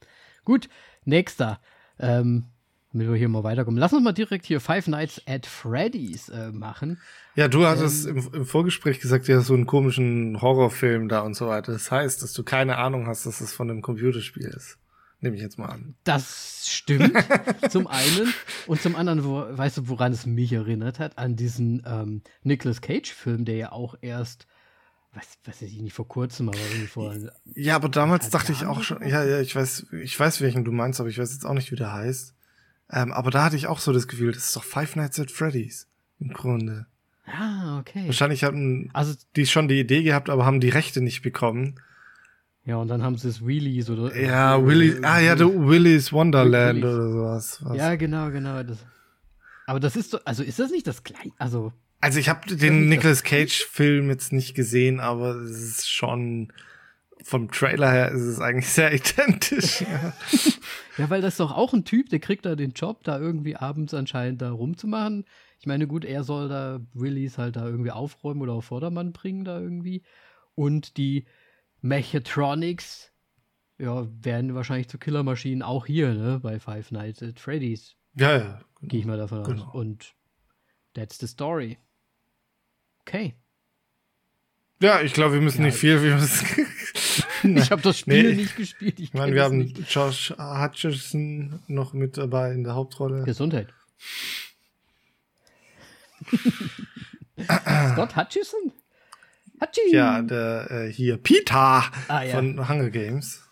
Gut, 0.46 0.70
nächster. 1.04 1.60
Ähm, 2.00 2.46
damit 2.91 3.08
wir 3.08 3.15
hier 3.15 3.30
mal 3.30 3.43
weiterkommen. 3.43 3.80
Lass 3.80 3.93
uns 3.93 4.04
mal 4.04 4.13
direkt 4.13 4.45
hier 4.45 4.60
Five 4.60 4.88
Nights 4.88 5.21
at 5.28 5.45
Freddy's 5.45 6.30
äh, 6.30 6.52
machen. 6.52 6.99
Ja, 7.36 7.47
du 7.47 7.65
hattest 7.65 8.08
Ähm. 8.08 8.17
im, 8.17 8.34
im 8.34 8.45
Vorgespräch 8.45 8.99
gesagt, 8.99 9.28
du 9.28 9.38
hast 9.38 9.47
so 9.47 9.54
einen 9.54 9.67
komischen 9.67 10.41
Horrorfilm 10.41 11.08
da 11.08 11.21
und 11.21 11.36
so 11.36 11.47
weiter. 11.47 11.71
Das 11.71 11.91
heißt, 11.91 12.23
dass 12.23 12.34
du 12.34 12.43
keine 12.43 12.78
Ahnung 12.78 13.08
hast, 13.08 13.25
dass 13.25 13.41
es 13.41 13.54
von 13.54 13.69
einem 13.69 13.81
Computerspiel 13.81 14.48
ist. 14.48 14.77
Nehme 15.21 15.35
ich 15.35 15.42
jetzt 15.42 15.60
mal 15.60 15.67
an. 15.67 15.96
Das 16.06 16.65
stimmt, 16.65 17.13
zum 17.69 17.87
einen. 17.87 18.33
Und 18.67 18.81
zum 18.81 18.96
anderen, 18.96 19.25
wo, 19.25 19.46
weißt 19.50 19.79
du, 19.79 19.90
woran 19.90 20.13
es 20.13 20.25
mich 20.25 20.54
erinnert 20.54 20.98
hat? 20.98 21.17
An 21.17 21.35
diesen 21.35 21.83
ähm, 21.85 22.21
Nicolas 22.44 22.79
Cage-Film, 22.81 23.44
der 23.44 23.56
ja 23.58 23.71
auch 23.73 23.96
erst, 24.00 24.48
weiß, 25.13 25.40
weiß 25.44 25.62
ich 25.63 25.81
nicht, 25.81 25.94
vor 25.94 26.08
kurzem, 26.08 26.48
aber 26.48 26.58
irgendwie 26.58 26.87
vor 26.87 27.13
Ja, 27.54 27.75
aber 27.75 27.90
damals 27.90 28.25
Als 28.25 28.31
dachte 28.31 28.54
ich 28.54 28.62
Jahren 28.62 28.77
auch 28.77 28.83
schon, 28.83 29.06
ja, 29.06 29.25
ja, 29.25 29.42
ich 29.42 29.54
weiß, 29.54 29.87
ich 30.02 30.17
weiß, 30.17 30.40
welchen 30.40 30.63
du 30.63 30.71
meinst, 30.71 31.02
aber 31.02 31.10
ich 31.10 31.19
weiß 31.19 31.33
jetzt 31.33 31.46
auch 31.46 31.54
nicht, 31.54 31.71
wie 31.71 31.75
der 31.75 31.92
heißt. 31.92 32.33
Ähm, 32.92 33.12
aber 33.12 33.29
da 33.31 33.44
hatte 33.46 33.56
ich 33.56 33.67
auch 33.67 33.79
so 33.79 33.94
das 33.94 34.08
Gefühl, 34.08 34.31
das 34.31 34.46
ist 34.46 34.56
doch 34.56 34.63
Five 34.63 34.96
Nights 34.96 35.19
at 35.19 35.31
Freddy's. 35.31 35.87
Im 36.19 36.33
Grunde. 36.33 36.87
Ah, 37.25 37.79
okay. 37.79 38.08
Wahrscheinlich 38.08 38.44
hatten 38.44 38.90
Also, 38.94 39.13
die 39.35 39.46
schon 39.46 39.67
die 39.67 39.79
Idee 39.79 40.02
gehabt, 40.04 40.29
aber 40.29 40.46
haben 40.46 40.60
die 40.60 40.69
Rechte 40.69 41.00
nicht 41.02 41.21
bekommen. 41.21 41.75
ja, 42.65 42.77
und 42.77 42.87
dann 42.87 43.04
haben 43.04 43.17
sie 43.17 43.29
es 43.29 43.46
Wheelies 43.46 43.90
oder. 43.90 44.15
Ja, 44.19 44.65
Willy, 44.65 44.98
ah 45.04 45.19
ja, 45.19 45.35
der 45.35 45.48
Willy's 45.54 46.12
Wonderland 46.12 46.81
Willy's. 46.81 46.96
oder 46.96 47.12
sowas. 47.12 47.60
Was. 47.63 47.77
Ja, 47.77 47.96
genau, 47.96 48.31
genau. 48.31 48.63
Das. 48.63 48.79
Aber 49.67 49.79
das 49.79 49.96
ist 49.96 50.13
doch, 50.15 50.21
also 50.25 50.42
ist 50.44 50.58
das 50.58 50.71
nicht 50.71 50.87
das 50.87 51.04
gleiche? 51.04 51.31
Also, 51.37 51.71
Also 52.02 52.17
ich 52.19 52.27
habe 52.29 52.56
den 52.56 52.90
Nicolas 52.90 53.21
Cage-Film 53.23 54.10
jetzt 54.10 54.33
nicht 54.33 54.56
gesehen, 54.56 55.00
aber 55.00 55.35
es 55.35 55.52
ist 55.62 55.90
schon 55.92 56.52
vom 57.24 57.52
Trailer 57.52 57.92
her 57.92 58.12
ist 58.12 58.22
es 58.22 58.40
eigentlich 58.40 58.70
sehr 58.70 58.94
identisch. 58.94 59.82
ja. 59.82 60.13
ja, 60.98 61.10
weil 61.10 61.22
das 61.22 61.34
ist 61.34 61.40
doch 61.40 61.56
auch 61.56 61.74
ein 61.74 61.86
Typ, 61.86 62.10
der 62.10 62.20
kriegt 62.20 62.46
da 62.46 62.56
den 62.56 62.72
Job, 62.72 63.04
da 63.04 63.20
irgendwie 63.20 63.56
abends 63.56 63.94
anscheinend 63.94 64.42
da 64.42 64.52
rumzumachen. 64.52 65.26
Ich 65.60 65.65
meine, 65.65 65.88
gut, 65.88 66.06
er 66.06 66.24
soll 66.24 66.48
da 66.48 66.80
Willis 66.94 67.38
halt 67.38 67.58
da 67.58 67.65
irgendwie 67.65 67.92
aufräumen 67.92 68.42
oder 68.42 68.54
auf 68.54 68.65
Vordermann 68.65 69.12
bringen 69.12 69.44
da 69.44 69.60
irgendwie. 69.60 70.04
Und 70.56 70.98
die 70.98 71.26
Mechatronics, 71.82 73.12
ja, 73.78 74.08
werden 74.24 74.56
wahrscheinlich 74.56 74.90
zu 74.90 74.98
Killermaschinen 74.98 75.62
auch 75.62 75.86
hier, 75.86 76.13
ne, 76.13 76.40
bei 76.42 76.60
Five 76.60 76.92
Nights 76.92 77.22
at 77.24 77.40
Freddy's. 77.40 77.96
Ja, 78.15 78.38
ja. 78.38 78.63
Genau. 78.80 78.90
Gehe 78.90 79.00
ich 79.02 79.06
mal 79.06 79.17
davon 79.17 79.44
genau. 79.44 79.65
aus. 79.65 79.74
Und 79.74 80.15
that's 80.94 81.17
the 81.17 81.28
story. 81.28 81.78
Okay. 83.02 83.36
Ja, 84.82 85.02
ich 85.02 85.13
glaube, 85.13 85.34
wir 85.34 85.42
müssen 85.42 85.62
ja, 85.62 85.67
nicht 85.67 85.78
viel. 85.78 86.02
Wir 86.02 86.15
müssen 86.15 86.65
ich 87.56 87.71
habe 87.71 87.81
das 87.81 88.00
Spiel 88.00 88.23
nee. 88.23 88.35
nicht 88.35 88.56
gespielt. 88.56 89.00
Ich, 89.00 89.06
ich 89.06 89.13
meine, 89.13 89.33
wir 89.33 89.44
haben 89.44 89.58
nicht. 89.60 89.79
Josh 89.90 90.33
Hutcherson 90.37 91.60
noch 91.67 91.94
mit 91.94 92.17
dabei 92.17 92.52
in 92.52 92.63
der 92.63 92.75
Hauptrolle. 92.75 93.23
Gesundheit. 93.23 93.73
Scott 97.94 98.15
Hutchison? 98.15 98.71
Hutchison. 99.62 99.94
Ja, 99.94 100.21
der 100.21 100.71
äh, 100.71 100.92
hier 100.92 101.17
Peter 101.17 101.83
ah, 102.08 102.23
ja. 102.23 102.35
von 102.35 102.69
Hunger 102.69 102.90
Games. 102.90 103.44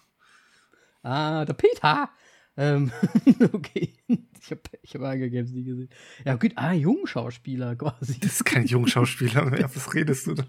Ah, 1.04 1.46
der 1.46 1.54
Peter. 1.54 2.10
Ähm, 2.58 2.92
okay. 3.54 3.94
Ich 4.08 4.52
habe 4.52 4.62
ich 4.82 4.96
hab 4.96 5.02
Hunger 5.02 5.30
Games 5.30 5.52
nie 5.52 5.64
gesehen. 5.64 5.90
Ja, 6.26 6.36
gut. 6.36 6.54
Ah, 6.56 6.74
Jungschauspieler 6.74 7.76
quasi. 7.76 8.20
Das 8.20 8.34
ist 8.34 8.46
kein 8.46 8.66
Jungschauspieler 8.66 9.46
mehr. 9.46 9.70
Was 9.74 9.94
redest 9.94 10.28
du 10.28 10.34
da? 10.34 10.44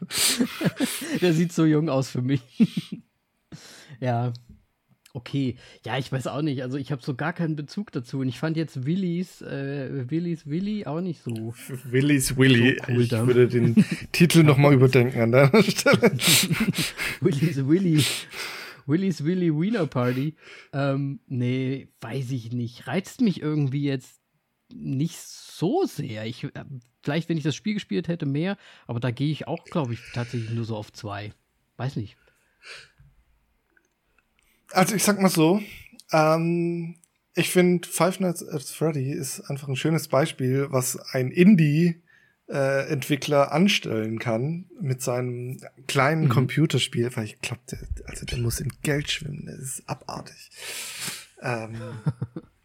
der 1.20 1.32
sieht 1.32 1.52
so 1.52 1.64
jung 1.64 1.88
aus 1.88 2.10
für 2.10 2.22
mich. 2.22 2.42
Ja, 4.00 4.32
okay. 5.14 5.56
Ja, 5.84 5.98
ich 5.98 6.10
weiß 6.10 6.26
auch 6.28 6.42
nicht. 6.42 6.62
Also 6.62 6.78
ich 6.78 6.92
habe 6.92 7.02
so 7.02 7.14
gar 7.14 7.32
keinen 7.32 7.56
Bezug 7.56 7.92
dazu. 7.92 8.20
Und 8.20 8.28
ich 8.28 8.38
fand 8.38 8.56
jetzt 8.56 8.86
Willys, 8.86 9.42
äh, 9.42 10.10
Willys 10.10 10.46
Willy 10.46 10.86
auch 10.86 11.00
nicht 11.00 11.22
so. 11.22 11.54
Willys 11.84 12.36
Willy. 12.36 12.78
So 12.78 12.92
cool 12.92 13.02
ich 13.02 13.08
dann. 13.08 13.26
würde 13.26 13.48
den 13.48 13.84
Titel 14.12 14.42
nochmal 14.42 14.74
überdenken 14.74 15.20
an 15.20 15.32
der 15.32 15.62
Stelle. 15.62 16.12
Willys 17.20 17.66
Willy. 17.66 18.04
Willys 18.86 19.22
Willy 19.24 19.52
Wiener 19.52 19.86
Party. 19.86 20.34
Ähm, 20.72 21.20
nee, 21.26 21.88
weiß 22.00 22.30
ich 22.30 22.52
nicht. 22.52 22.86
Reizt 22.86 23.20
mich 23.20 23.42
irgendwie 23.42 23.84
jetzt 23.84 24.20
nicht 24.72 25.18
so 25.18 25.84
sehr. 25.84 26.24
Ich, 26.26 26.44
äh, 26.44 26.50
vielleicht, 27.02 27.28
wenn 27.28 27.36
ich 27.36 27.44
das 27.44 27.54
Spiel 27.54 27.74
gespielt 27.74 28.08
hätte, 28.08 28.24
mehr. 28.24 28.56
Aber 28.86 29.00
da 29.00 29.10
gehe 29.10 29.30
ich 29.30 29.46
auch, 29.46 29.64
glaube 29.64 29.92
ich, 29.94 30.00
tatsächlich 30.14 30.50
nur 30.50 30.64
so 30.64 30.76
auf 30.76 30.92
zwei. 30.92 31.32
Weiß 31.76 31.96
nicht. 31.96 32.16
Also 34.72 34.94
ich 34.94 35.02
sag 35.02 35.20
mal 35.20 35.30
so, 35.30 35.62
ähm, 36.12 36.96
ich 37.34 37.50
finde 37.50 37.88
Five 37.88 38.20
Nights 38.20 38.46
at 38.46 38.62
Freddy 38.62 39.12
ist 39.12 39.40
einfach 39.42 39.68
ein 39.68 39.76
schönes 39.76 40.08
Beispiel, 40.08 40.66
was 40.70 40.98
ein 41.12 41.30
Indie 41.30 42.02
äh, 42.48 42.88
Entwickler 42.90 43.52
anstellen 43.52 44.18
kann 44.18 44.66
mit 44.80 45.02
seinem 45.02 45.60
kleinen 45.86 46.24
mhm. 46.24 46.30
Computerspiel, 46.30 47.14
weil 47.14 47.24
ich 47.24 47.40
glaube, 47.40 47.62
der, 47.70 47.78
also 48.06 48.26
der 48.26 48.38
muss 48.38 48.60
in 48.60 48.72
Geld 48.82 49.10
schwimmen, 49.10 49.46
das 49.46 49.58
ist 49.58 49.88
abartig. 49.88 50.50
Ähm, 51.42 51.76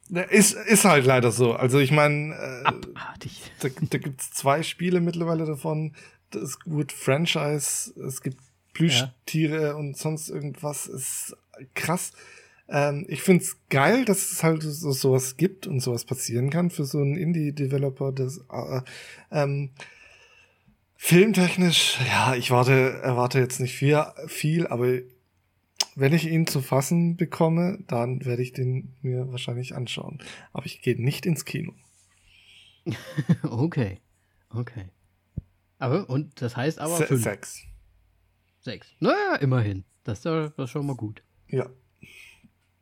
ist, 0.30 0.54
ist 0.54 0.86
halt 0.86 1.06
leider 1.06 1.32
so. 1.32 1.54
Also 1.54 1.80
ich 1.80 1.92
meine, 1.92 2.34
äh, 2.34 2.64
abartig. 2.66 3.52
Da, 3.60 3.70
da 3.70 3.98
gibt's 3.98 4.32
zwei 4.32 4.64
Spiele 4.64 5.02
mittlerweile 5.02 5.46
davon. 5.46 5.94
Das 6.32 6.60
gut 6.60 6.92
Franchise, 6.92 7.94
es 8.08 8.22
gibt 8.22 8.42
Plüschtiere 8.74 9.62
ja. 9.62 9.74
und 9.74 9.98
sonst 9.98 10.30
irgendwas. 10.30 10.88
Ist 10.88 11.36
krass. 11.76 12.12
Ähm, 12.68 13.06
ich 13.08 13.22
find's 13.22 13.58
geil, 13.70 14.06
dass 14.06 14.32
es 14.32 14.44
halt 14.44 14.64
so 14.64 14.92
sowas 14.92 15.38
gibt 15.38 15.68
und 15.68 15.80
sowas 15.80 16.06
passieren 16.06 16.50
kann 16.50 16.70
für 16.70 16.86
so 16.86 17.00
einen 17.00 17.16
Indie-Developer. 17.16 18.12
Das 18.12 18.40
äh, 18.52 18.82
ähm, 19.32 19.72
filmtechnisch, 20.96 22.00
ja, 22.08 22.36
ich 22.36 22.52
warte, 22.52 23.00
erwarte 23.04 23.40
jetzt 23.40 23.60
nicht 23.60 23.76
viel, 23.76 24.02
viel, 24.28 24.68
aber 24.68 25.00
wenn 25.96 26.14
ich 26.14 26.28
ihn 26.28 26.48
zu 26.48 26.62
fassen 26.62 27.18
bekomme, 27.18 27.80
dann 27.88 28.26
werde 28.26 28.42
ich 28.42 28.54
den 28.54 28.94
mir 29.02 29.32
wahrscheinlich 29.32 29.76
anschauen. 29.76 30.20
Aber 30.52 30.66
ich 30.66 30.82
gehe 30.82 31.00
nicht 31.00 31.26
ins 31.26 31.46
Kino. 31.46 31.74
okay, 33.44 34.00
okay. 34.50 34.90
Aber 35.78 36.10
und 36.10 36.42
das 36.42 36.56
heißt 36.56 36.80
aber 36.80 36.98
Se 36.98 37.08
fünf. 37.08 37.24
sechs. 37.24 37.64
Sechs. 38.64 38.88
Naja, 39.00 39.36
immerhin. 39.42 39.84
Das 40.06 40.20
ist 40.20 40.26
ja 40.26 40.50
das 40.50 40.66
ist 40.66 40.70
schon 40.70 40.86
mal 40.86 40.96
gut. 40.96 41.22
Ja. 41.50 41.70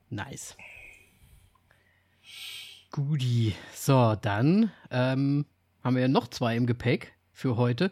Nice. 0.10 0.56
Guti. 2.92 3.56
So, 3.74 4.16
dann 4.22 4.72
ähm, 4.92 5.46
haben 5.84 5.96
wir 5.96 6.04
ja 6.04 6.08
noch 6.08 6.28
zwei 6.28 6.56
im 6.56 6.68
Gepäck 6.68 7.14
für 7.32 7.58
heute. 7.58 7.92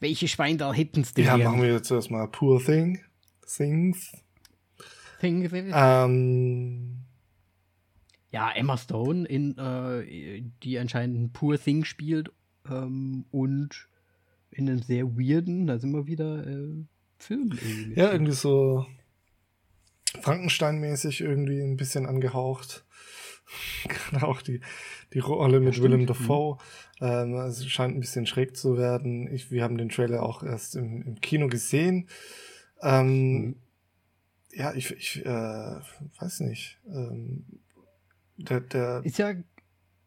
Welche 0.00 0.28
Schweindal 0.28 0.74
hätten's 0.74 1.14
denn? 1.14 1.24
Ja, 1.24 1.38
machen 1.38 1.62
wir 1.62 1.72
jetzt 1.72 1.90
erstmal 1.90 2.28
Poor 2.28 2.62
Thing. 2.62 3.00
Things. 3.46 4.12
Thing. 5.20 5.48
Ähm. 5.72 6.98
Ja, 8.30 8.50
Emma 8.50 8.76
Stone, 8.76 9.26
in, 9.26 9.56
äh, 9.56 10.42
die 10.62 10.78
anscheinend 10.78 11.18
ein 11.18 11.32
Poor 11.32 11.58
Thing 11.58 11.84
spielt 11.84 12.30
ähm, 12.68 13.24
und 13.30 13.88
in 14.56 14.68
einem 14.68 14.82
sehr 14.82 15.04
weirden, 15.16 15.66
da 15.66 15.78
sind 15.78 15.92
wir 15.92 16.06
wieder, 16.06 16.46
äh, 16.46 16.84
Film. 17.18 17.52
Irgendwie 17.52 17.98
ja, 17.98 18.12
irgendwie 18.12 18.32
so 18.32 18.86
Frankenstein-mäßig 20.20 21.20
irgendwie 21.20 21.60
ein 21.60 21.76
bisschen 21.76 22.06
angehaucht. 22.06 22.84
Gerade 23.88 24.26
auch 24.26 24.42
die, 24.42 24.60
die 25.12 25.18
Rolle 25.20 25.60
mit 25.60 25.76
ja, 25.76 25.82
Willem 25.82 26.06
Dafoe. 26.06 26.58
Ähm, 27.00 27.34
es 27.34 27.66
scheint 27.66 27.96
ein 27.96 28.00
bisschen 28.00 28.26
schräg 28.26 28.56
zu 28.56 28.76
werden. 28.76 29.32
Ich, 29.32 29.50
wir 29.50 29.62
haben 29.62 29.78
den 29.78 29.88
Trailer 29.88 30.22
auch 30.22 30.42
erst 30.42 30.76
im, 30.76 31.02
im 31.02 31.20
Kino 31.20 31.48
gesehen. 31.48 32.08
Ähm, 32.82 33.40
mhm. 33.40 33.56
Ja, 34.52 34.74
ich, 34.74 34.90
ich 34.92 35.24
äh, 35.24 35.80
weiß 36.18 36.40
nicht. 36.40 36.78
Ähm, 36.88 37.44
der, 38.38 38.60
der 38.60 39.02
ist 39.04 39.18
ja, 39.18 39.34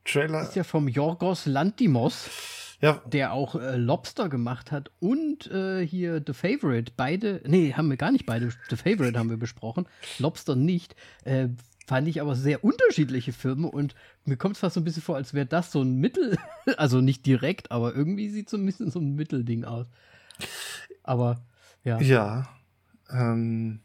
Trailer 0.06 0.42
ist 0.42 0.56
ja 0.56 0.64
vom 0.64 0.88
Jorgos 0.88 1.46
Lantimos 1.46 2.69
ja. 2.82 3.02
der 3.06 3.34
auch 3.34 3.56
äh, 3.56 3.76
Lobster 3.76 4.30
gemacht 4.30 4.72
hat 4.72 4.92
und 5.00 5.50
äh, 5.52 5.86
hier 5.86 6.24
The 6.26 6.34
Favorite. 6.34 6.94
Beide, 6.96 7.42
nee, 7.46 7.74
haben 7.74 7.90
wir 7.90 7.98
gar 7.98 8.12
nicht 8.12 8.26
beide. 8.26 8.50
The 8.70 8.76
Favorite 8.76 9.18
haben 9.18 9.30
wir 9.30 9.38
besprochen, 9.38 9.88
Lobster 10.18 10.56
nicht. 10.56 10.96
Äh, 11.24 11.50
fand 11.88 12.08
ich 12.08 12.22
aber 12.22 12.36
sehr 12.36 12.64
unterschiedliche 12.64 13.34
Filme 13.34 13.68
und 13.68 13.96
mir 14.24 14.38
kommt 14.38 14.56
es 14.56 14.60
fast 14.60 14.76
so 14.76 14.82
ein 14.82 14.84
bisschen 14.84 15.02
vor, 15.02 15.16
als 15.16 15.34
wäre 15.34 15.48
das 15.48 15.72
so 15.72 15.82
ein 15.82 15.96
Mittel, 15.96 16.38
also 16.78 17.02
nicht 17.02 17.26
direkt, 17.26 17.72
aber 17.72 17.96
irgendwie 17.96 18.30
sieht 18.30 18.50
so 18.50 18.58
ein 18.58 18.66
bisschen 18.66 18.92
so 18.92 19.00
ein 19.00 19.16
Mittelding 19.16 19.66
aus. 19.66 19.88
Aber 21.04 21.42
ja. 21.84 22.00
Ja. 22.00 22.50
Ähm, 23.10 23.82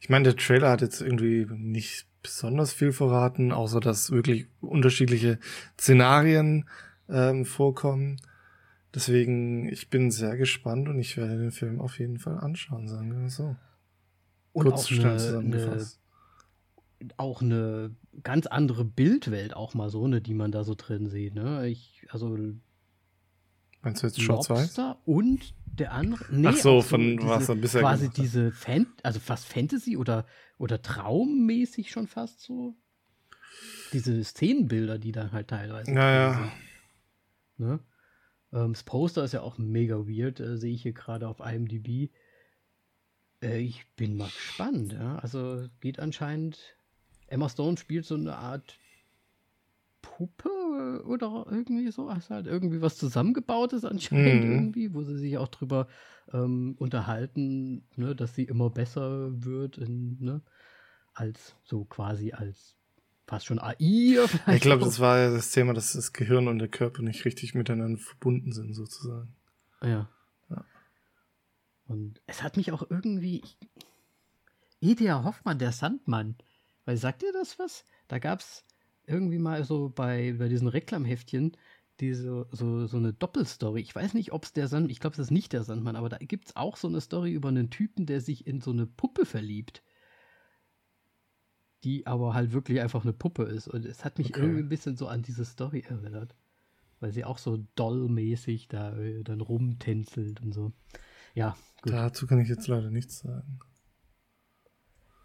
ich 0.00 0.10
meine, 0.10 0.24
der 0.24 0.36
Trailer 0.36 0.70
hat 0.70 0.82
jetzt 0.82 1.00
irgendwie 1.00 1.46
nicht 1.50 2.06
besonders 2.22 2.72
viel 2.72 2.92
verraten, 2.92 3.52
außer 3.52 3.80
dass 3.80 4.10
wirklich 4.10 4.46
unterschiedliche 4.60 5.38
Szenarien 5.78 6.68
ähm, 7.08 7.44
vorkommen. 7.44 8.20
Deswegen, 8.96 9.68
ich 9.68 9.90
bin 9.90 10.10
sehr 10.10 10.38
gespannt 10.38 10.88
und 10.88 10.98
ich 10.98 11.18
werde 11.18 11.36
den 11.36 11.52
Film 11.52 11.82
auf 11.82 11.98
jeden 11.98 12.18
Fall 12.18 12.38
anschauen, 12.38 12.88
sagen 12.88 13.20
wir 13.20 13.28
so. 13.28 13.54
Und 14.52 14.64
Kurz 14.64 14.86
auch 14.86 14.90
eine, 14.90 15.16
zusammengefasst. 15.18 16.00
Eine, 16.98 17.10
auch 17.18 17.42
eine 17.42 17.94
ganz 18.22 18.46
andere 18.46 18.86
Bildwelt 18.86 19.54
auch 19.54 19.74
mal 19.74 19.90
so, 19.90 20.08
ne, 20.08 20.22
die 20.22 20.32
man 20.32 20.50
da 20.50 20.64
so 20.64 20.74
drin 20.74 21.10
sieht, 21.10 21.34
ne? 21.34 21.68
Ich, 21.68 22.06
also 22.08 22.38
Meinst 23.82 24.02
du 24.02 24.06
jetzt 24.06 24.18
schwarz-weiß? 24.18 24.80
Und 25.04 25.54
der 25.66 25.92
andere. 25.92 26.24
Nee, 26.34 26.48
Ach 26.48 26.56
so, 26.56 26.80
von 26.80 27.18
diese, 27.18 27.28
was 27.28 27.50
er 27.50 27.54
bisher 27.56 27.80
Quasi 27.82 28.08
diese 28.08 28.50
Fan, 28.50 28.86
also 29.02 29.20
fast 29.20 29.44
Fantasy 29.44 29.98
oder, 29.98 30.24
oder 30.56 30.80
traummäßig 30.80 31.90
schon 31.90 32.06
fast 32.06 32.40
so. 32.40 32.74
Diese 33.92 34.24
Szenenbilder, 34.24 34.98
die 34.98 35.12
dann 35.12 35.32
halt 35.32 35.48
teilweise. 35.48 35.92
Naja. 35.92 36.50
Ne? 37.58 37.80
Ähm, 38.56 38.72
das 38.72 38.82
Poster 38.82 39.24
ist 39.24 39.32
ja 39.32 39.42
auch 39.42 39.58
mega 39.58 39.96
weird, 40.08 40.40
äh, 40.40 40.56
sehe 40.56 40.72
ich 40.72 40.82
hier 40.82 40.94
gerade 40.94 41.28
auf 41.28 41.40
IMDb. 41.40 42.10
Äh, 43.42 43.58
ich 43.60 43.86
bin 43.96 44.16
mal 44.16 44.26
gespannt. 44.26 44.94
Ja? 44.94 45.18
Also 45.18 45.66
geht 45.80 46.00
anscheinend. 46.00 46.76
Emma 47.28 47.48
Stone 47.48 47.76
spielt 47.76 48.06
so 48.06 48.14
eine 48.14 48.36
Art 48.36 48.78
Puppe 50.00 51.02
oder 51.06 51.46
irgendwie 51.50 51.90
so. 51.90 52.08
Also 52.08 52.34
halt 52.34 52.46
irgendwie 52.46 52.80
was 52.80 52.96
zusammengebautes 52.96 53.84
anscheinend 53.84 54.44
mhm. 54.44 54.52
irgendwie, 54.52 54.94
wo 54.94 55.02
sie 55.02 55.18
sich 55.18 55.36
auch 55.36 55.48
drüber 55.48 55.88
ähm, 56.32 56.76
unterhalten, 56.78 57.86
ne, 57.96 58.16
dass 58.16 58.34
sie 58.34 58.44
immer 58.44 58.70
besser 58.70 59.44
wird, 59.44 59.76
in, 59.78 60.18
ne, 60.20 60.40
als 61.14 61.56
so 61.64 61.84
quasi 61.84 62.32
als 62.32 62.75
fast 63.26 63.46
schon 63.46 63.58
AI. 63.58 63.76
Ich 64.48 64.60
glaube, 64.60 64.84
das 64.84 65.00
war 65.00 65.18
ja 65.18 65.30
das 65.30 65.50
Thema, 65.50 65.74
dass 65.74 65.92
das 65.92 66.12
Gehirn 66.12 66.48
und 66.48 66.58
der 66.58 66.68
Körper 66.68 67.02
nicht 67.02 67.24
richtig 67.24 67.54
miteinander 67.54 67.98
verbunden 67.98 68.52
sind, 68.52 68.74
sozusagen. 68.74 69.34
Ja. 69.82 70.08
Ja. 70.48 70.64
Und 71.88 72.20
es 72.26 72.42
hat 72.42 72.56
mich 72.56 72.72
auch 72.72 72.88
irgendwie. 72.88 73.42
Idea 74.80 75.24
Hoffmann, 75.24 75.58
der 75.58 75.72
Sandmann. 75.72 76.36
Weil 76.84 76.96
sagt 76.96 77.22
ihr 77.22 77.32
das 77.32 77.58
was? 77.58 77.84
Da 78.08 78.18
gab 78.18 78.40
es 78.40 78.64
irgendwie 79.06 79.38
mal 79.38 79.64
so 79.64 79.88
bei, 79.88 80.34
bei 80.38 80.48
diesen 80.48 80.68
Reklamheftchen 80.68 81.56
diese, 82.00 82.46
so, 82.50 82.86
so 82.86 82.96
eine 82.96 83.12
Doppelstory. 83.12 83.80
Ich 83.80 83.94
weiß 83.94 84.14
nicht, 84.14 84.32
ob 84.32 84.44
es 84.44 84.52
der 84.52 84.68
Sandmann, 84.68 84.90
ich 84.90 85.00
glaube, 85.00 85.14
es 85.14 85.18
ist 85.20 85.30
nicht 85.30 85.52
der 85.52 85.64
Sandmann, 85.64 85.96
aber 85.96 86.08
da 86.08 86.18
gibt 86.18 86.48
es 86.48 86.56
auch 86.56 86.76
so 86.76 86.88
eine 86.88 87.00
Story 87.00 87.32
über 87.32 87.48
einen 87.48 87.70
Typen, 87.70 88.06
der 88.06 88.20
sich 88.20 88.46
in 88.46 88.60
so 88.60 88.70
eine 88.70 88.86
Puppe 88.86 89.24
verliebt. 89.24 89.82
Die 91.86 92.06
aber 92.06 92.34
halt 92.34 92.52
wirklich 92.52 92.80
einfach 92.82 93.04
eine 93.04 93.12
Puppe 93.14 93.44
ist. 93.44 93.68
Und 93.68 93.86
es 93.86 94.04
hat 94.04 94.18
mich 94.18 94.30
Okay. 94.34 94.40
irgendwie 94.42 94.60
ein 94.60 94.68
bisschen 94.68 94.96
so 94.96 95.06
an 95.08 95.22
diese 95.22 95.44
Story 95.46 95.84
erinnert. 95.88 96.34
Weil 97.00 97.12
sie 97.12 97.24
auch 97.24 97.38
so 97.38 97.64
dollmäßig 97.76 98.68
da 98.68 98.94
äh, 98.98 99.22
dann 99.22 99.40
rumtänzelt 99.40 100.42
und 100.42 100.52
so. 100.52 100.72
Ja, 101.34 101.56
gut. 101.82 101.92
Dazu 101.92 102.26
kann 102.26 102.40
ich 102.40 102.48
jetzt 102.48 102.66
leider 102.66 102.90
nichts 102.90 103.20
sagen. 103.20 103.60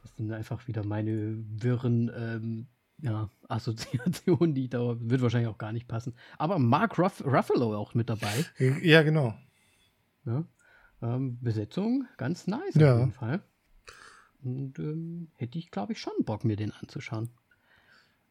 Das 0.03 0.15
sind 0.17 0.31
einfach 0.31 0.67
wieder 0.67 0.83
meine 0.85 1.37
wirren 1.61 2.11
ähm, 2.15 2.67
ja, 3.01 3.29
Assoziationen, 3.49 4.53
die 4.53 4.69
da 4.69 4.95
wird 4.99 5.21
wahrscheinlich 5.21 5.49
auch 5.49 5.57
gar 5.57 5.71
nicht 5.73 5.87
passen. 5.87 6.13
Aber 6.37 6.59
Mark 6.59 6.99
Ruff 6.99 7.23
Ruffalo 7.25 7.75
auch 7.75 7.93
mit 7.95 8.09
dabei. 8.09 8.45
Ja, 8.83 9.01
genau. 9.01 9.33
Ja. 10.25 10.45
Ähm, 11.01 11.39
Besetzung 11.41 12.05
ganz 12.17 12.45
nice 12.45 12.75
Ja. 12.75 12.93
auf 12.93 12.99
jeden 12.99 13.11
Fall. 13.13 13.41
Und 14.43 14.79
ähm, 14.79 15.29
hätte 15.35 15.57
ich, 15.57 15.71
glaube 15.71 15.93
ich, 15.93 15.99
schon 15.99 16.13
Bock, 16.21 16.43
mir 16.43 16.55
den 16.55 16.71
anzuschauen. 16.71 17.29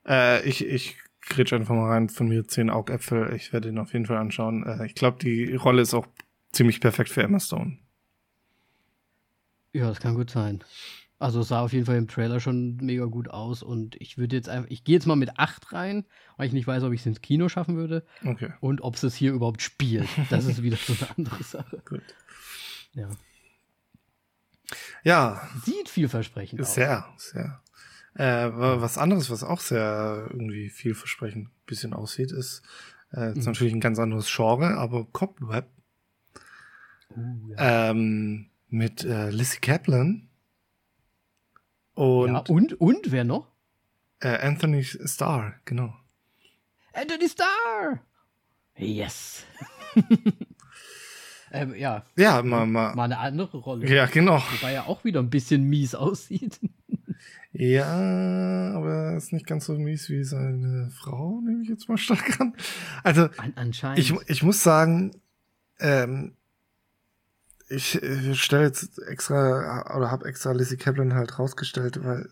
Äh, 0.07 0.49
ich, 0.49 0.65
ich 0.65 0.97
grätsch 1.21 1.53
einfach 1.53 1.75
mal 1.75 1.91
rein 1.91 2.09
von 2.09 2.29
mir 2.29 2.47
zehn 2.47 2.71
Augäpfel. 2.71 3.35
Ich 3.35 3.53
werde 3.53 3.69
ihn 3.69 3.79
auf 3.79 3.93
jeden 3.93 4.07
Fall 4.07 4.17
anschauen. 4.17 4.65
Äh, 4.67 4.87
ich 4.87 4.95
glaube, 4.95 5.19
die 5.23 5.55
Rolle 5.55 5.83
ist 5.83 5.95
auch 5.95 6.07
ziemlich 6.53 6.81
perfekt 6.81 7.11
für 7.11 7.23
Emma 7.23 7.39
Stone. 7.39 7.79
Ja, 9.73 9.89
das 9.89 10.01
kann 10.01 10.15
gut 10.15 10.31
sein. 10.31 10.65
Also 11.21 11.41
es 11.41 11.49
sah 11.49 11.61
auf 11.61 11.75
jeden 11.75 11.85
Fall 11.85 11.99
im 11.99 12.09
Trailer 12.09 12.41
schon 12.41 12.77
mega 12.77 13.05
gut 13.05 13.29
aus 13.29 13.63
und 13.63 13.95
ich 14.01 14.17
würde 14.17 14.37
jetzt 14.37 14.49
einfach, 14.49 14.71
ich 14.71 14.85
gehe 14.85 14.95
jetzt 14.95 15.07
mal 15.07 15.17
mit 15.17 15.39
8 15.39 15.71
rein, 15.75 16.07
weil 16.39 16.47
ich 16.47 16.55
nicht 16.55 16.67
weiß, 16.67 16.83
ob 16.83 16.95
ich 16.95 17.01
es 17.01 17.07
ins 17.07 17.21
Kino 17.21 17.51
schaffen 17.51 17.77
würde 17.77 18.07
Okay, 18.25 18.55
und 18.61 18.81
ob 18.81 18.95
es 18.95 19.03
es 19.03 19.15
hier 19.15 19.33
überhaupt 19.33 19.61
spielt. 19.61 20.09
Das 20.31 20.47
ist 20.47 20.63
wieder 20.63 20.79
so 20.79 20.95
eine 20.99 21.11
andere 21.19 21.43
Sache. 21.45 21.83
gut. 21.87 22.03
Ja. 22.95 23.11
Ja, 25.05 25.48
Sieht 25.64 25.88
vielversprechend 25.88 26.61
aus. 26.61 26.74
sehr, 26.74 27.07
sehr. 27.16 27.62
Äh, 28.14 28.53
wa- 28.53 28.80
was 28.80 28.98
anderes, 28.98 29.30
was 29.30 29.42
auch 29.44 29.61
sehr 29.61 30.26
irgendwie 30.30 30.68
vielversprechend 30.68 31.48
ein 31.48 31.53
bisschen 31.66 31.92
aussieht, 31.94 32.32
ist, 32.32 32.62
äh, 33.12 33.30
ist 33.30 33.38
Mhm. 33.38 33.44
natürlich 33.44 33.72
ein 33.72 33.80
ganz 33.80 33.98
anderes 33.98 34.30
Genre, 34.34 34.76
aber 34.76 35.07
Cobweb 35.12 35.66
Uh, 37.16 37.48
ja. 37.57 37.90
ähm, 37.90 38.51
mit 38.68 39.03
äh, 39.05 39.30
Lizzie 39.30 39.59
Kaplan 39.61 40.28
und, 41.94 42.28
ja, 42.32 42.38
und, 42.48 42.74
und 42.80 43.11
wer 43.11 43.24
noch? 43.24 43.48
äh, 44.20 44.38
Anthony 44.46 44.84
Starr, 44.84 45.55
genau. 45.64 45.92
Anthony 46.92 47.28
Starr! 47.28 48.01
Yes! 48.76 49.44
ähm, 51.53 51.74
ja, 51.74 52.05
Ja, 52.16 52.42
mal, 52.42 52.66
mal, 52.66 52.94
mal 52.94 53.05
eine 53.05 53.18
andere 53.18 53.59
Rolle. 53.59 53.88
ja, 53.88 54.07
genau. 54.07 54.42
Wobei 54.61 54.72
er 54.72 54.86
auch 54.88 55.05
wieder 55.05 55.20
ein 55.20 55.30
bisschen 55.30 55.64
mies 55.64 55.94
aussieht. 55.94 56.59
Ja, 57.53 58.72
aber 58.76 58.94
er 59.11 59.16
ist 59.16 59.32
nicht 59.32 59.46
ganz 59.46 59.66
so 59.66 59.74
mies 59.74 60.09
wie 60.09 60.22
seine 60.24 60.90
Frau, 60.92 61.40
nehme 61.44 61.62
ich 61.62 61.68
jetzt 61.68 61.88
mal 61.88 61.98
stark 61.98 62.40
an. 62.40 62.55
Also, 63.03 63.28
An, 63.36 63.53
anscheinend. 63.57 63.98
ich, 63.98 64.14
ich 64.28 64.42
muss 64.42 64.62
sagen, 64.62 65.11
ähm, 65.80 66.36
ich, 67.68 68.01
ich 68.03 68.42
stelle 68.42 68.64
jetzt 68.64 68.98
extra 69.03 69.96
oder 69.96 70.11
habe 70.11 70.26
extra 70.28 70.53
Lizzie 70.53 70.76
Kaplan 70.76 71.14
halt 71.14 71.38
rausgestellt, 71.38 72.03
weil 72.05 72.30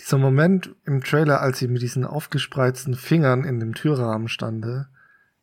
dieser 0.00 0.18
Moment 0.18 0.74
im 0.86 1.02
Trailer, 1.04 1.40
als 1.42 1.58
sie 1.58 1.68
mit 1.68 1.82
diesen 1.82 2.04
aufgespreizten 2.04 2.94
Fingern 2.94 3.44
in 3.44 3.60
dem 3.60 3.74
Türrahmen 3.74 4.28
stande, 4.28 4.88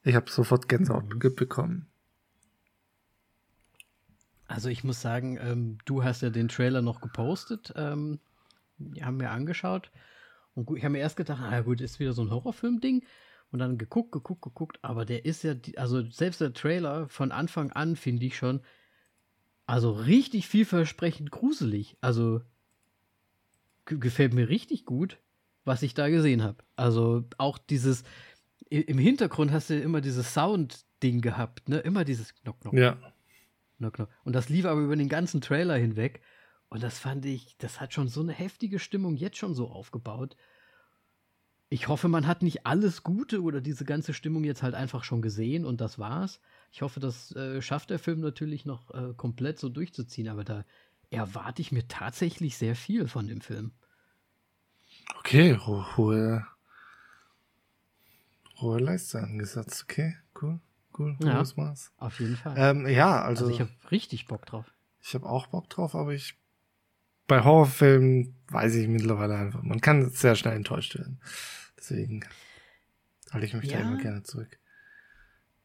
ich 0.03 0.15
habe 0.15 0.29
sofort 0.31 0.67
Gänsehaut 0.67 1.13
Mhm. 1.13 1.35
bekommen. 1.35 1.87
Also 4.47 4.69
ich 4.69 4.83
muss 4.83 5.01
sagen, 5.01 5.37
ähm, 5.41 5.77
du 5.85 6.03
hast 6.03 6.21
ja 6.21 6.29
den 6.29 6.47
Trailer 6.47 6.81
noch 6.81 7.01
gepostet. 7.01 7.73
Ähm, 7.75 8.19
die 8.77 9.03
haben 9.03 9.17
mir 9.17 9.31
angeschaut. 9.31 9.91
Und 10.55 10.69
ich 10.75 10.83
habe 10.83 10.93
mir 10.93 10.99
erst 10.99 11.17
gedacht, 11.17 11.39
na 11.41 11.61
gut, 11.61 11.81
ist 11.81 11.99
wieder 11.99 12.13
so 12.13 12.21
ein 12.23 12.31
Horrorfilm-Ding. 12.31 13.03
Und 13.51 13.59
dann 13.59 13.77
geguckt, 13.77 14.11
geguckt, 14.11 14.41
geguckt. 14.41 14.79
Aber 14.81 15.05
der 15.05 15.25
ist 15.25 15.43
ja, 15.43 15.53
also 15.77 16.01
selbst 16.09 16.41
der 16.41 16.53
Trailer 16.53 17.07
von 17.09 17.31
Anfang 17.31 17.71
an 17.71 17.95
finde 17.95 18.25
ich 18.25 18.37
schon, 18.37 18.61
also 19.65 19.91
richtig 19.91 20.47
vielversprechend 20.47 21.31
gruselig. 21.31 21.97
Also 22.01 22.41
ge- 23.85 23.97
gefällt 23.99 24.33
mir 24.33 24.49
richtig 24.49 24.85
gut, 24.85 25.17
was 25.65 25.83
ich 25.83 25.93
da 25.93 26.09
gesehen 26.09 26.43
habe. 26.43 26.57
Also 26.75 27.25
auch 27.37 27.57
dieses, 27.57 28.03
im 28.69 28.97
Hintergrund 28.97 29.51
hast 29.51 29.69
du 29.69 29.79
immer 29.79 30.01
dieses 30.01 30.33
Sound-Ding 30.33 31.21
gehabt, 31.21 31.69
ne? 31.69 31.79
Immer 31.79 32.03
dieses 32.05 32.33
Knock, 32.35 32.59
Knock, 32.61 32.73
Ja, 32.73 32.97
na 33.79 33.91
klar. 33.91 34.09
Und 34.23 34.33
das 34.33 34.49
lief 34.49 34.65
aber 34.65 34.81
über 34.81 34.95
den 34.95 35.09
ganzen 35.09 35.41
Trailer 35.41 35.75
hinweg. 35.75 36.21
Und 36.69 36.83
das 36.83 36.99
fand 36.99 37.25
ich, 37.25 37.55
das 37.57 37.79
hat 37.79 37.93
schon 37.93 38.07
so 38.07 38.21
eine 38.21 38.33
heftige 38.33 38.79
Stimmung 38.79 39.15
jetzt 39.15 39.37
schon 39.37 39.53
so 39.53 39.69
aufgebaut. 39.69 40.35
Ich 41.69 41.87
hoffe, 41.87 42.07
man 42.07 42.27
hat 42.27 42.43
nicht 42.43 42.65
alles 42.65 43.03
Gute 43.03 43.41
oder 43.41 43.61
diese 43.61 43.85
ganze 43.85 44.13
Stimmung 44.13 44.43
jetzt 44.43 44.63
halt 44.63 44.73
einfach 44.73 45.03
schon 45.03 45.21
gesehen 45.21 45.65
und 45.65 45.81
das 45.81 45.99
war's. 45.99 46.39
Ich 46.71 46.81
hoffe, 46.81 46.99
das 46.99 47.33
äh, 47.35 47.61
schafft 47.61 47.89
der 47.89 47.99
Film 47.99 48.21
natürlich 48.21 48.65
noch 48.65 48.91
äh, 48.91 49.13
komplett 49.15 49.59
so 49.59 49.69
durchzuziehen, 49.69 50.29
aber 50.29 50.43
da 50.43 50.65
erwarte 51.09 51.61
ich 51.61 51.71
mir 51.71 51.87
tatsächlich 51.87 52.57
sehr 52.57 52.75
viel 52.75 53.07
von 53.07 53.27
dem 53.27 53.41
Film. 53.41 53.71
okay, 55.19 55.57
ho 55.57 55.85
hohe, 55.97 56.45
hohe 58.59 58.79
Leiste 58.79 59.19
angesetzt, 59.19 59.83
okay, 59.83 60.15
cool, 60.41 60.59
cool, 60.99 61.17
Ja. 61.21 61.43
Maß. 61.55 61.93
Auf 61.97 62.19
jeden 62.19 62.35
Fall. 62.35 62.55
Ähm, 62.57 62.87
ja, 62.87 63.21
also, 63.21 63.45
also 63.45 63.55
ich 63.55 63.61
habe 63.61 63.71
richtig 63.91 64.27
Bock 64.27 64.45
drauf. 64.45 64.71
Ich 65.01 65.13
habe 65.13 65.27
auch 65.27 65.47
Bock 65.47 65.69
drauf, 65.69 65.95
aber 65.95 66.13
ich 66.13 66.35
bei 67.27 67.43
Horrorfilmen 67.43 68.35
weiß 68.49 68.75
ich 68.75 68.87
mittlerweile 68.87 69.35
einfach, 69.35 69.61
man 69.61 69.81
kann 69.81 70.09
sehr 70.09 70.35
schnell 70.35 70.55
enttäuscht 70.55 70.95
werden. 70.95 71.19
Deswegen 71.77 72.25
halte 73.31 73.45
ich 73.45 73.53
mich 73.53 73.67
da 73.67 73.79
Ja. 73.79 73.81
immer 73.81 73.97
gerne 73.97 74.23
zurück. 74.23 74.57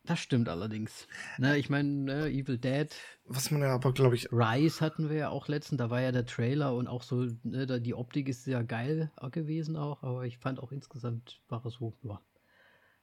Das 0.05 0.19
stimmt 0.19 0.49
allerdings. 0.49 1.07
Ne, 1.39 1.57
ich 1.59 1.71
meine, 1.71 1.89
ne, 1.89 2.27
Evil 2.29 2.59
Dead, 2.59 2.93
Was 3.25 3.53
man 3.53 3.63
ja 3.63 3.73
aber, 3.73 3.93
glaube 3.93 4.17
ich, 4.17 4.33
Rise 4.33 4.81
hatten 4.81 5.09
wir 5.09 5.17
ja 5.17 5.29
auch 5.29 5.47
letztens, 5.47 5.79
da 5.79 5.91
war 5.91 6.01
ja 6.01 6.11
der 6.11 6.27
Trailer 6.27 6.75
und 6.75 6.89
auch 6.89 7.05
so, 7.05 7.29
ne, 7.45 7.67
da, 7.69 7.79
die 7.79 7.95
Optik 7.95 8.29
ist 8.29 8.43
sehr 8.43 8.65
geil 8.65 9.13
gewesen 9.31 9.77
auch, 9.77 10.03
aber 10.03 10.25
ich 10.27 10.39
fand 10.39 10.59
auch 10.59 10.73
insgesamt 10.73 11.41
war 11.49 11.65
es 11.65 11.75
so, 11.75 11.95
ja, 12.03 12.21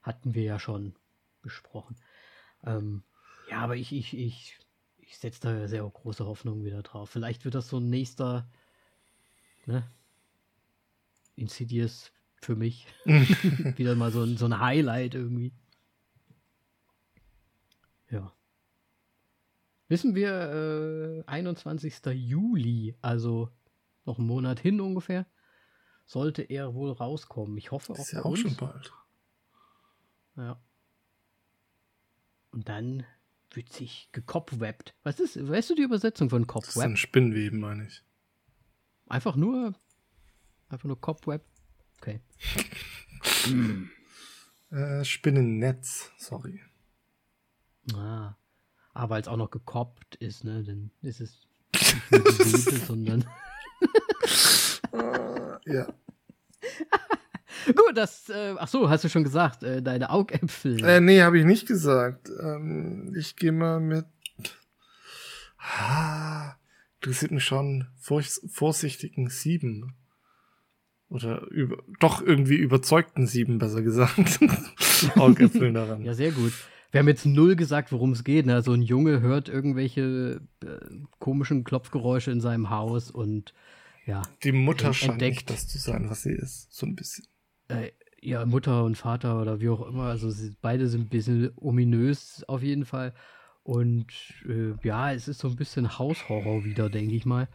hatten 0.01 0.33
wir 0.33 0.43
ja 0.43 0.59
schon 0.59 0.93
besprochen. 1.41 1.95
Ähm, 2.63 3.03
ja, 3.49 3.59
aber 3.61 3.75
ich, 3.75 3.91
ich, 3.91 4.15
ich, 4.15 4.59
ich 4.97 5.17
setze 5.17 5.41
da 5.41 5.67
sehr 5.67 5.83
große 5.83 6.25
Hoffnung 6.25 6.63
wieder 6.63 6.83
drauf. 6.83 7.09
Vielleicht 7.09 7.45
wird 7.45 7.55
das 7.55 7.69
so 7.69 7.77
ein 7.79 7.89
nächster, 7.89 8.47
ne, 9.65 9.89
Insidious 11.35 12.11
für 12.41 12.55
mich. 12.55 12.87
wieder 13.05 13.95
mal 13.95 14.11
so 14.11 14.23
ein, 14.23 14.37
so 14.37 14.45
ein 14.45 14.59
Highlight 14.59 15.15
irgendwie. 15.15 15.53
Ja. 18.09 18.33
Wissen 19.87 20.15
wir, 20.15 21.23
äh, 21.25 21.29
21. 21.29 22.05
Juli, 22.13 22.95
also 23.01 23.49
noch 24.05 24.19
einen 24.19 24.27
Monat 24.27 24.59
hin 24.59 24.81
ungefähr, 24.81 25.25
sollte 26.05 26.43
er 26.43 26.73
wohl 26.73 26.91
rauskommen. 26.91 27.57
Ich 27.57 27.71
hoffe 27.71 27.93
auch 27.93 27.99
ist 27.99 28.11
ja 28.11 28.21
auch 28.21 28.31
uns. 28.31 28.39
schon 28.39 28.55
bald. 28.55 28.91
Ja. 30.35 30.59
Und 32.51 32.67
dann 32.69 33.05
wird 33.51 33.71
sich 33.71 34.09
gekopfwebbt. 34.11 34.93
Was 35.03 35.19
ist, 35.19 35.47
weißt 35.47 35.71
du 35.71 35.75
die 35.75 35.81
Übersetzung 35.83 36.29
von 36.29 36.45
Das 36.45 36.67
ist 36.67 36.73
Cobweb? 36.73 36.89
ein 36.91 36.97
Spinnweben, 36.97 37.59
meine 37.59 37.87
ich. 37.87 38.03
Einfach 39.07 39.35
nur, 39.35 39.73
einfach 40.69 40.87
nur 40.87 40.99
Cobweb. 40.99 41.43
Okay. 41.97 42.21
Äh, 44.71 45.03
Spinnennetz, 45.03 46.11
sorry. 46.17 46.61
Ah. 47.95 48.35
Aber 48.93 49.09
weil 49.15 49.21
es 49.21 49.27
auch 49.27 49.35
noch 49.37 49.49
gekoppt 49.49 50.15
ist, 50.17 50.43
ne, 50.43 50.63
dann 50.63 50.91
ist 51.01 51.21
es 51.21 51.47
nicht 51.73 52.11
nur 52.11 52.23
Webe, 52.25 52.77
sondern. 52.85 53.25
Äh, 54.93 55.73
ja. 55.73 55.93
Gut, 57.75 57.95
das, 57.95 58.29
äh, 58.29 58.55
ach 58.57 58.67
so, 58.67 58.89
hast 58.89 59.03
du 59.03 59.09
schon 59.09 59.23
gesagt, 59.23 59.63
äh, 59.63 59.81
deine 59.81 60.09
Augäpfel. 60.09 60.83
Äh, 60.83 61.01
nee, 61.01 61.21
habe 61.21 61.39
ich 61.39 61.45
nicht 61.45 61.67
gesagt. 61.67 62.29
Ähm, 62.41 63.13
ich 63.17 63.35
gehe 63.35 63.51
mal 63.51 63.79
mit. 63.79 64.05
Ah, 65.57 66.55
interessiert 67.01 67.31
mich 67.31 67.43
schon. 67.43 67.87
Vorsicht, 67.99 68.41
vorsichtigen 68.51 69.29
sieben. 69.29 69.95
oder 71.09 71.47
über, 71.47 71.83
doch 71.99 72.21
irgendwie 72.21 72.55
überzeugten 72.55 73.27
sieben, 73.27 73.57
besser 73.57 73.81
gesagt, 73.81 74.39
Augäpfeln 75.15 75.73
daran. 75.73 76.03
Ja, 76.03 76.13
sehr 76.13 76.31
gut. 76.31 76.53
Wir 76.91 76.99
haben 76.99 77.07
jetzt 77.07 77.25
null 77.25 77.55
gesagt, 77.55 77.91
worum 77.91 78.13
es 78.13 78.23
geht. 78.23 78.45
Ne? 78.45 78.61
So 78.63 78.73
ein 78.73 78.81
Junge 78.81 79.21
hört 79.21 79.47
irgendwelche 79.47 80.41
äh, 80.63 80.67
komischen 81.19 81.63
Klopfgeräusche 81.63 82.31
in 82.31 82.41
seinem 82.41 82.69
Haus 82.69 83.11
und 83.11 83.53
ja. 84.05 84.23
Die 84.43 84.51
Mutter 84.51 84.93
scheint 84.93 85.21
nicht 85.21 85.49
das 85.49 85.67
zu 85.67 85.77
sein, 85.77 86.09
was 86.09 86.23
sie 86.23 86.33
ist. 86.33 86.73
So 86.73 86.87
ein 86.87 86.95
bisschen. 86.95 87.25
Äh, 87.69 87.91
ja, 88.21 88.45
Mutter 88.45 88.83
und 88.83 88.95
Vater 88.95 89.41
oder 89.41 89.61
wie 89.61 89.69
auch 89.69 89.87
immer. 89.87 90.03
Also 90.03 90.29
sie, 90.29 90.55
beide 90.61 90.87
sind 90.87 91.03
ein 91.03 91.09
bisschen 91.09 91.51
ominös 91.55 92.43
auf 92.47 92.61
jeden 92.63 92.85
Fall. 92.85 93.13
Und 93.63 94.07
äh, 94.47 94.73
ja, 94.83 95.13
es 95.13 95.27
ist 95.27 95.39
so 95.39 95.47
ein 95.47 95.55
bisschen 95.55 95.97
Haushorror 95.97 96.65
wieder, 96.65 96.89
denke 96.89 97.15
ich 97.15 97.25
mal. 97.25 97.47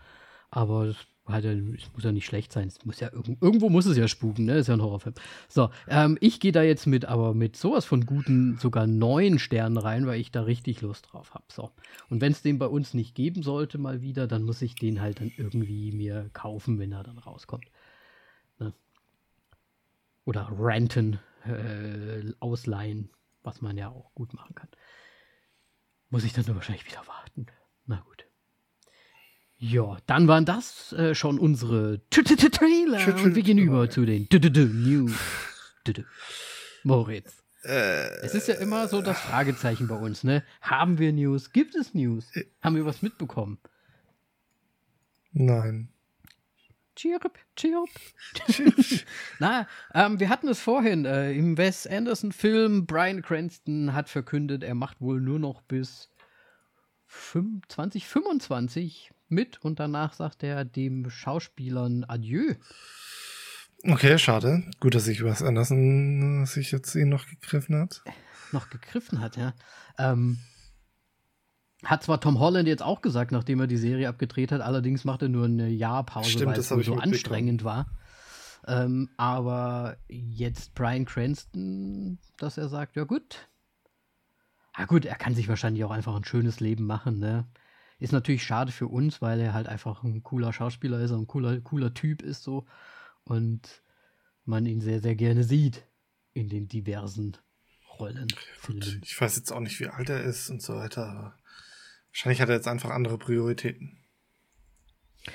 Aber 0.51 0.95
halt, 1.27 1.45
es 1.45 1.93
muss 1.93 2.05
ja 2.05 2.13
nicht 2.13 2.27
schlecht 2.27 2.53
sein. 2.53 2.69
Es 2.69 2.85
muss 2.85 3.01
ja 3.01 3.11
irgendwo 3.13 3.69
muss 3.69 3.87
es 3.87 3.97
ja 3.97 4.09
spuken, 4.09 4.45
ne? 4.45 4.59
Ist 4.59 4.69
ja 4.69 4.75
ein 4.75 4.83
Horrorfilm. 4.83 5.15
So, 5.49 5.71
ähm, 5.89 6.19
ich 6.21 6.41
gehe 6.41 6.53
da 6.53 6.63
jetzt 6.63 6.87
mit, 6.87 7.07
aber 7.07 7.35
mit 7.35 7.57
sowas 7.57 7.85
von 7.85 8.07
guten, 8.07 8.59
sogar 8.59 8.87
neun 8.87 9.39
Sternen 9.39 9.79
rein, 9.79 10.07
weil 10.07 10.21
ich 10.21 10.31
da 10.31 10.43
richtig 10.43 10.83
Lust 10.83 11.13
drauf 11.13 11.35
habe. 11.35 11.45
So. 11.51 11.71
Und 12.11 12.21
wenn 12.21 12.33
es 12.33 12.43
den 12.43 12.59
bei 12.59 12.67
uns 12.67 12.95
nicht 12.95 13.15
geben 13.15 13.43
sollte, 13.43 13.79
mal 13.79 14.03
wieder, 14.03 14.27
dann 14.27 14.43
muss 14.45 14.63
ich 14.63 14.75
den 14.77 15.01
halt 15.01 15.21
dann 15.21 15.33
irgendwie 15.37 15.93
mir 15.93 16.31
kaufen, 16.33 16.79
wenn 16.79 16.93
er 16.93 17.03
dann 17.03 17.19
rauskommt. 17.19 17.67
Ne? 18.59 18.73
Oder 20.25 20.49
renten, 20.59 21.19
äh, 21.45 22.33
ausleihen, 22.41 23.11
was 23.43 23.61
man 23.61 23.77
ja 23.77 23.89
auch 23.89 24.15
gut 24.15 24.33
machen 24.33 24.55
kann. 24.55 24.69
Muss 26.09 26.25
ich 26.25 26.33
dann 26.33 26.45
nur 26.47 26.57
wahrscheinlich 26.57 26.87
wieder 26.87 27.07
warten. 27.07 27.47
Na 27.87 28.01
gut. 28.01 28.25
Ja, 29.57 29.97
dann 30.07 30.29
waren 30.29 30.45
das 30.45 30.93
äh, 30.93 31.15
schon 31.15 31.39
unsere 31.39 32.01
Trailer 32.11 33.07
und 33.23 33.35
wir 33.35 33.43
gehen 33.43 33.59
über 33.59 33.89
zu 33.89 34.05
den 34.05 34.29
News. 34.31 35.13
Moritz. 36.83 37.43
Es 37.63 38.35
ist 38.35 38.47
ja 38.49 38.55
immer 38.57 38.89
so 38.89 39.01
das 39.01 39.19
Fragezeichen 39.21 39.89
bei 39.89 39.97
uns, 39.97 40.23
ne? 40.23 40.45
Haben 40.61 40.99
wir 40.99 41.13
News? 41.13 41.51
Gibt 41.53 41.75
es 41.75 41.95
News? 41.95 42.31
Haben 42.61 42.77
wir 42.77 42.85
was 42.85 43.01
mitbekommen? 43.01 43.59
Nein. 45.33 45.89
Chirp, 46.97 47.39
chirp. 47.57 47.89
Na, 49.39 49.67
ähm, 49.95 50.21
wir 50.21 50.29
hatten 50.29 50.49
es 50.49 50.61
vorhin 50.61 51.05
äh, 51.05 51.33
im 51.33 51.57
Wes 51.57 51.87
Anderson-Film. 51.87 52.87
Brian 52.87 53.23
Cranston 53.23 53.95
hat 53.95 54.09
verkündet, 54.09 54.63
er 54.63 54.75
macht 54.75 55.01
wohl 55.01 55.21
nur 55.21 55.39
noch 55.39 55.63
bis 55.63 56.11
2025 57.09 59.13
mit 59.29 59.63
und 59.63 59.81
danach 59.81 60.13
sagt 60.13 60.43
er 60.43 60.65
dem 60.65 61.11
Schauspielern 61.11 62.05
Adieu. 62.05 62.55
Okay, 63.83 64.19
schade. 64.19 64.65
Gut, 64.81 64.95
dass 64.95 65.05
sich 65.05 65.23
Wes 65.23 65.43
Anderson 65.43 66.47
sich 66.47 66.73
jetzt 66.73 66.95
ihn 66.95 67.09
noch 67.09 67.27
gegriffen 67.27 67.79
hat. 67.79 68.03
Noch 68.53 68.71
gegriffen 68.71 69.21
hat, 69.21 69.37
ja. 69.37 69.55
Ähm, 69.99 70.39
hat 71.85 72.03
zwar 72.03 72.21
Tom 72.21 72.39
Holland 72.39 72.69
jetzt 72.69 72.83
auch 72.83 73.01
gesagt, 73.01 73.33
nachdem 73.33 73.61
er 73.61 73.67
die 73.67 73.77
Serie 73.77 74.09
abgedreht 74.09 74.53
hat, 74.53 74.61
allerdings 74.61 75.05
macht 75.05 75.23
er 75.23 75.29
nur 75.29 75.47
eine 75.47 75.69
Jahrpause, 75.69 76.47
weil 76.47 76.59
es 76.59 76.69
so 76.69 76.95
anstrengend 76.97 77.65
war. 77.65 77.87
Ähm, 78.67 79.11
aber 79.17 79.97
jetzt 80.09 80.75
Brian 80.75 81.05
Cranston, 81.05 82.19
dass 82.39 82.57
er 82.57 82.69
sagt, 82.69 82.97
ja 82.97 83.05
gut. 83.05 83.49
Ah 84.73 84.87
gut, 84.87 85.05
er 85.05 85.17
kann 85.17 85.35
sich 85.35 85.49
wahrscheinlich 85.49 85.85
auch 85.85 85.91
einfach 85.91 86.17
ein 86.17 86.25
schönes 86.25 86.61
Leben 86.61 86.87
machen, 86.87 87.19
ne? 87.19 87.47
Ist 88.01 88.13
natürlich 88.13 88.43
schade 88.43 88.73
für 88.73 88.89
uns, 88.89 89.23
weil 89.23 89.39
er 89.39 89.55
halt 89.55 89.69
einfach 89.69 90.03
ein 90.03 90.23
cooler 90.23 90.53
Schauspieler 90.53 90.99
ist 91.01 91.13
und 91.13 91.23
ein 91.23 91.27
cooler, 91.27 91.61
cooler 91.61 91.95
Typ 91.95 92.23
ist 92.23 92.43
so. 92.43 92.67
Und 93.23 93.83
man 94.45 94.67
ihn 94.67 94.81
sehr, 94.81 95.01
sehr 95.01 95.15
gerne 95.15 95.45
sieht 95.45 95.87
in 96.33 96.49
den 96.49 96.67
diversen 96.67 97.37
Rollen. 97.99 98.29
Filmen. 98.59 99.01
Ich 99.05 99.19
weiß 99.21 99.37
jetzt 99.37 99.53
auch 99.53 99.61
nicht, 99.61 99.79
wie 99.79 99.87
alt 99.87 100.09
er 100.09 100.23
ist 100.23 100.51
und 100.51 100.61
so 100.61 100.75
weiter. 100.75 101.37
Wahrscheinlich 102.15 102.41
hat 102.41 102.49
er 102.49 102.55
jetzt 102.55 102.69
einfach 102.69 102.91
andere 102.91 103.19
Prioritäten. 103.19 103.99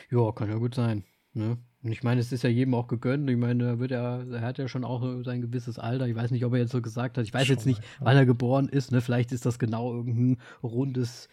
Ja, 0.10 0.32
kann 0.32 0.50
ja 0.50 0.56
gut 0.56 0.76
sein. 0.76 1.04
Ne? 1.34 1.58
Und 1.84 1.92
ich 1.92 2.04
meine, 2.04 2.22
es 2.22 2.32
ist 2.32 2.44
ja 2.44 2.50
jedem 2.50 2.74
auch 2.74 2.88
gegönnt. 2.88 3.30
Ich 3.30 3.36
meine, 3.36 3.66
er, 3.66 3.80
wird 3.80 3.92
ja, 3.92 4.24
er 4.24 4.42
hat 4.42 4.60
ja 4.60 4.70
schon 4.70 4.86
auch 4.86 5.02
sein 5.24 5.42
gewisses 5.42 5.78
Alter. 5.78 6.08
Ich 6.08 6.16
weiß 6.16 6.32
nicht, 6.32 6.46
ob 6.46 6.54
er 6.54 6.60
jetzt 6.60 6.72
so 6.72 6.82
gesagt 6.82 7.18
hat. 7.18 7.26
Ich 7.26 7.34
weiß 7.34 7.48
schon 7.48 7.56
jetzt 7.58 7.66
nicht, 7.66 7.82
wann 8.00 8.16
er 8.16 8.26
geboren 8.26 8.70
ist. 8.70 8.94
Ne? 8.94 9.02
Vielleicht 9.02 9.34
ist 9.34 9.46
das 9.46 9.60
genau 9.60 9.94
irgendein 9.94 10.42
rundes 10.64 11.28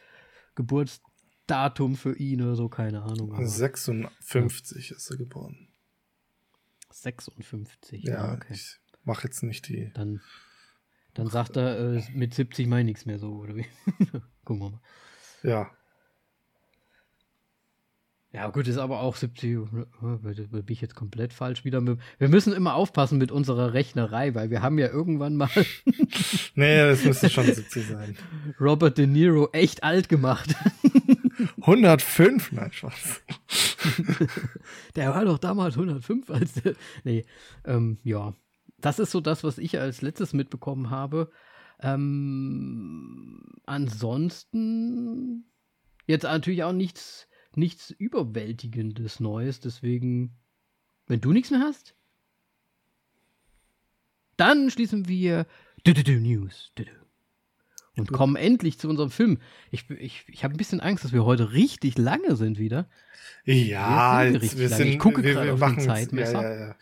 Geburts 0.56 1.00
Datum 1.46 1.94
für 1.94 2.16
ihn 2.16 2.42
oder 2.42 2.56
so, 2.56 2.68
keine 2.68 3.02
Ahnung. 3.02 3.32
Aber, 3.32 3.46
56 3.46 4.90
ja. 4.90 4.96
ist 4.96 5.10
er 5.10 5.16
geboren. 5.16 5.68
56, 6.90 8.02
ja, 8.02 8.14
ja 8.14 8.34
okay. 8.34 8.52
Ich 8.52 8.80
mach 9.04 9.22
jetzt 9.22 9.44
nicht 9.44 9.68
die. 9.68 9.92
Dann, 9.94 10.22
dann 11.14 11.28
sagt 11.28 11.56
er, 11.56 11.98
äh, 11.98 12.02
mit 12.12 12.34
70 12.34 12.66
meine 12.66 12.80
ich 12.80 12.86
nichts 12.86 13.06
mehr 13.06 13.20
so, 13.20 13.32
oder 13.34 13.54
wie? 13.54 13.66
Gucken 14.44 14.62
wir 14.62 14.70
mal. 14.70 14.80
Ja. 15.46 15.70
Ja, 18.32 18.48
gut, 18.48 18.68
ist 18.68 18.76
aber 18.76 19.00
auch 19.00 19.16
70. 19.16 19.60
Bin 20.00 20.64
ich 20.68 20.82
jetzt 20.82 20.94
komplett 20.94 21.32
falsch 21.32 21.64
wieder. 21.64 21.80
Wir 21.82 22.28
müssen 22.28 22.52
immer 22.52 22.74
aufpassen 22.74 23.16
mit 23.16 23.32
unserer 23.32 23.72
Rechnerei, 23.72 24.34
weil 24.34 24.50
wir 24.50 24.60
haben 24.60 24.78
ja 24.78 24.88
irgendwann 24.88 25.36
mal. 25.36 25.48
nee, 26.54 26.76
das 26.76 27.02
müsste 27.04 27.30
schon 27.30 27.46
70 27.46 27.86
sein. 27.86 28.16
Robert 28.60 28.98
De 28.98 29.06
Niro 29.06 29.48
echt 29.52 29.84
alt 29.84 30.10
gemacht. 30.10 30.54
105? 31.62 32.52
Nein, 32.52 32.72
Spaß. 32.72 33.22
der 34.96 35.14
war 35.14 35.24
doch 35.24 35.38
damals 35.38 35.76
105 35.76 36.28
als 36.28 36.54
der. 36.54 36.74
Nee, 37.04 37.24
ähm, 37.64 37.98
ja. 38.02 38.34
Das 38.78 38.98
ist 38.98 39.12
so 39.12 39.22
das, 39.22 39.44
was 39.44 39.56
ich 39.56 39.80
als 39.80 40.02
letztes 40.02 40.34
mitbekommen 40.34 40.90
habe. 40.90 41.30
Ähm, 41.80 43.42
ansonsten 43.66 45.44
jetzt 46.06 46.22
natürlich 46.22 46.64
auch 46.64 46.72
nichts, 46.72 47.28
nichts 47.54 47.90
Überwältigendes 47.90 49.20
Neues. 49.20 49.60
Deswegen, 49.60 50.36
wenn 51.06 51.20
du 51.20 51.32
nichts 51.32 51.50
mehr 51.50 51.60
hast, 51.60 51.94
dann 54.36 54.70
schließen 54.70 55.08
wir 55.08 55.46
News 55.86 56.72
und 57.96 58.12
kommen 58.12 58.36
endlich 58.36 58.78
zu 58.78 58.88
unserem 58.88 59.10
Film. 59.10 59.38
Ich, 59.70 59.88
ich, 59.90 60.24
ich 60.28 60.44
habe 60.44 60.54
ein 60.54 60.58
bisschen 60.58 60.80
Angst, 60.80 61.04
dass 61.04 61.12
wir 61.12 61.24
heute 61.24 61.52
richtig 61.52 61.96
lange 61.96 62.36
sind 62.36 62.58
wieder. 62.58 62.88
Ja, 63.44 64.24
wir, 64.24 64.32
jetzt, 64.32 64.58
wir 64.58 64.68
sind, 64.68 64.88
ich 64.88 64.98
gucke 64.98 65.22
gerade 65.22 65.52
auf 65.54 65.74
die 65.74 65.78
Zeitmesser. 65.78 66.42
Ja, 66.42 66.54
ja, 66.54 66.66
ja. 66.68 66.76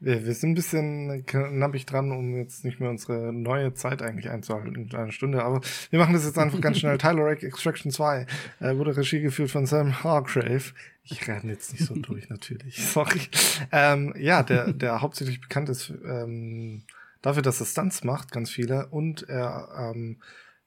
Wir, 0.00 0.26
wir 0.26 0.34
sind 0.34 0.50
ein 0.50 0.54
bisschen 0.54 1.24
knappig 1.26 1.86
dran, 1.86 2.12
um 2.12 2.36
jetzt 2.36 2.64
nicht 2.64 2.80
mehr 2.80 2.90
unsere 2.90 3.32
neue 3.32 3.74
Zeit 3.74 4.02
eigentlich 4.02 4.30
einzuhalten 4.30 4.74
in 4.74 4.94
einer 4.94 5.12
Stunde. 5.12 5.42
Aber 5.42 5.60
wir 5.90 5.98
machen 5.98 6.12
das 6.12 6.24
jetzt 6.24 6.38
einfach 6.38 6.60
ganz 6.60 6.78
schnell. 6.78 6.98
Tyler 6.98 7.24
Rake 7.24 7.46
Extraction 7.46 7.90
2 7.90 8.26
äh, 8.60 8.76
wurde 8.76 8.96
Regie 8.96 9.20
geführt 9.20 9.50
von 9.50 9.66
Sam 9.66 10.02
Hargrave. 10.02 10.72
Ich 11.04 11.28
renne 11.28 11.52
jetzt 11.52 11.72
nicht 11.72 11.84
so 11.84 11.94
durch, 11.98 12.28
natürlich. 12.28 12.76
Sorry. 12.76 13.20
Ähm, 13.72 14.14
ja, 14.18 14.42
der, 14.42 14.72
der 14.72 15.00
hauptsächlich 15.00 15.40
bekannt 15.40 15.68
ist 15.68 15.92
ähm, 16.04 16.82
dafür, 17.22 17.42
dass 17.42 17.60
er 17.60 17.66
Stunts 17.66 18.04
macht, 18.04 18.32
ganz 18.32 18.50
viele. 18.50 18.86
Und 18.88 19.28
er 19.28 19.92
ähm, 19.94 20.18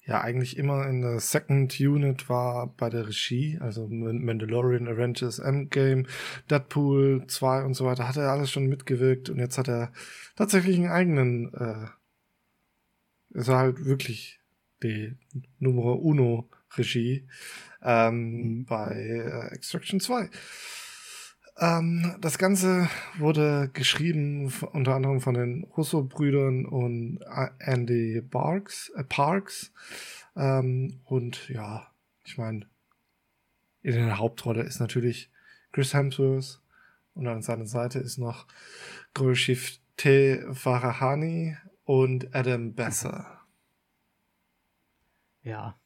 ja 0.08 0.22
eigentlich 0.22 0.58
immer 0.58 0.88
in 0.88 1.02
der 1.02 1.20
Second 1.20 1.80
Unit 1.80 2.30
war 2.30 2.68
bei 2.78 2.90
der 2.90 3.08
Regie, 3.08 3.58
also 3.60 3.88
Mandalorian, 3.88 4.88
Avengers, 4.88 5.40
Endgame, 5.40 6.06
Deadpool 6.50 7.28
2 7.28 7.64
und 7.64 7.74
so 7.74 7.86
weiter, 7.86 8.08
hat 8.08 8.16
er 8.16 8.32
alles 8.32 8.50
schon 8.50 8.68
mitgewirkt 8.68 9.30
und 9.30 9.40
jetzt 9.40 9.58
hat 9.58 9.68
er 9.68 9.92
tatsächlich 10.38 10.78
einen 10.78 10.90
eigenen, 10.90 11.54
äh, 11.54 11.88
ist 13.38 13.50
er 13.50 13.58
halt 13.58 13.86
wirklich 13.86 14.40
die 14.82 15.16
Numero 15.60 15.94
Uno 15.94 16.50
Regie 16.78 17.28
ähm, 17.82 18.60
mhm. 18.60 18.66
bei 18.66 18.92
äh, 18.92 19.54
Extraction 19.54 20.00
2. 20.00 20.30
Ähm, 21.60 22.16
das 22.22 22.38
Ganze 22.38 22.88
wurde 23.18 23.70
geschrieben 23.74 24.54
unter 24.74 24.96
anderem 24.96 25.22
von 25.22 25.34
den 25.34 25.64
Russo-Brüdern 25.76 26.66
und 26.66 27.20
Andy 27.60 28.22
Barks, 28.22 28.90
äh, 28.96 29.04
Parks. 29.04 29.72
Ähm, 30.36 31.02
und 31.06 31.50
ja, 31.50 31.88
ich 32.24 32.38
meine, 32.38 32.68
in 33.82 33.94
der 33.94 34.20
Hauptrolle 34.20 34.64
ist 34.64 34.80
natürlich 34.80 35.32
Chris 35.72 35.94
Hemsworth 35.94 36.62
und 37.16 37.28
an 37.28 37.42
seiner 37.42 37.66
Seite 37.66 38.00
ist 38.00 38.18
noch 38.18 38.46
Gurshif 39.14 39.80
T. 39.96 40.44
Farahani 40.54 41.58
und 41.86 42.36
Adam 42.36 42.74
Besser. 42.74 43.42
Ja. 45.42 45.80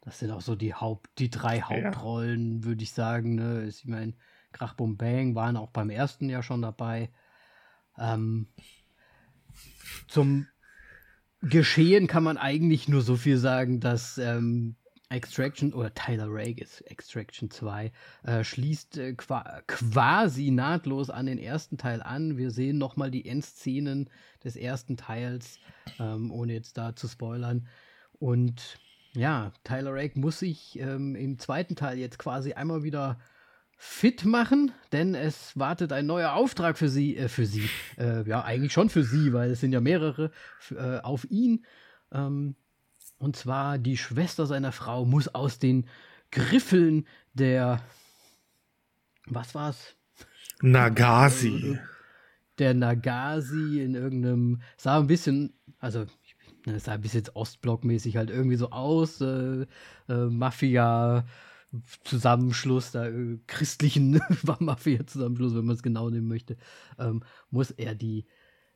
Das 0.00 0.18
sind 0.18 0.30
auch 0.30 0.42
so 0.42 0.54
die 0.54 0.74
Haupt, 0.74 1.10
die 1.18 1.30
drei 1.30 1.62
Hauptrollen, 1.62 2.58
ja. 2.58 2.64
würde 2.64 2.82
ich 2.82 2.92
sagen. 2.92 3.34
Ne? 3.34 3.66
Ich 3.66 3.86
meine, 3.86 4.14
Krach 4.54 4.74
Bum 4.74 4.96
Bang 4.96 5.34
waren 5.34 5.58
auch 5.58 5.70
beim 5.70 5.90
ersten 5.90 6.30
Jahr 6.30 6.42
schon 6.42 6.62
dabei. 6.62 7.10
Ähm, 7.98 8.48
zum 10.08 10.46
Geschehen 11.42 12.06
kann 12.06 12.22
man 12.22 12.38
eigentlich 12.38 12.88
nur 12.88 13.02
so 13.02 13.16
viel 13.16 13.36
sagen, 13.36 13.80
dass 13.80 14.16
ähm, 14.16 14.76
Extraction 15.10 15.74
oder 15.74 15.92
Tyler 15.92 16.28
Rake 16.28 16.62
ist 16.62 16.80
Extraction 16.82 17.50
2, 17.50 17.92
äh, 18.22 18.42
schließt 18.42 18.96
äh, 18.96 19.12
qua 19.14 19.62
quasi 19.66 20.50
nahtlos 20.50 21.10
an 21.10 21.26
den 21.26 21.38
ersten 21.38 21.76
Teil 21.76 22.02
an. 22.02 22.38
Wir 22.38 22.50
sehen 22.50 22.78
nochmal 22.78 23.10
die 23.10 23.26
Endszenen 23.26 24.08
des 24.42 24.56
ersten 24.56 24.96
Teils, 24.96 25.58
ähm, 25.98 26.30
ohne 26.30 26.54
jetzt 26.54 26.78
da 26.78 26.96
zu 26.96 27.06
spoilern. 27.06 27.68
Und 28.18 28.78
ja, 29.12 29.52
Tyler 29.62 29.94
Rake 29.94 30.18
muss 30.18 30.38
sich 30.38 30.78
ähm, 30.78 31.14
im 31.14 31.38
zweiten 31.38 31.76
Teil 31.76 31.98
jetzt 31.98 32.18
quasi 32.18 32.54
einmal 32.54 32.82
wieder 32.82 33.18
fit 33.76 34.24
machen, 34.24 34.72
denn 34.92 35.14
es 35.14 35.58
wartet 35.58 35.92
ein 35.92 36.06
neuer 36.06 36.32
Auftrag 36.32 36.78
für 36.78 36.88
sie, 36.88 37.16
äh, 37.16 37.28
für 37.28 37.46
sie, 37.46 37.68
äh, 37.98 38.26
ja, 38.28 38.42
eigentlich 38.42 38.72
schon 38.72 38.88
für 38.88 39.04
sie, 39.04 39.32
weil 39.32 39.50
es 39.50 39.60
sind 39.60 39.72
ja 39.72 39.80
mehrere 39.80 40.30
äh, 40.70 40.98
auf 41.00 41.30
ihn. 41.30 41.64
Ähm, 42.12 42.56
und 43.18 43.36
zwar 43.36 43.78
die 43.78 43.96
Schwester 43.96 44.46
seiner 44.46 44.72
Frau 44.72 45.04
muss 45.04 45.28
aus 45.28 45.58
den 45.58 45.86
Griffeln 46.30 47.06
der, 47.32 47.80
was 49.26 49.54
war's? 49.54 49.96
Nagasi. 50.60 51.78
Der 52.58 52.74
Nagasi 52.74 53.80
in 53.80 53.94
irgendeinem, 53.94 54.62
sah 54.76 54.98
ein 54.98 55.06
bisschen, 55.06 55.54
also 55.78 56.06
es 56.66 56.84
sah 56.84 56.92
ein 56.92 57.00
bisschen 57.00 57.24
Ostblockmäßig 57.34 58.16
halt 58.16 58.30
irgendwie 58.30 58.56
so 58.56 58.70
aus, 58.70 59.20
äh, 59.20 59.66
äh, 60.08 60.14
Mafia, 60.14 61.24
Zusammenschluss, 62.04 62.92
da 62.92 63.06
äh, 63.06 63.38
christlichen 63.46 64.20
Mafia-Zusammenschluss, 64.60 65.54
wenn 65.54 65.64
man 65.64 65.76
es 65.76 65.82
genau 65.82 66.10
nehmen 66.10 66.28
möchte, 66.28 66.56
ähm, 66.98 67.22
muss 67.50 67.70
er 67.70 67.94
die 67.94 68.26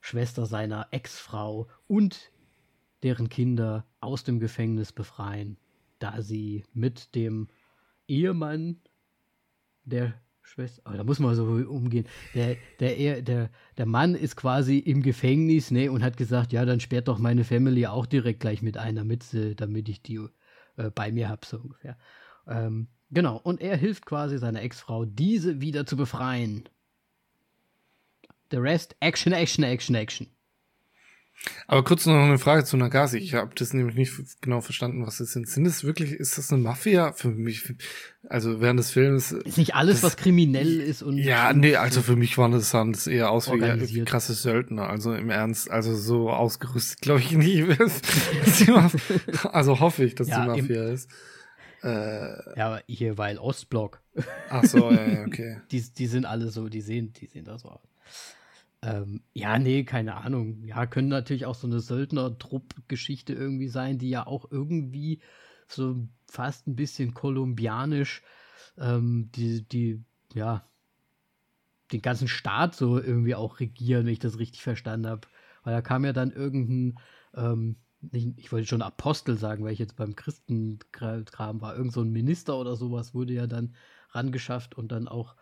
Schwester 0.01 0.47
seiner 0.47 0.89
Ex-Frau 0.91 1.69
und 1.87 2.33
deren 3.03 3.29
Kinder 3.29 3.87
aus 4.01 4.25
dem 4.25 4.41
Gefängnis 4.41 4.93
befreien, 4.93 5.57
da 5.99 6.23
sie 6.23 6.65
mit 6.73 7.15
dem 7.15 7.49
Ehemann 8.07 8.81
der 9.85 10.15
Schwester, 10.43 10.81
aber 10.85 10.97
da 10.97 11.05
muss 11.05 11.19
man 11.19 11.35
so 11.35 11.45
umgehen. 11.45 12.07
Der, 12.35 12.57
der, 12.81 13.23
der, 13.23 13.51
der 13.77 13.87
Mann 13.87 14.15
ist 14.15 14.35
quasi 14.37 14.79
im 14.79 15.03
Gefängnis, 15.03 15.71
ne, 15.71 15.91
und 15.91 16.03
hat 16.03 16.17
gesagt, 16.17 16.53
ja, 16.53 16.65
dann 16.65 16.81
sperrt 16.81 17.09
doch 17.09 17.19
meine 17.19 17.45
Family 17.45 17.87
auch 17.87 18.07
direkt 18.07 18.41
gleich 18.41 18.63
mit 18.63 18.79
ein, 18.79 18.97
damit, 18.97 19.23
sie, 19.23 19.55
damit 19.55 19.89
ich 19.89 20.03
die 20.03 20.21
äh, 20.77 20.91
bei 20.91 21.13
mir 21.13 21.29
habe, 21.29 21.45
so 21.45 21.59
ungefähr. 21.59 21.99
Ähm, 22.49 22.89
genau, 23.11 23.37
und 23.37 23.61
er 23.61 23.77
hilft 23.77 24.07
quasi 24.07 24.39
seiner 24.39 24.63
Ex-Frau, 24.63 25.05
diese 25.05 25.61
wieder 25.61 25.87
zu 25.87 25.97
befreien. 25.97 26.69
The 28.51 28.57
rest, 28.57 28.97
Action, 29.01 29.33
Action, 29.33 29.65
Action, 29.65 29.95
Action. 29.95 30.29
Aber 31.67 31.85
kurz 31.85 32.07
noch 32.07 32.15
eine 32.15 32.39
Frage 32.39 32.65
zu 32.65 32.77
Nagasi. 32.77 33.19
Ich 33.19 33.35
habe 33.35 33.53
das 33.55 33.73
nämlich 33.73 33.95
nicht 33.95 34.13
genau 34.41 34.61
verstanden, 34.61 35.07
was 35.07 35.19
das 35.19 35.33
sind. 35.33 35.49
Sind 35.49 35.65
das 35.65 35.85
wirklich, 35.85 36.13
ist 36.13 36.37
das 36.37 36.53
eine 36.53 36.63
Mafia? 36.63 37.13
Für 37.13 37.29
mich, 37.29 37.75
also 38.29 38.61
während 38.61 38.81
des 38.81 38.91
Films. 38.91 39.33
Ist 39.33 39.59
nicht 39.59 39.75
alles, 39.75 40.01
das, 40.01 40.03
was 40.03 40.17
kriminell 40.17 40.81
ist 40.81 41.03
und. 41.03 41.19
Ja, 41.19 41.53
nee, 41.53 41.77
also 41.77 42.03
für 42.03 42.17
mich 42.17 42.37
waren 42.39 42.53
das, 42.53 42.71
sahen 42.71 42.93
das 42.93 43.07
eher 43.07 43.31
aus 43.31 43.51
wie, 43.53 43.61
wie 43.95 44.05
krasse 44.05 44.35
Söldner. 44.35 44.89
Also 44.89 45.15
im 45.15 45.31
Ernst, 45.31 45.71
also 45.71 45.95
so 45.95 46.31
ausgerüstet, 46.31 47.03
glaube 47.03 47.21
ich 47.21 47.33
nicht. 47.33 47.79
also 49.53 49.81
hoffe 49.81 50.05
ich, 50.05 50.15
dass 50.17 50.29
ja, 50.29 50.43
die 50.43 50.63
Mafia 50.63 50.89
ist. 50.89 51.09
Äh, 51.83 52.59
ja, 52.59 52.67
aber 52.67 52.83
hier, 52.87 53.19
weil 53.19 53.39
Ostblock. 53.39 54.03
Ach 54.51 54.65
so, 54.65 54.91
ja, 54.91 55.23
okay. 55.27 55.61
die, 55.71 55.83
die 55.83 56.07
sind 56.07 56.25
alle 56.25 56.49
so, 56.49 56.69
die 56.69 56.81
sehen, 56.81 57.13
die 57.13 57.27
sehen 57.27 57.45
da 57.45 57.59
so 57.59 57.69
aus. 57.69 57.89
Ähm, 58.83 59.23
ja, 59.33 59.59
nee, 59.59 59.85
keine 59.85 60.17
Ahnung. 60.17 60.63
Ja, 60.63 60.87
können 60.87 61.09
natürlich 61.09 61.47
auch 61.47 61.55
so 61.55 61.67
eine 61.67 61.81
Söldner-Trupp-Geschichte 61.81 63.33
irgendwie 63.33 63.69
sein, 63.69 63.99
die 63.99 64.11
ja 64.11 64.27
auch 64.27 64.51
irgendwie 64.51 65.21
so 65.67 66.09
fast 66.27 66.67
ein 66.67 66.77
bisschen 66.77 67.15
kolumbianisch 67.15 68.23
ähm, 68.79 69.31
die, 69.35 69.63
die, 69.63 70.03
ja, 70.35 70.65
den 71.93 72.03
ganzen 72.03 72.29
Staat 72.29 72.75
so 72.75 73.01
irgendwie 73.01 73.35
auch 73.35 73.61
regieren, 73.61 74.07
wenn 74.07 74.13
ich 74.13 74.19
das 74.19 74.39
richtig 74.39 74.63
verstanden 74.63 75.09
habe. 75.09 75.27
Weil 75.65 75.75
da 75.75 75.83
kam 75.83 76.05
ja 76.05 76.13
dann 76.13 76.31
irgendein, 76.31 77.01
ähm, 77.35 77.77
ich, 78.13 78.29
ich, 78.37 78.53
wollte 78.53 78.67
schon 78.67 78.83
Apostel 78.83 79.37
sagen, 79.37 79.65
weil 79.65 79.73
ich 79.73 79.79
jetzt 79.79 79.97
beim 79.97 80.15
Christenkram 80.15 81.61
war, 81.61 81.77
irgend 81.77 81.93
so 81.93 82.01
ein 82.01 82.13
Minister 82.13 82.57
oder 82.57 82.77
sowas 82.77 83.15
wurde 83.15 83.33
ja 83.33 83.47
dann 83.47 83.75
rangeschafft 84.11 84.77
und 84.77 84.93
dann 84.93 85.09
auch 85.09 85.35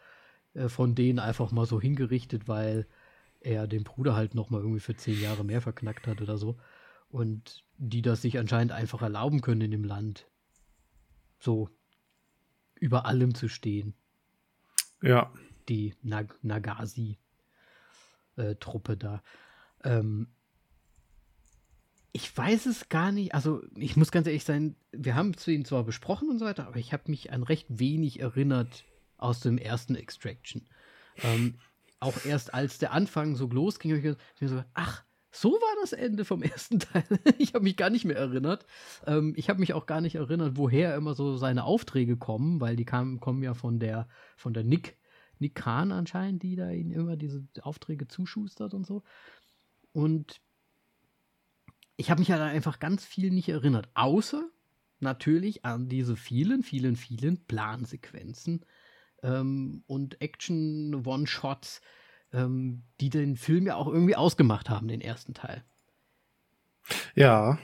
äh, 0.54 0.68
von 0.68 0.94
denen 0.94 1.18
einfach 1.18 1.52
mal 1.52 1.66
so 1.66 1.80
hingerichtet, 1.80 2.48
weil 2.48 2.86
er 3.40 3.66
den 3.66 3.84
Bruder 3.84 4.16
halt 4.16 4.34
nochmal 4.34 4.62
irgendwie 4.62 4.80
für 4.80 4.96
zehn 4.96 5.20
Jahre 5.20 5.44
mehr 5.44 5.60
verknackt 5.60 6.06
hat 6.06 6.20
oder 6.20 6.38
so. 6.38 6.56
Und 7.08 7.64
die 7.78 8.02
das 8.02 8.22
sich 8.22 8.38
anscheinend 8.38 8.72
einfach 8.72 9.02
erlauben 9.02 9.42
können 9.42 9.60
in 9.60 9.70
dem 9.70 9.84
Land. 9.84 10.26
So 11.38 11.70
über 12.74 13.06
allem 13.06 13.34
zu 13.34 13.48
stehen. 13.48 13.94
Ja. 15.02 15.32
Die 15.68 15.94
Nag 16.02 16.38
Nagasi-Truppe 16.42 18.92
äh, 18.92 18.96
da. 18.96 19.22
Ähm, 19.84 20.28
ich 22.12 22.34
weiß 22.36 22.66
es 22.66 22.88
gar 22.88 23.12
nicht. 23.12 23.34
Also, 23.34 23.62
ich 23.76 23.96
muss 23.96 24.10
ganz 24.10 24.26
ehrlich 24.26 24.44
sein, 24.44 24.76
wir 24.92 25.14
haben 25.14 25.32
es 25.36 25.46
ihn 25.46 25.64
zwar 25.64 25.84
besprochen 25.84 26.30
und 26.30 26.38
so 26.38 26.44
weiter, 26.44 26.66
aber 26.66 26.76
ich 26.76 26.92
habe 26.92 27.10
mich 27.10 27.32
an 27.32 27.42
recht 27.42 27.66
wenig 27.68 28.20
erinnert 28.20 28.84
aus 29.18 29.40
dem 29.40 29.58
ersten 29.58 29.94
Extraction. 29.94 30.68
Ähm, 31.22 31.58
auch 32.00 32.24
erst 32.24 32.54
als 32.54 32.78
der 32.78 32.92
Anfang 32.92 33.36
so 33.36 33.46
losging, 33.46 33.92
habe 33.92 34.16
ich 34.34 34.40
mir 34.40 34.48
so, 34.48 34.64
ach, 34.74 35.04
so 35.30 35.52
war 35.52 35.76
das 35.80 35.92
Ende 35.92 36.24
vom 36.24 36.42
ersten 36.42 36.78
Teil. 36.80 37.04
ich 37.38 37.54
habe 37.54 37.64
mich 37.64 37.76
gar 37.76 37.90
nicht 37.90 38.04
mehr 38.04 38.16
erinnert. 38.16 38.66
Ähm, 39.06 39.34
ich 39.36 39.48
habe 39.48 39.60
mich 39.60 39.74
auch 39.74 39.86
gar 39.86 40.00
nicht 40.00 40.14
erinnert, 40.14 40.56
woher 40.56 40.94
immer 40.96 41.14
so 41.14 41.36
seine 41.36 41.64
Aufträge 41.64 42.16
kommen, 42.16 42.60
weil 42.60 42.76
die 42.76 42.84
kamen, 42.84 43.20
kommen 43.20 43.42
ja 43.42 43.54
von 43.54 43.78
der, 43.78 44.08
von 44.36 44.54
der 44.54 44.64
Nick, 44.64 44.98
Nick 45.38 45.54
Kahn 45.54 45.92
anscheinend, 45.92 46.42
die 46.42 46.56
da 46.56 46.70
ihnen 46.70 46.90
immer 46.90 47.16
diese 47.16 47.44
Aufträge 47.60 48.08
zuschustert 48.08 48.72
und 48.72 48.86
so. 48.86 49.02
Und 49.92 50.40
ich 51.96 52.10
habe 52.10 52.20
mich 52.20 52.30
halt 52.30 52.42
einfach 52.42 52.78
ganz 52.78 53.04
viel 53.04 53.30
nicht 53.30 53.48
erinnert, 53.48 53.88
außer 53.94 54.48
natürlich 55.00 55.64
an 55.64 55.88
diese 55.88 56.16
vielen, 56.16 56.62
vielen, 56.62 56.96
vielen 56.96 57.44
Plansequenzen, 57.46 58.64
ähm, 59.22 59.82
und 59.86 60.20
Action-One-Shots, 60.20 61.80
ähm, 62.32 62.82
die 63.00 63.10
den 63.10 63.36
Film 63.36 63.66
ja 63.66 63.76
auch 63.76 63.88
irgendwie 63.88 64.16
ausgemacht 64.16 64.70
haben, 64.70 64.88
den 64.88 65.00
ersten 65.00 65.34
Teil. 65.34 65.64
Ja. 67.14 67.58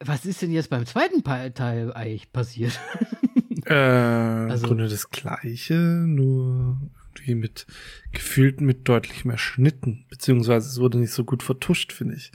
Was 0.00 0.24
ist 0.24 0.42
denn 0.42 0.50
jetzt 0.50 0.70
beim 0.70 0.84
zweiten 0.86 1.22
Teil 1.22 1.92
eigentlich 1.92 2.32
passiert? 2.32 2.78
äh, 3.66 3.74
also, 3.74 4.64
Im 4.64 4.68
Grunde 4.68 4.88
das 4.88 5.10
Gleiche, 5.10 5.74
nur 5.74 6.80
irgendwie 7.20 7.34
mit 7.34 7.66
gefühlt 8.12 8.60
mit 8.60 8.88
deutlich 8.88 9.24
mehr 9.24 9.38
Schnitten, 9.38 10.06
beziehungsweise 10.08 10.68
es 10.68 10.80
wurde 10.80 10.98
nicht 10.98 11.12
so 11.12 11.24
gut 11.24 11.42
vertuscht, 11.42 11.92
finde 11.92 12.16
ich. 12.16 12.32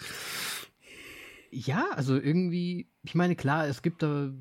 Ja, 1.49 1.87
also 1.91 2.15
irgendwie, 2.15 2.89
ich 3.03 3.15
meine, 3.15 3.35
klar, 3.35 3.67
es 3.67 3.81
gibt 3.81 4.03
da 4.03 4.31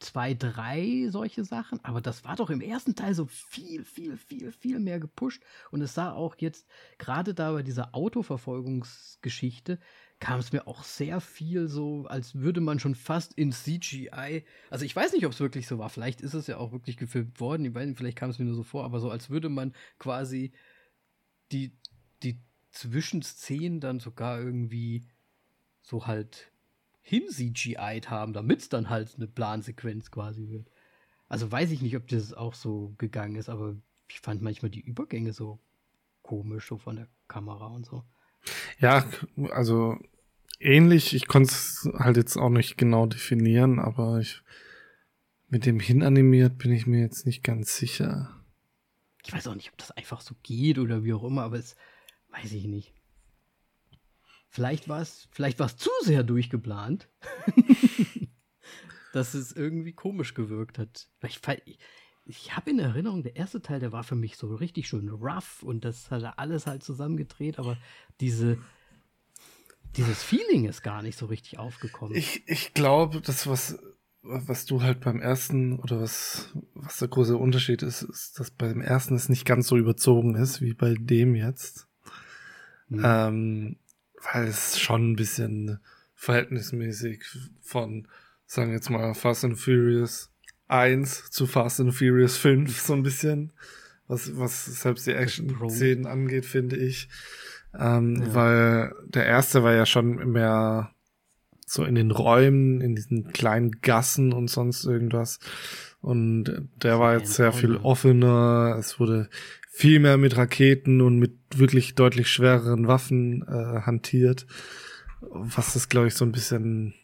zwei, 0.00 0.34
drei 0.34 1.08
solche 1.10 1.44
Sachen, 1.44 1.80
aber 1.84 2.00
das 2.00 2.24
war 2.24 2.36
doch 2.36 2.50
im 2.50 2.60
ersten 2.60 2.94
Teil 2.94 3.14
so 3.14 3.26
viel, 3.26 3.84
viel, 3.84 4.16
viel, 4.16 4.52
viel 4.52 4.78
mehr 4.78 5.00
gepusht. 5.00 5.42
Und 5.70 5.82
es 5.82 5.94
sah 5.94 6.12
auch 6.12 6.36
jetzt, 6.38 6.66
gerade 6.98 7.34
da 7.34 7.52
bei 7.52 7.62
dieser 7.62 7.94
Autoverfolgungsgeschichte, 7.94 9.78
kam 10.20 10.40
es 10.40 10.52
mir 10.52 10.66
auch 10.66 10.82
sehr 10.82 11.20
viel 11.20 11.68
so, 11.68 12.06
als 12.06 12.34
würde 12.34 12.60
man 12.60 12.80
schon 12.80 12.94
fast 12.94 13.34
in 13.34 13.52
CGI, 13.52 14.44
also 14.70 14.84
ich 14.84 14.94
weiß 14.94 15.12
nicht, 15.12 15.26
ob 15.26 15.32
es 15.32 15.40
wirklich 15.40 15.66
so 15.68 15.78
war, 15.78 15.90
vielleicht 15.90 16.20
ist 16.20 16.34
es 16.34 16.48
ja 16.48 16.56
auch 16.56 16.72
wirklich 16.72 16.96
gefilmt 16.96 17.38
worden, 17.40 17.64
ich 17.64 17.74
weiß 17.74 17.86
nicht, 17.86 17.98
vielleicht 17.98 18.18
kam 18.18 18.30
es 18.30 18.38
mir 18.38 18.44
nur 18.44 18.54
so 18.54 18.64
vor, 18.64 18.84
aber 18.84 19.00
so, 19.00 19.10
als 19.10 19.30
würde 19.30 19.48
man 19.48 19.74
quasi 19.98 20.52
die, 21.52 21.72
die 22.22 22.40
Zwischenszenen 22.72 23.80
dann 23.80 24.00
sogar 24.00 24.40
irgendwie 24.40 25.06
so 25.82 26.06
halt 26.06 26.50
hin 27.00 27.22
CGI'd 27.30 28.10
haben, 28.10 28.32
damit 28.32 28.60
es 28.60 28.68
dann 28.68 28.90
halt 28.90 29.14
eine 29.16 29.26
Plansequenz 29.26 30.10
quasi 30.10 30.48
wird. 30.48 30.68
Also 31.28 31.50
weiß 31.50 31.70
ich 31.70 31.80
nicht, 31.80 31.96
ob 31.96 32.06
das 32.08 32.34
auch 32.34 32.54
so 32.54 32.94
gegangen 32.98 33.36
ist, 33.36 33.48
aber 33.48 33.76
ich 34.08 34.20
fand 34.20 34.42
manchmal 34.42 34.70
die 34.70 34.80
Übergänge 34.80 35.32
so 35.32 35.60
komisch, 36.22 36.68
so 36.68 36.76
von 36.76 36.96
der 36.96 37.08
Kamera 37.28 37.68
und 37.68 37.86
so. 37.86 38.04
Ja, 38.78 39.04
also 39.50 39.98
ähnlich. 40.60 41.14
Ich 41.14 41.26
konnte 41.26 41.50
es 41.50 41.88
halt 41.98 42.16
jetzt 42.16 42.36
auch 42.36 42.50
nicht 42.50 42.76
genau 42.76 43.06
definieren, 43.06 43.78
aber 43.78 44.20
ich 44.20 44.42
mit 45.48 45.66
dem 45.66 45.80
hinanimiert 45.80 46.58
bin 46.58 46.72
ich 46.72 46.86
mir 46.86 47.00
jetzt 47.00 47.26
nicht 47.26 47.42
ganz 47.42 47.76
sicher. 47.76 48.34
Ich 49.24 49.32
weiß 49.32 49.48
auch 49.48 49.54
nicht, 49.54 49.70
ob 49.70 49.78
das 49.78 49.90
einfach 49.92 50.20
so 50.20 50.34
geht 50.42 50.78
oder 50.78 51.04
wie 51.04 51.12
auch 51.12 51.24
immer, 51.24 51.42
aber 51.42 51.58
es 51.58 51.74
weiß 52.28 52.52
ich 52.52 52.64
nicht. 52.66 52.94
Vielleicht 54.48 54.88
war 54.88 55.00
es 55.00 55.28
vielleicht 55.30 55.58
war's 55.58 55.76
zu 55.76 55.90
sehr 56.02 56.22
durchgeplant, 56.22 57.08
dass 59.12 59.34
es 59.34 59.52
irgendwie 59.52 59.92
komisch 59.92 60.34
gewirkt 60.34 60.78
hat. 60.78 61.08
Ich, 61.22 61.40
ich 62.28 62.54
habe 62.54 62.70
in 62.70 62.78
Erinnerung, 62.78 63.22
der 63.22 63.36
erste 63.36 63.62
Teil, 63.62 63.80
der 63.80 63.90
war 63.90 64.04
für 64.04 64.14
mich 64.14 64.36
so 64.36 64.54
richtig 64.54 64.86
schön 64.86 65.08
rough 65.08 65.62
und 65.62 65.84
das 65.84 66.10
hat 66.10 66.22
er 66.22 66.38
alles 66.38 66.66
halt 66.66 66.84
zusammengedreht, 66.84 67.58
aber 67.58 67.78
diese, 68.20 68.58
dieses 69.96 70.22
Feeling 70.22 70.66
ist 70.66 70.82
gar 70.82 71.02
nicht 71.02 71.18
so 71.18 71.26
richtig 71.26 71.58
aufgekommen. 71.58 72.14
Ich, 72.14 72.46
ich 72.46 72.74
glaube, 72.74 73.22
das, 73.22 73.46
was, 73.46 73.78
was 74.20 74.66
du 74.66 74.82
halt 74.82 75.00
beim 75.00 75.22
ersten 75.22 75.78
oder 75.78 76.02
was, 76.02 76.52
was 76.74 76.98
der 76.98 77.08
große 77.08 77.36
Unterschied 77.36 77.82
ist, 77.82 78.02
ist, 78.02 78.38
dass 78.38 78.50
beim 78.50 78.82
ersten 78.82 79.14
es 79.14 79.30
nicht 79.30 79.46
ganz 79.46 79.66
so 79.66 79.78
überzogen 79.78 80.34
ist 80.34 80.60
wie 80.60 80.74
bei 80.74 80.94
dem 80.94 81.34
jetzt. 81.34 81.88
Mhm. 82.88 83.02
Ähm, 83.04 83.76
weil 84.32 84.48
es 84.48 84.78
schon 84.78 85.12
ein 85.12 85.16
bisschen 85.16 85.80
verhältnismäßig 86.14 87.24
von, 87.62 88.06
sagen 88.44 88.68
wir 88.68 88.76
jetzt 88.76 88.90
mal, 88.90 89.14
Fast 89.14 89.46
and 89.46 89.58
Furious 89.58 90.30
1 90.68 91.30
zu 91.30 91.46
Fast 91.46 91.80
and 91.80 91.94
Furious 91.94 92.36
5 92.36 92.80
so 92.80 92.92
ein 92.92 93.02
bisschen, 93.02 93.52
was, 94.06 94.36
was 94.38 94.66
selbst 94.66 95.06
die 95.06 95.12
Action-Szenen 95.12 96.06
angeht, 96.06 96.46
finde 96.46 96.76
ich. 96.76 97.08
Ähm, 97.78 98.22
ja. 98.22 98.34
Weil 98.34 98.94
der 99.06 99.26
erste 99.26 99.62
war 99.62 99.74
ja 99.74 99.86
schon 99.86 100.32
mehr 100.32 100.90
so 101.66 101.84
in 101.84 101.94
den 101.94 102.10
Räumen, 102.10 102.80
in 102.80 102.94
diesen 102.94 103.32
kleinen 103.32 103.72
Gassen 103.82 104.32
und 104.32 104.48
sonst 104.48 104.84
irgendwas. 104.84 105.38
Und 106.00 106.68
der 106.82 106.98
war 106.98 107.18
jetzt 107.18 107.34
sehr 107.34 107.52
viel 107.52 107.76
offener. 107.76 108.76
Es 108.78 108.98
wurde 108.98 109.28
viel 109.68 110.00
mehr 110.00 110.16
mit 110.16 110.36
Raketen 110.36 111.00
und 111.00 111.18
mit 111.18 111.36
wirklich 111.54 111.94
deutlich 111.94 112.30
schwereren 112.30 112.86
Waffen 112.86 113.42
äh, 113.42 113.82
hantiert. 113.82 114.46
Was 115.20 115.74
das, 115.74 115.88
glaube 115.88 116.08
ich, 116.08 116.14
so 116.14 116.24
ein 116.24 116.32
bisschen 116.32 116.94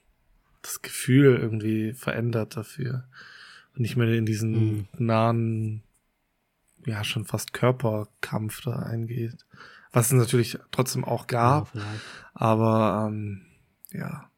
das 0.63 0.81
Gefühl 0.81 1.37
irgendwie 1.37 1.93
verändert 1.93 2.57
dafür. 2.57 3.05
Nicht 3.77 3.97
mehr 3.97 4.09
in 4.09 4.27
diesen 4.27 4.53
mhm. 4.53 4.89
nahen, 4.99 5.83
ja, 6.87 7.03
schon 7.03 7.25
fast 7.25 7.53
Körperkampf 7.53 8.63
da 8.63 8.77
eingeht. 8.77 9.45
Was 9.93 10.07
es 10.07 10.13
natürlich 10.13 10.59
trotzdem 10.71 11.05
auch 11.05 11.27
gab. 11.27 11.75
Ja, 11.75 11.83
aber 12.35 13.07
ähm, 13.09 13.43
ja. 13.93 14.31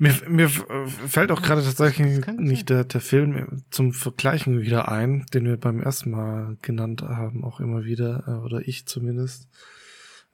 Mir, 0.00 0.14
mir 0.28 0.48
fällt 0.48 1.32
auch 1.32 1.42
gerade 1.42 1.62
tatsächlich 1.62 2.24
nicht 2.38 2.70
der, 2.70 2.84
der 2.84 3.00
Film 3.00 3.64
zum 3.70 3.92
Vergleichen 3.92 4.60
wieder 4.60 4.88
ein, 4.88 5.26
den 5.34 5.44
wir 5.44 5.56
beim 5.56 5.80
ersten 5.80 6.12
Mal 6.12 6.56
genannt 6.62 7.02
haben, 7.02 7.44
auch 7.44 7.58
immer 7.58 7.84
wieder, 7.84 8.24
äh, 8.28 8.44
oder 8.44 8.66
ich 8.66 8.86
zumindest. 8.86 9.48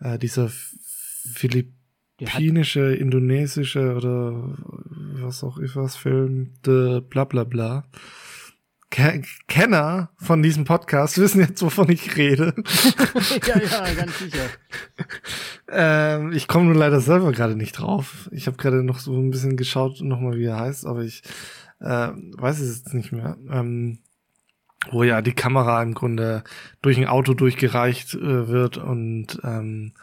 Äh, 0.01 0.19
dieser 0.19 0.51
philippinische, 2.19 2.95
indonesische 2.95 3.95
oder 3.95 4.55
was 5.21 5.43
auch 5.43 5.59
immer 5.59 5.77
was 5.77 5.97
Film, 5.97 6.53
de 6.65 7.01
bla 7.01 7.25
bla 7.25 7.45
bla. 7.45 7.85
Kenner 9.49 10.11
von 10.19 10.41
diesem 10.41 10.65
Podcast 10.65 11.19
wissen 11.19 11.41
jetzt, 11.41 11.63
wovon 11.63 11.91
ich 11.91 12.17
rede. 12.17 12.55
ja, 13.45 13.61
ja, 13.61 13.95
ganz 13.95 14.19
sicher. 14.21 14.47
ähm, 15.69 16.31
ich 16.33 16.47
komme 16.47 16.67
nur 16.67 16.77
leider 16.77 17.01
selber 17.01 17.33
gerade 17.33 17.57
nicht 17.57 17.73
drauf. 17.73 18.29
Ich 18.31 18.47
habe 18.47 18.57
gerade 18.57 18.85
noch 18.85 19.01
so 19.01 19.13
ein 19.13 19.33
bisschen 19.33 19.57
geschaut, 19.57 20.01
nochmal 20.01 20.39
wie 20.39 20.45
er 20.45 20.61
heißt, 20.61 20.87
aber 20.87 21.03
ich 21.03 21.25
äh, 21.81 22.11
weiß 22.13 22.61
es 22.61 22.79
jetzt 22.79 22.95
nicht 22.95 23.11
mehr. 23.11 23.37
Ähm, 23.51 23.99
wo 24.91 25.03
ja 25.03 25.23
die 25.23 25.33
Kamera 25.33 25.83
im 25.83 25.95
Grunde 25.95 26.45
durch 26.83 26.99
ein 26.99 27.07
Auto 27.07 27.35
durchgereicht 27.35 28.15
äh, 28.15 28.49
wird 28.49 28.77
und 28.77 29.41
ähm, 29.43 29.95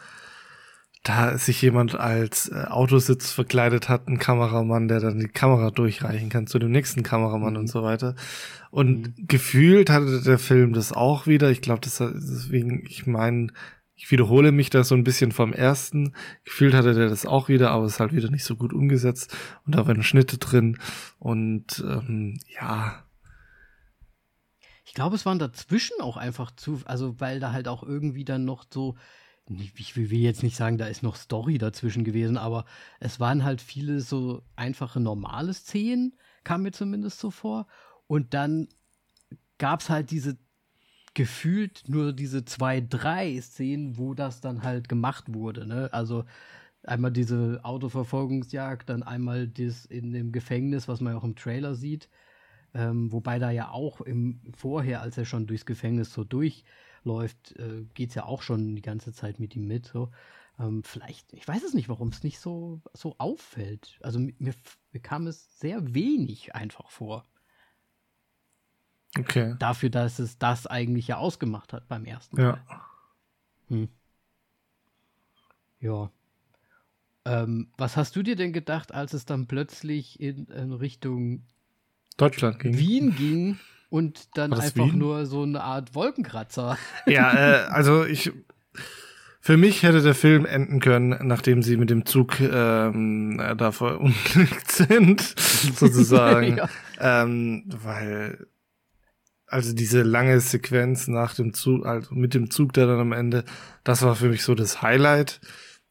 da 1.02 1.36
sich 1.36 1.60
jemand 1.62 1.96
als 1.96 2.48
äh, 2.48 2.64
Autositz 2.68 3.32
verkleidet 3.32 3.88
hat, 3.88 4.06
ein 4.06 4.18
Kameramann, 4.18 4.86
der 4.86 5.00
dann 5.00 5.18
die 5.18 5.28
Kamera 5.28 5.70
durchreichen 5.70 6.28
kann 6.28 6.46
zu 6.46 6.58
dem 6.58 6.70
nächsten 6.70 7.02
Kameramann 7.02 7.54
mhm. 7.54 7.60
und 7.60 7.66
so 7.66 7.82
weiter. 7.82 8.14
Und 8.70 9.18
mhm. 9.18 9.26
gefühlt 9.26 9.90
hatte 9.90 10.22
der 10.22 10.38
Film 10.38 10.72
das 10.72 10.92
auch 10.92 11.26
wieder. 11.26 11.50
Ich 11.50 11.60
glaube, 11.60 11.80
das 11.80 11.98
deswegen, 11.98 12.84
ich 12.86 13.06
meine, 13.06 13.48
ich 13.96 14.10
wiederhole 14.10 14.52
mich 14.52 14.70
da 14.70 14.84
so 14.84 14.94
ein 14.94 15.04
bisschen 15.04 15.32
vom 15.32 15.52
ersten. 15.52 16.14
Gefühlt 16.44 16.74
hatte 16.74 16.94
der 16.94 17.08
das 17.08 17.26
auch 17.26 17.48
wieder, 17.48 17.70
aber 17.70 17.84
es 17.84 17.94
ist 17.94 18.00
halt 18.00 18.12
wieder 18.12 18.30
nicht 18.30 18.44
so 18.44 18.54
gut 18.54 18.72
umgesetzt. 18.72 19.36
Und 19.66 19.74
da 19.74 19.86
waren 19.86 20.02
Schnitte 20.04 20.38
drin. 20.38 20.78
Und 21.18 21.84
ähm, 21.86 22.38
ja. 22.48 23.04
Ich 24.84 24.94
glaube, 24.94 25.16
es 25.16 25.26
waren 25.26 25.38
dazwischen 25.38 26.00
auch 26.00 26.16
einfach 26.16 26.52
zu, 26.52 26.80
also 26.84 27.18
weil 27.18 27.40
da 27.40 27.52
halt 27.52 27.66
auch 27.66 27.82
irgendwie 27.82 28.24
dann 28.24 28.44
noch 28.44 28.64
so 28.72 28.96
ich 29.60 29.96
will 29.96 30.12
jetzt 30.12 30.42
nicht 30.42 30.56
sagen, 30.56 30.78
da 30.78 30.86
ist 30.86 31.02
noch 31.02 31.16
Story 31.16 31.58
dazwischen 31.58 32.04
gewesen, 32.04 32.36
aber 32.36 32.64
es 33.00 33.20
waren 33.20 33.44
halt 33.44 33.60
viele 33.60 34.00
so 34.00 34.42
einfache 34.56 35.00
normale 35.00 35.54
Szenen, 35.54 36.14
kam 36.44 36.62
mir 36.62 36.72
zumindest 36.72 37.18
so 37.18 37.30
vor. 37.30 37.66
Und 38.06 38.34
dann 38.34 38.68
gab 39.58 39.80
es 39.80 39.90
halt 39.90 40.10
diese 40.10 40.36
gefühlt 41.14 41.84
nur 41.88 42.12
diese 42.12 42.44
zwei, 42.44 42.80
drei 42.80 43.40
Szenen, 43.40 43.98
wo 43.98 44.14
das 44.14 44.40
dann 44.40 44.62
halt 44.62 44.88
gemacht 44.88 45.32
wurde. 45.32 45.66
Ne? 45.66 45.88
Also 45.92 46.24
einmal 46.84 47.12
diese 47.12 47.60
Autoverfolgungsjagd, 47.62 48.88
dann 48.88 49.02
einmal 49.02 49.46
das 49.46 49.84
in 49.86 50.12
dem 50.12 50.32
Gefängnis, 50.32 50.88
was 50.88 51.00
man 51.00 51.12
ja 51.12 51.18
auch 51.18 51.24
im 51.24 51.36
Trailer 51.36 51.74
sieht. 51.74 52.08
Ähm, 52.74 53.12
wobei 53.12 53.38
da 53.38 53.50
ja 53.50 53.70
auch 53.70 54.00
im 54.00 54.40
Vorher, 54.56 55.02
als 55.02 55.18
er 55.18 55.26
schon 55.26 55.46
durchs 55.46 55.66
Gefängnis 55.66 56.12
so 56.12 56.24
durch 56.24 56.64
läuft, 57.04 57.56
äh, 57.58 57.84
geht 57.94 58.10
es 58.10 58.14
ja 58.14 58.24
auch 58.24 58.42
schon 58.42 58.76
die 58.76 58.82
ganze 58.82 59.12
Zeit 59.12 59.40
mit 59.40 59.56
ihm 59.56 59.66
mit. 59.66 59.86
So. 59.86 60.10
Ähm, 60.58 60.82
vielleicht, 60.84 61.32
ich 61.32 61.46
weiß 61.46 61.62
es 61.62 61.74
nicht, 61.74 61.88
warum 61.88 62.08
es 62.08 62.22
nicht 62.22 62.38
so, 62.38 62.80
so 62.92 63.14
auffällt. 63.18 63.98
Also 64.02 64.18
mir, 64.18 64.34
mir 64.38 65.00
kam 65.00 65.26
es 65.26 65.58
sehr 65.58 65.94
wenig 65.94 66.54
einfach 66.54 66.90
vor. 66.90 67.24
Okay. 69.18 69.56
Dafür, 69.58 69.90
dass 69.90 70.18
es 70.18 70.38
das 70.38 70.66
eigentlich 70.66 71.08
ja 71.08 71.18
ausgemacht 71.18 71.72
hat 71.72 71.88
beim 71.88 72.04
ersten 72.04 72.36
Mal. 72.36 72.62
Ja. 72.68 72.86
Hm. 73.68 73.88
Ja. 75.80 76.10
Ähm, 77.24 77.68
was 77.76 77.96
hast 77.96 78.16
du 78.16 78.22
dir 78.22 78.36
denn 78.36 78.52
gedacht, 78.52 78.92
als 78.92 79.12
es 79.12 79.24
dann 79.24 79.46
plötzlich 79.46 80.18
in, 80.20 80.46
in 80.46 80.72
Richtung 80.72 81.44
Deutschland 82.16 82.58
ging? 82.58 82.78
Wien 82.78 83.14
ging 83.14 83.58
und 83.92 84.38
dann 84.38 84.54
einfach 84.54 84.86
Wien? 84.86 84.96
nur 84.96 85.26
so 85.26 85.42
eine 85.42 85.62
Art 85.62 85.94
Wolkenkratzer. 85.94 86.78
Ja, 87.06 87.34
äh, 87.34 87.66
also 87.66 88.06
ich. 88.06 88.32
Für 89.44 89.56
mich 89.56 89.82
hätte 89.82 90.00
der 90.00 90.14
Film 90.14 90.46
enden 90.46 90.78
können, 90.80 91.18
nachdem 91.26 91.62
sie 91.62 91.76
mit 91.76 91.90
dem 91.90 92.06
Zug 92.06 92.40
ähm, 92.40 93.40
äh, 93.40 93.56
da 93.56 93.72
verunglückt 93.72 94.70
sind, 94.70 95.20
sozusagen. 95.76 96.58
ja. 96.58 96.68
ähm, 97.00 97.64
weil, 97.66 98.46
also 99.46 99.74
diese 99.74 100.02
lange 100.02 100.40
Sequenz 100.40 101.08
nach 101.08 101.34
dem 101.34 101.52
Zug, 101.52 101.84
also 101.84 102.14
mit 102.14 102.34
dem 102.34 102.50
Zug 102.50 102.72
da 102.72 102.86
dann 102.86 103.00
am 103.00 103.12
Ende, 103.12 103.44
das 103.82 104.02
war 104.02 104.14
für 104.14 104.28
mich 104.28 104.44
so 104.44 104.54
das 104.54 104.80
Highlight. 104.80 105.40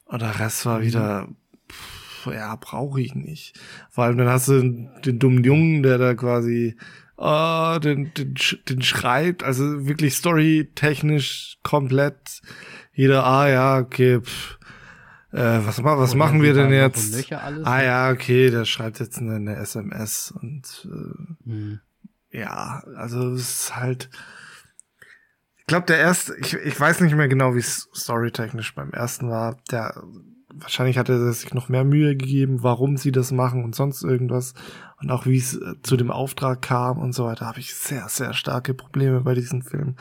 Und 0.05 0.21
der 0.21 0.39
Rest 0.39 0.65
war 0.65 0.79
mhm. 0.79 0.83
wieder, 0.83 1.27
pff, 1.69 2.33
ja, 2.33 2.55
brauche 2.55 3.01
ich 3.01 3.13
nicht. 3.13 3.59
Vor 3.89 4.05
allem 4.05 4.17
dann 4.17 4.29
hast 4.29 4.47
du 4.47 4.89
den 5.05 5.19
dummen 5.19 5.43
Jungen, 5.43 5.83
der 5.83 5.97
da 5.97 6.15
quasi 6.15 6.77
oh, 7.21 7.77
den, 7.79 8.11
den, 8.15 8.35
den 8.67 8.81
schreibt, 8.81 9.43
also 9.43 9.85
wirklich 9.85 10.15
storytechnisch 10.15 11.57
komplett 11.63 12.41
jeder, 12.93 13.25
ah 13.25 13.47
ja, 13.47 13.77
okay, 13.77 14.19
pff, 14.21 14.57
äh, 15.31 15.59
was, 15.65 15.81
was 15.83 16.15
machen 16.15 16.41
wir 16.41 16.53
denn 16.53 16.71
jetzt? 16.71 17.31
ah 17.31 17.81
ja, 17.81 18.11
okay, 18.11 18.49
der 18.49 18.65
schreibt 18.65 18.99
jetzt 18.99 19.19
eine, 19.19 19.35
eine 19.35 19.55
SMS 19.55 20.33
und 20.41 20.87
äh, 20.91 21.49
hm. 21.49 21.79
ja, 22.31 22.83
also 22.97 23.29
es 23.33 23.41
ist 23.41 23.75
halt. 23.75 24.09
Ich 25.57 25.67
glaube, 25.67 25.85
der 25.85 25.99
erste, 25.99 26.35
ich, 26.37 26.53
ich 26.55 26.77
weiß 26.77 26.99
nicht 26.99 27.15
mehr 27.15 27.29
genau, 27.29 27.55
wie 27.55 27.59
es 27.59 27.87
storytechnisch 27.95 28.75
beim 28.75 28.91
ersten 28.91 29.29
war. 29.29 29.57
Der 29.71 30.03
wahrscheinlich 30.53 30.97
hat 30.97 31.07
er 31.07 31.31
sich 31.31 31.53
noch 31.53 31.69
mehr 31.69 31.85
Mühe 31.85 32.17
gegeben, 32.17 32.61
warum 32.61 32.97
sie 32.97 33.13
das 33.13 33.31
machen 33.31 33.63
und 33.63 33.73
sonst 33.73 34.03
irgendwas. 34.03 34.53
Und 35.01 35.11
auch 35.11 35.25
wie 35.25 35.37
es 35.37 35.55
äh, 35.55 35.75
zu 35.81 35.97
dem 35.97 36.11
Auftrag 36.11 36.61
kam 36.61 36.99
und 36.99 37.13
so 37.13 37.25
weiter, 37.25 37.47
habe 37.47 37.59
ich 37.59 37.73
sehr, 37.73 38.07
sehr 38.07 38.33
starke 38.33 38.73
Probleme 38.73 39.21
bei 39.21 39.33
diesem 39.33 39.61
Film 39.61 39.95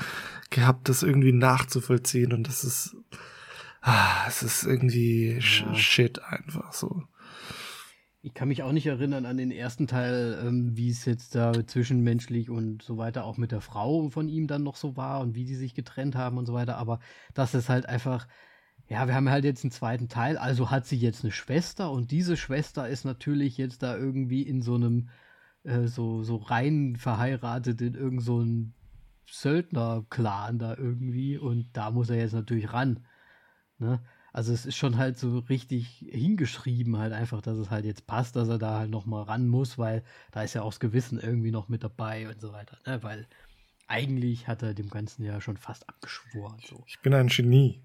gehabt, 0.51 0.89
das 0.89 1.03
irgendwie 1.03 1.33
nachzuvollziehen. 1.33 2.33
Und 2.33 2.47
das 2.49 2.65
ist, 2.65 2.97
ah, 3.81 4.25
es 4.29 4.43
ist 4.43 4.65
irgendwie 4.65 5.39
ja. 5.39 5.75
Shit 5.75 6.23
einfach 6.23 6.73
so. 6.73 7.03
Ich 8.23 8.35
kann 8.35 8.49
mich 8.49 8.63
auch 8.63 8.73
nicht 8.73 8.87
erinnern 8.87 9.25
an 9.25 9.39
den 9.39 9.51
ersten 9.51 9.87
Teil, 9.87 10.39
ähm, 10.45 10.77
wie 10.77 10.91
es 10.91 11.07
jetzt 11.07 11.35
da 11.35 11.67
zwischenmenschlich 11.67 12.51
und 12.51 12.83
so 12.83 12.99
weiter 12.99 13.25
auch 13.25 13.39
mit 13.39 13.51
der 13.51 13.63
Frau 13.63 14.11
von 14.11 14.29
ihm 14.29 14.47
dann 14.47 14.63
noch 14.63 14.77
so 14.77 14.99
war 14.99 15.21
und 15.21 15.35
wie 15.35 15.47
die 15.47 15.55
sich 15.55 15.75
getrennt 15.75 16.17
haben 16.17 16.37
und 16.37 16.45
so 16.45 16.53
weiter. 16.53 16.77
Aber 16.77 17.01
das 17.33 17.55
ist 17.55 17.71
halt 17.71 17.87
einfach, 17.87 18.29
ja, 18.91 19.07
wir 19.07 19.15
haben 19.15 19.31
halt 19.31 19.45
jetzt 19.45 19.63
einen 19.65 19.71
zweiten 19.71 20.09
Teil, 20.09 20.37
also 20.37 20.71
hat 20.71 20.85
sie 20.85 20.97
jetzt 20.97 21.23
eine 21.23 21.31
Schwester 21.31 21.93
und 21.93 22.11
diese 22.11 22.37
Schwester 22.37 22.89
ist 22.89 23.05
natürlich 23.05 23.57
jetzt 23.57 23.85
da 23.85 23.97
irgendwie 23.97 24.43
in 24.43 24.63
so 24.63 24.75
einem, 24.75 25.09
äh, 25.63 25.87
so, 25.87 26.25
so 26.25 26.37
rein 26.37 26.97
verheiratet 26.97 27.81
in 27.81 27.95
irgendeinem 27.95 28.75
so 29.27 29.33
Söldner-Clan 29.33 30.59
da 30.59 30.77
irgendwie 30.77 31.39
und 31.39 31.69
da 31.73 31.93
muss 31.93 32.11
er 32.11 32.17
jetzt 32.17 32.33
natürlich 32.33 32.73
ran. 32.73 33.07
Ne? 33.79 34.01
Also 34.33 34.53
es 34.53 34.67
ist 34.67 34.77
schon 34.77 34.97
halt 34.99 35.17
so 35.17 35.39
richtig 35.39 36.05
hingeschrieben 36.11 36.99
halt 36.99 37.13
einfach, 37.13 37.43
dass 37.43 37.59
es 37.59 37.71
halt 37.71 37.85
jetzt 37.85 38.09
passt, 38.09 38.35
dass 38.35 38.49
er 38.49 38.59
da 38.59 38.81
halt 38.81 38.91
nochmal 38.91 39.23
ran 39.23 39.47
muss, 39.47 39.79
weil 39.79 40.03
da 40.33 40.43
ist 40.43 40.55
ja 40.55 40.63
auch 40.63 40.73
das 40.73 40.81
Gewissen 40.81 41.21
irgendwie 41.21 41.53
noch 41.53 41.69
mit 41.69 41.85
dabei 41.85 42.29
und 42.29 42.41
so 42.41 42.53
weiter, 42.53 42.77
ne? 42.87 43.01
Weil 43.05 43.29
eigentlich 43.87 44.49
hat 44.49 44.63
er 44.63 44.75
dem 44.75 44.89
Ganzen 44.89 45.25
ja 45.25 45.41
schon 45.41 45.57
fast 45.57 45.89
abgeschworen. 45.89 46.59
So. 46.69 46.83
Ich 46.89 47.01
bin 47.01 47.15
ein 47.15 47.29
Genie. 47.29 47.81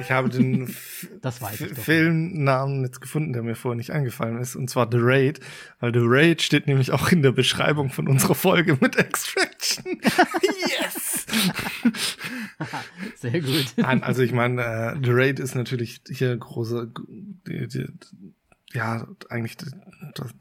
Ich 0.00 0.10
habe 0.10 0.28
den 0.28 0.68
Filmnamen 1.74 2.84
jetzt 2.84 3.00
gefunden, 3.00 3.32
der 3.32 3.42
mir 3.42 3.54
vorher 3.54 3.76
nicht 3.76 3.90
eingefallen 3.90 4.38
ist, 4.38 4.56
und 4.56 4.68
zwar 4.68 4.88
The 4.90 4.98
Raid, 5.00 5.40
weil 5.80 5.92
The 5.92 6.00
Raid 6.02 6.42
steht 6.42 6.66
nämlich 6.66 6.92
auch 6.92 7.10
in 7.10 7.22
der 7.22 7.32
Beschreibung 7.32 7.90
von 7.90 8.08
unserer 8.08 8.34
Folge 8.34 8.76
mit 8.80 8.96
Extraction. 8.96 10.00
yes! 10.42 11.26
Sehr 13.16 13.40
gut. 13.40 13.74
Nein, 13.76 14.02
also 14.02 14.22
ich 14.22 14.32
meine, 14.32 14.62
äh, 14.62 14.96
The 15.02 15.10
Raid 15.10 15.40
ist 15.40 15.54
natürlich 15.54 16.02
hier 16.08 16.36
große, 16.36 16.92
ja, 18.72 19.06
eigentlich 19.28 19.56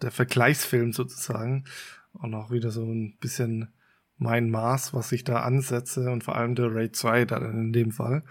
der, 0.02 0.12
Vergleichsfilm 0.12 0.94
sozusagen. 0.94 1.66
Und 2.14 2.34
auch 2.36 2.52
wieder 2.52 2.70
so 2.70 2.84
ein 2.84 3.18
bisschen 3.20 3.70
mein 4.18 4.50
Maß, 4.50 4.94
was 4.94 5.12
ich 5.12 5.24
da 5.24 5.42
ansetze 5.42 6.12
und 6.12 6.24
vor 6.24 6.36
allem 6.36 6.56
der 6.56 6.74
Raid 6.74 6.96
2 6.96 7.26
dann 7.26 7.52
in 7.52 7.74
dem 7.74 7.92
Fall. 7.92 8.24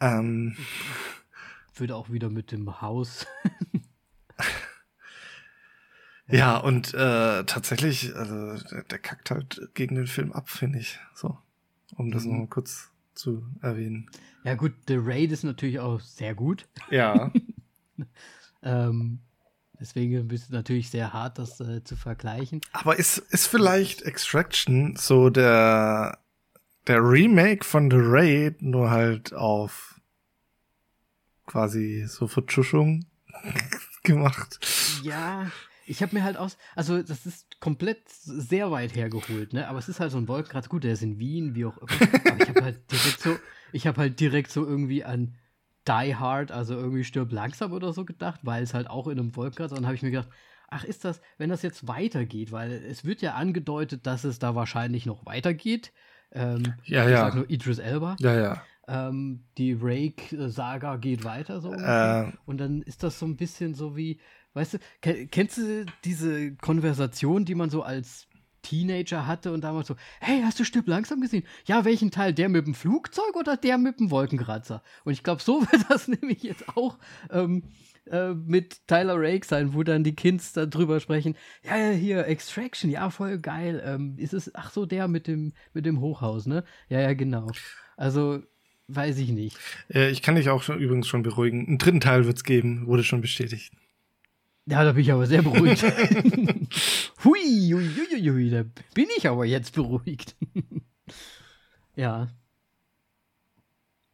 Ähm, 0.00 0.56
Würde 1.74 1.96
auch 1.96 2.10
wieder 2.10 2.30
mit 2.30 2.52
dem 2.52 2.80
Haus. 2.80 3.26
ja, 6.28 6.56
und 6.56 6.94
äh, 6.94 7.44
tatsächlich, 7.44 8.14
also 8.14 8.62
der, 8.70 8.84
der, 8.84 8.98
kackt 8.98 9.30
halt 9.30 9.68
gegen 9.74 9.94
den 9.94 10.06
Film 10.06 10.32
ab, 10.32 10.48
finde 10.48 10.78
ich. 10.78 10.98
So, 11.14 11.38
um 11.96 12.10
das 12.10 12.24
mhm. 12.24 12.30
nochmal 12.30 12.48
kurz 12.48 12.90
zu 13.14 13.46
erwähnen. 13.60 14.08
Ja, 14.44 14.54
gut, 14.54 14.72
The 14.88 14.96
Raid 14.98 15.32
ist 15.32 15.44
natürlich 15.44 15.80
auch 15.80 16.00
sehr 16.00 16.34
gut. 16.34 16.68
Ja. 16.90 17.32
ähm, 18.62 19.20
deswegen 19.80 20.30
ist 20.30 20.44
es 20.44 20.50
natürlich 20.50 20.90
sehr 20.90 21.12
hart, 21.12 21.38
das 21.38 21.60
äh, 21.60 21.82
zu 21.82 21.96
vergleichen. 21.96 22.60
Aber 22.72 22.98
ist, 22.98 23.18
ist 23.18 23.46
vielleicht 23.46 24.02
Extraction 24.02 24.96
so 24.96 25.30
der, 25.30 26.18
der 26.86 27.00
Remake 27.02 27.64
von 27.64 27.90
The 27.90 27.98
Raid, 28.00 28.62
nur 28.62 28.90
halt 28.90 29.32
auf 29.34 30.00
quasi 31.46 32.04
so 32.06 32.26
Vertuschung 32.26 33.06
gemacht? 34.02 34.58
Ja, 35.02 35.50
ich 35.86 36.02
habe 36.02 36.14
mir 36.14 36.24
halt 36.24 36.36
aus, 36.36 36.56
also 36.74 37.02
das 37.02 37.26
ist 37.26 37.60
komplett 37.60 38.08
sehr 38.08 38.70
weit 38.70 38.94
hergeholt, 38.94 39.52
ne? 39.52 39.68
Aber 39.68 39.78
es 39.78 39.88
ist 39.88 40.00
halt 40.00 40.10
so 40.10 40.18
ein 40.18 40.28
Wolkenkratzer. 40.28 40.68
Gut, 40.68 40.84
der 40.84 40.92
ist 40.92 41.02
in 41.02 41.18
Wien, 41.18 41.54
wie 41.54 41.66
auch 41.66 41.76
immer. 41.78 42.40
Ich 42.40 42.48
habe 42.48 42.62
halt 42.62 42.90
direkt 42.90 43.20
so, 43.20 43.36
ich 43.72 43.86
habe 43.86 44.00
halt 44.00 44.20
direkt 44.20 44.50
so 44.50 44.66
irgendwie 44.66 45.04
an 45.04 45.34
Die 45.86 46.16
Hard, 46.16 46.52
also 46.52 46.74
irgendwie 46.74 47.04
stirb 47.04 47.32
langsam 47.32 47.72
oder 47.72 47.92
so 47.92 48.04
gedacht, 48.04 48.40
weil 48.42 48.62
es 48.62 48.72
halt 48.74 48.88
auch 48.88 49.08
in 49.08 49.18
einem 49.18 49.36
Wolkenkratzer. 49.36 49.72
Und 49.74 49.82
dann 49.82 49.86
habe 49.86 49.96
ich 49.96 50.02
mir 50.02 50.10
gedacht, 50.10 50.30
ach, 50.68 50.84
ist 50.84 51.04
das, 51.04 51.20
wenn 51.36 51.50
das 51.50 51.62
jetzt 51.62 51.86
weitergeht, 51.86 52.52
weil 52.52 52.72
es 52.72 53.04
wird 53.04 53.20
ja 53.20 53.34
angedeutet, 53.34 54.06
dass 54.06 54.24
es 54.24 54.38
da 54.38 54.54
wahrscheinlich 54.54 55.04
noch 55.06 55.26
weitergeht. 55.26 55.92
Ähm, 56.34 56.74
ja, 56.84 57.08
ja. 57.08 57.08
Ich 57.08 57.16
sag 57.18 57.34
nur 57.36 57.50
Idris 57.50 57.78
Elba. 57.78 58.16
Ja, 58.18 58.34
ja. 58.34 58.62
Ähm, 58.86 59.44
die 59.56 59.72
Rake-Saga 59.80 60.96
geht 60.96 61.24
weiter 61.24 61.60
so. 61.60 61.72
Äh, 61.72 62.32
und 62.44 62.58
dann 62.58 62.82
ist 62.82 63.02
das 63.02 63.18
so 63.18 63.24
ein 63.26 63.36
bisschen 63.36 63.74
so 63.74 63.96
wie, 63.96 64.20
Weißt 64.54 64.74
du, 64.74 64.78
kennst 65.00 65.58
du 65.58 65.84
diese 66.04 66.54
Konversation, 66.54 67.44
die 67.44 67.56
man 67.56 67.70
so 67.70 67.82
als 67.82 68.28
Teenager 68.62 69.26
hatte 69.26 69.52
und 69.52 69.62
damals 69.62 69.88
so, 69.88 69.96
hey, 70.20 70.42
hast 70.42 70.60
du 70.60 70.64
Stück 70.64 70.86
langsam 70.86 71.20
gesehen? 71.20 71.44
Ja, 71.66 71.84
welchen 71.84 72.12
Teil? 72.12 72.32
Der 72.32 72.48
mit 72.48 72.66
dem 72.66 72.74
Flugzeug 72.74 73.34
oder 73.34 73.56
der 73.56 73.78
mit 73.78 73.98
dem 73.98 74.12
Wolkenkratzer? 74.12 74.82
Und 75.04 75.12
ich 75.12 75.24
glaube, 75.24 75.42
so 75.42 75.60
wird 75.72 75.84
das 75.90 76.06
nämlich 76.06 76.42
jetzt 76.44 76.68
auch 76.76 76.98
ähm, 77.30 77.64
äh, 78.10 78.34
mit 78.34 78.86
Tyler 78.86 79.14
Rake 79.16 79.46
sein, 79.46 79.74
wo 79.74 79.82
dann 79.82 80.04
die 80.04 80.14
Kids 80.14 80.52
da 80.52 80.66
drüber 80.66 81.00
sprechen. 81.00 81.36
Ja, 81.62 81.76
ja, 81.76 81.90
hier, 81.90 82.26
Extraction, 82.26 82.90
ja, 82.90 83.10
voll 83.10 83.38
geil. 83.38 83.82
Ähm, 83.84 84.14
ist 84.18 84.34
es, 84.34 84.54
ach 84.54 84.70
so, 84.70 84.86
der 84.86 85.08
mit 85.08 85.26
dem, 85.26 85.52
mit 85.72 85.86
dem 85.86 86.00
Hochhaus, 86.00 86.46
ne? 86.46 86.64
Ja, 86.88 87.00
ja, 87.00 87.14
genau. 87.14 87.50
Also, 87.96 88.42
weiß 88.88 89.18
ich 89.18 89.30
nicht. 89.30 89.56
Äh, 89.92 90.10
ich 90.10 90.22
kann 90.22 90.34
dich 90.34 90.50
auch 90.50 90.62
schon, 90.62 90.78
übrigens 90.78 91.08
schon 91.08 91.22
beruhigen. 91.22 91.66
Einen 91.66 91.78
dritten 91.78 92.00
Teil 92.00 92.26
wird 92.26 92.36
es 92.36 92.44
geben, 92.44 92.86
wurde 92.86 93.04
schon 93.04 93.20
bestätigt. 93.20 93.72
Ja, 94.66 94.82
da 94.82 94.92
bin 94.92 95.02
ich 95.02 95.12
aber 95.12 95.26
sehr 95.26 95.42
beruhigt. 95.42 95.82
hui, 97.24 97.70
hui, 97.72 97.88
hui, 98.10 98.30
hui, 98.30 98.50
da 98.50 98.64
bin 98.94 99.06
ich 99.16 99.28
aber 99.28 99.44
jetzt 99.44 99.74
beruhigt. 99.74 100.36
ja. 101.96 102.28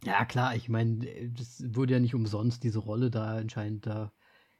Ja, 0.04 0.24
klar, 0.24 0.56
ich 0.56 0.68
meine, 0.68 1.30
das 1.36 1.62
wurde 1.74 1.94
ja 1.94 2.00
nicht 2.00 2.14
umsonst 2.14 2.62
diese 2.62 2.78
Rolle 2.78 3.10
da 3.10 3.36
anscheinend 3.36 3.86
da 3.86 4.12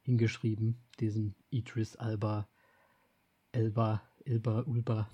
hingeschrieben, 0.03 0.83
diesen 0.99 1.35
Idris 1.51 1.97
Alba, 1.97 2.49
Elba, 3.53 4.03
Elba, 4.25 4.65
Ulba. 4.67 5.09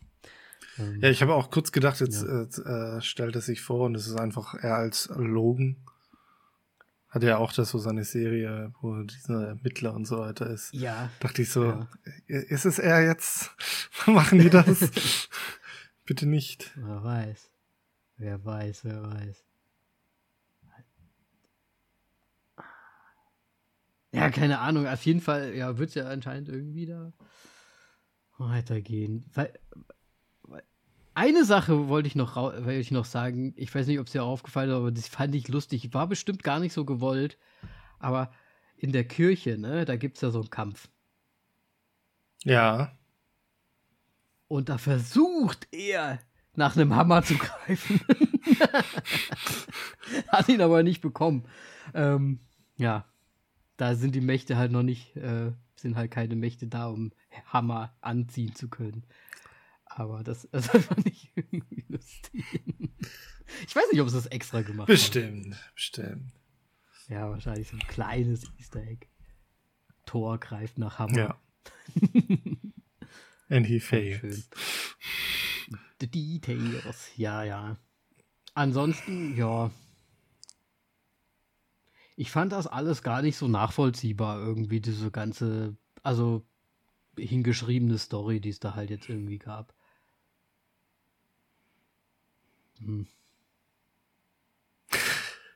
Ähm, 0.79 1.01
ja, 1.01 1.11
ich 1.11 1.23
habe 1.23 1.35
auch 1.35 1.51
kurz 1.51 1.71
gedacht, 1.71 2.01
jetzt 2.01 2.23
ja. 2.23 2.97
äh, 2.97 3.01
stellt 3.01 3.35
er 3.35 3.41
sich 3.41 3.61
vor 3.61 3.87
und 3.87 3.95
es 3.95 4.07
ist 4.07 4.17
einfach 4.17 4.55
eher 4.63 4.77
als 4.77 5.09
Logan 5.15 5.77
hat 7.17 7.23
ja 7.23 7.39
auch 7.39 7.53
das 7.53 7.71
so 7.71 7.79
seine 7.79 8.05
Serie, 8.05 8.75
wo 8.83 9.03
dieser 9.03 9.49
Ermittler 9.49 9.95
und 9.95 10.05
so 10.05 10.19
weiter 10.19 10.51
ist. 10.51 10.75
Ja. 10.75 11.09
Dachte 11.21 11.41
ich 11.43 11.51
so, 11.51 11.65
ja. 11.65 11.89
ist 12.27 12.67
es 12.67 12.79
er 12.79 13.03
jetzt? 13.03 13.53
Machen 14.07 14.39
die 14.39 14.51
das? 14.51 14.91
Bitte 16.05 16.27
nicht. 16.27 16.73
Wer 16.77 17.03
weiß. 17.03 17.51
Wer 18.19 18.45
weiß, 18.45 18.85
wer 18.85 19.03
weiß. 19.03 19.45
Ja, 24.17 24.31
keine 24.31 24.61
Ahnung. 24.61 24.87
Auf 24.87 25.05
jeden 25.05 25.21
Fall, 25.21 25.55
ja, 25.55 25.77
wird 25.79 25.91
es 25.91 25.95
ja 25.95 26.07
anscheinend 26.07 26.49
irgendwie 26.49 26.87
da 26.87 27.13
weitergehen. 28.39 29.27
Weil, 29.35 29.53
eine 31.15 31.45
Sache 31.45 31.89
wollte 31.89 32.09
ich 32.09 32.15
noch, 32.15 32.37
wollte 32.37 32.73
ich 32.73 32.91
noch 32.91 33.05
sagen. 33.05 33.53
Ich 33.57 33.75
weiß 33.75 33.87
nicht, 33.87 33.99
ob 33.99 34.07
es 34.07 34.13
dir 34.13 34.25
aufgefallen 34.25 34.71
ist, 34.71 34.77
aber 34.77 34.91
das 34.91 35.09
fand 35.09 35.35
ich 35.35 35.49
lustig. 35.49 35.93
War 35.93 36.07
bestimmt 36.07 36.43
gar 36.43 36.61
nicht 36.61 36.73
so 36.73 36.85
gewollt. 36.85 37.37
Aber 37.99 38.33
in 38.77 38.93
der 38.93 39.05
Kirche, 39.05 39.59
ne, 39.59 39.85
da 39.85 39.97
gibt 39.97 40.17
es 40.17 40.23
ja 40.23 40.31
so 40.31 40.41
einen 40.41 40.51
Kampf. 40.51 40.89
Ja. 42.45 42.97
Und 44.49 44.69
da 44.69 44.79
versucht 44.79 45.69
er, 45.73 46.19
nach 46.55 46.75
einem 46.75 46.95
Hammer 46.95 47.23
zu 47.23 47.37
greifen. 47.37 48.01
Hat 50.29 50.49
ihn 50.49 50.63
aber 50.63 50.83
nicht 50.83 51.03
bekommen. 51.03 51.45
Ähm, 51.95 52.41
ja, 52.77 53.05
da 53.77 53.95
sind 53.95 54.15
die 54.15 54.21
Mächte 54.21 54.57
halt 54.57 54.73
noch 54.73 54.83
nicht, 54.83 55.17
äh, 55.17 55.53
sind 55.77 55.97
halt 55.97 56.11
keine 56.11 56.37
Mächte 56.37 56.67
da, 56.67 56.89
um 56.89 57.13
Hammer 57.47 57.97
anziehen 58.01 58.55
zu 58.55 58.69
können. 58.69 59.05
Aber 59.85 60.23
das, 60.23 60.49
das 60.53 60.67
fand 60.67 61.07
ich 61.07 61.33
irgendwie 61.35 61.85
lustig. 61.89 62.45
Ich 63.67 63.77
weiß 63.77 63.85
nicht, 63.93 64.01
ob 64.01 64.09
es 64.09 64.15
das 64.15 64.27
extra 64.27 64.63
gemacht 64.63 64.89
bestimmt, 64.89 65.55
hat. 65.55 65.75
Bestimmt, 65.75 66.07
bestimmt. 66.07 66.33
Ja, 67.09 67.31
wahrscheinlich 67.31 67.69
so 67.69 67.77
ein 67.77 67.87
kleines 67.87 68.45
Easter 68.59 68.83
Egg. 68.83 69.07
Thor 70.05 70.39
greift 70.39 70.79
nach 70.79 70.99
Hammer. 70.99 71.17
Ja. 71.17 71.41
And 73.49 73.67
he 73.67 73.79
failed. 73.79 74.21
Schön. 74.21 74.45
The 76.01 76.09
details. 76.09 77.11
Ja, 77.17 77.45
ja. 77.45 77.77
Ansonsten, 78.55 79.37
ja. 79.37 79.71
Ich 82.17 82.31
fand 82.31 82.53
das 82.53 82.67
alles 82.67 83.03
gar 83.03 83.23
nicht 83.23 83.37
so 83.37 83.47
nachvollziehbar, 83.47 84.41
irgendwie, 84.41 84.81
diese 84.81 85.11
ganze, 85.11 85.77
also 86.03 86.47
hingeschriebene 87.19 87.99
Story, 87.99 88.41
die 88.41 88.51
es 88.51 88.61
da 88.61 88.75
halt 88.75 88.91
jetzt 88.91 89.09
irgendwie 89.09 89.39
gab. 89.39 89.75
Hm. 92.79 93.07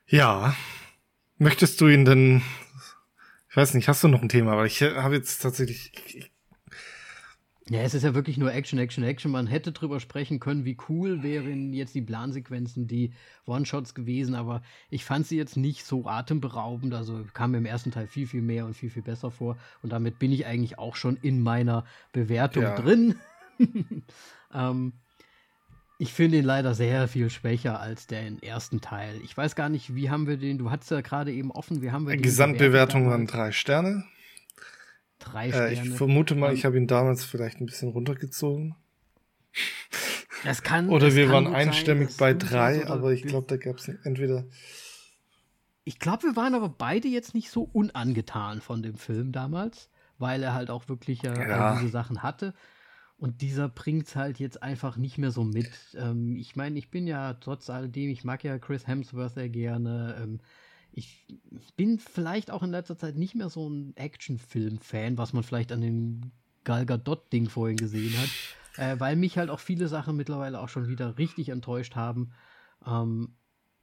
Ja. 0.06 0.54
Möchtest 1.38 1.80
du 1.80 1.88
ihn 1.88 2.04
denn, 2.04 2.42
ich 3.48 3.56
weiß 3.56 3.72
nicht, 3.74 3.88
hast 3.88 4.04
du 4.04 4.08
noch 4.08 4.20
ein 4.20 4.28
Thema, 4.28 4.52
aber 4.52 4.66
ich 4.66 4.82
habe 4.82 5.14
jetzt 5.14 5.38
tatsächlich. 5.38 5.92
Ich, 6.06 6.30
ja, 7.70 7.82
es 7.82 7.94
ist 7.94 8.02
ja 8.02 8.14
wirklich 8.14 8.36
nur 8.36 8.52
Action, 8.52 8.80
Action, 8.80 9.04
Action. 9.04 9.30
Man 9.30 9.46
hätte 9.46 9.70
drüber 9.70 10.00
sprechen 10.00 10.40
können, 10.40 10.64
wie 10.64 10.76
cool 10.88 11.22
wären 11.22 11.72
jetzt 11.72 11.94
die 11.94 12.02
Plansequenzen, 12.02 12.88
die 12.88 13.12
One-Shots 13.46 13.94
gewesen, 13.94 14.34
aber 14.34 14.60
ich 14.90 15.04
fand 15.04 15.28
sie 15.28 15.36
jetzt 15.36 15.56
nicht 15.56 15.86
so 15.86 16.04
atemberaubend. 16.08 16.94
Also 16.94 17.24
kam 17.32 17.52
mir 17.52 17.58
im 17.58 17.66
ersten 17.66 17.92
Teil 17.92 18.08
viel, 18.08 18.26
viel 18.26 18.42
mehr 18.42 18.66
und 18.66 18.74
viel, 18.74 18.90
viel 18.90 19.02
besser 19.02 19.30
vor. 19.30 19.56
Und 19.84 19.92
damit 19.92 20.18
bin 20.18 20.32
ich 20.32 20.46
eigentlich 20.46 20.80
auch 20.80 20.96
schon 20.96 21.16
in 21.22 21.44
meiner 21.44 21.84
Bewertung 22.12 22.64
ja. 22.64 22.74
drin. 22.74 23.14
ähm, 24.52 24.92
ich 25.98 26.12
finde 26.12 26.38
ihn 26.38 26.44
leider 26.44 26.74
sehr 26.74 27.06
viel 27.06 27.30
schwächer 27.30 27.78
als 27.78 28.08
den 28.08 28.42
ersten 28.42 28.80
Teil. 28.80 29.20
Ich 29.22 29.36
weiß 29.36 29.54
gar 29.54 29.68
nicht, 29.68 29.94
wie 29.94 30.10
haben 30.10 30.26
wir 30.26 30.38
den, 30.38 30.58
du 30.58 30.72
hattest 30.72 30.90
ja 30.90 31.02
gerade 31.02 31.30
eben 31.30 31.52
offen, 31.52 31.82
wie 31.82 31.92
haben 31.92 32.08
wir 32.08 32.16
den 32.16 32.22
Gesamtbewertung 32.22 33.06
waren 33.06 33.28
drei 33.28 33.52
Sterne. 33.52 34.02
Drei 35.20 35.50
Sterne. 35.50 35.68
Äh, 35.68 35.72
ich 35.74 35.90
vermute 35.90 36.34
mal, 36.34 36.52
ich 36.52 36.64
habe 36.64 36.76
ihn 36.76 36.88
damals 36.88 37.24
vielleicht 37.24 37.60
ein 37.60 37.66
bisschen 37.66 37.90
runtergezogen. 37.90 38.74
Das 40.44 40.62
kann. 40.62 40.88
Oder 40.88 41.06
das 41.06 41.14
wir 41.14 41.26
kann 41.26 41.44
waren 41.44 41.54
einstimmig 41.54 42.16
bei 42.16 42.34
drei, 42.34 42.86
aber 42.88 43.12
ich 43.12 43.22
glaube, 43.22 43.46
da 43.46 43.56
gab 43.56 43.76
es 43.76 43.88
entweder. 43.88 44.46
Ich 45.84 45.98
glaube, 45.98 46.24
wir 46.24 46.36
waren 46.36 46.54
aber 46.54 46.68
beide 46.68 47.08
jetzt 47.08 47.34
nicht 47.34 47.50
so 47.50 47.62
unangetan 47.62 48.60
von 48.60 48.82
dem 48.82 48.96
Film 48.96 49.32
damals, 49.32 49.90
weil 50.18 50.42
er 50.42 50.54
halt 50.54 50.70
auch 50.70 50.88
wirklich 50.88 51.22
ja, 51.22 51.34
ja. 51.34 51.74
diese 51.76 51.90
Sachen 51.90 52.22
hatte. 52.22 52.54
Und 53.18 53.42
dieser 53.42 53.68
bringt 53.68 54.06
es 54.06 54.16
halt 54.16 54.38
jetzt 54.38 54.62
einfach 54.62 54.96
nicht 54.96 55.18
mehr 55.18 55.30
so 55.30 55.44
mit. 55.44 55.70
Ähm, 55.94 56.36
ich 56.36 56.56
meine, 56.56 56.78
ich 56.78 56.90
bin 56.90 57.06
ja 57.06 57.34
trotz 57.34 57.68
alledem, 57.68 58.08
ich 58.08 58.24
mag 58.24 58.42
ja 58.42 58.58
Chris 58.58 58.86
Hemsworth 58.86 59.34
sehr 59.34 59.50
gerne. 59.50 60.16
Ähm, 60.22 60.40
ich 60.92 61.26
bin 61.76 61.98
vielleicht 61.98 62.50
auch 62.50 62.62
in 62.62 62.70
letzter 62.70 62.96
Zeit 62.96 63.16
nicht 63.16 63.34
mehr 63.34 63.48
so 63.48 63.68
ein 63.68 63.96
Actionfilm-Fan, 63.96 65.18
was 65.18 65.32
man 65.32 65.42
vielleicht 65.42 65.72
an 65.72 65.80
dem 65.80 66.32
Gal 66.64 66.86
Gadot-Ding 66.86 67.48
vorhin 67.48 67.76
gesehen 67.76 68.14
hat, 68.18 68.28
äh, 68.76 69.00
weil 69.00 69.16
mich 69.16 69.38
halt 69.38 69.50
auch 69.50 69.60
viele 69.60 69.88
Sachen 69.88 70.16
mittlerweile 70.16 70.60
auch 70.60 70.68
schon 70.68 70.88
wieder 70.88 71.18
richtig 71.18 71.48
enttäuscht 71.48 71.96
haben. 71.96 72.32
Ähm, 72.86 73.36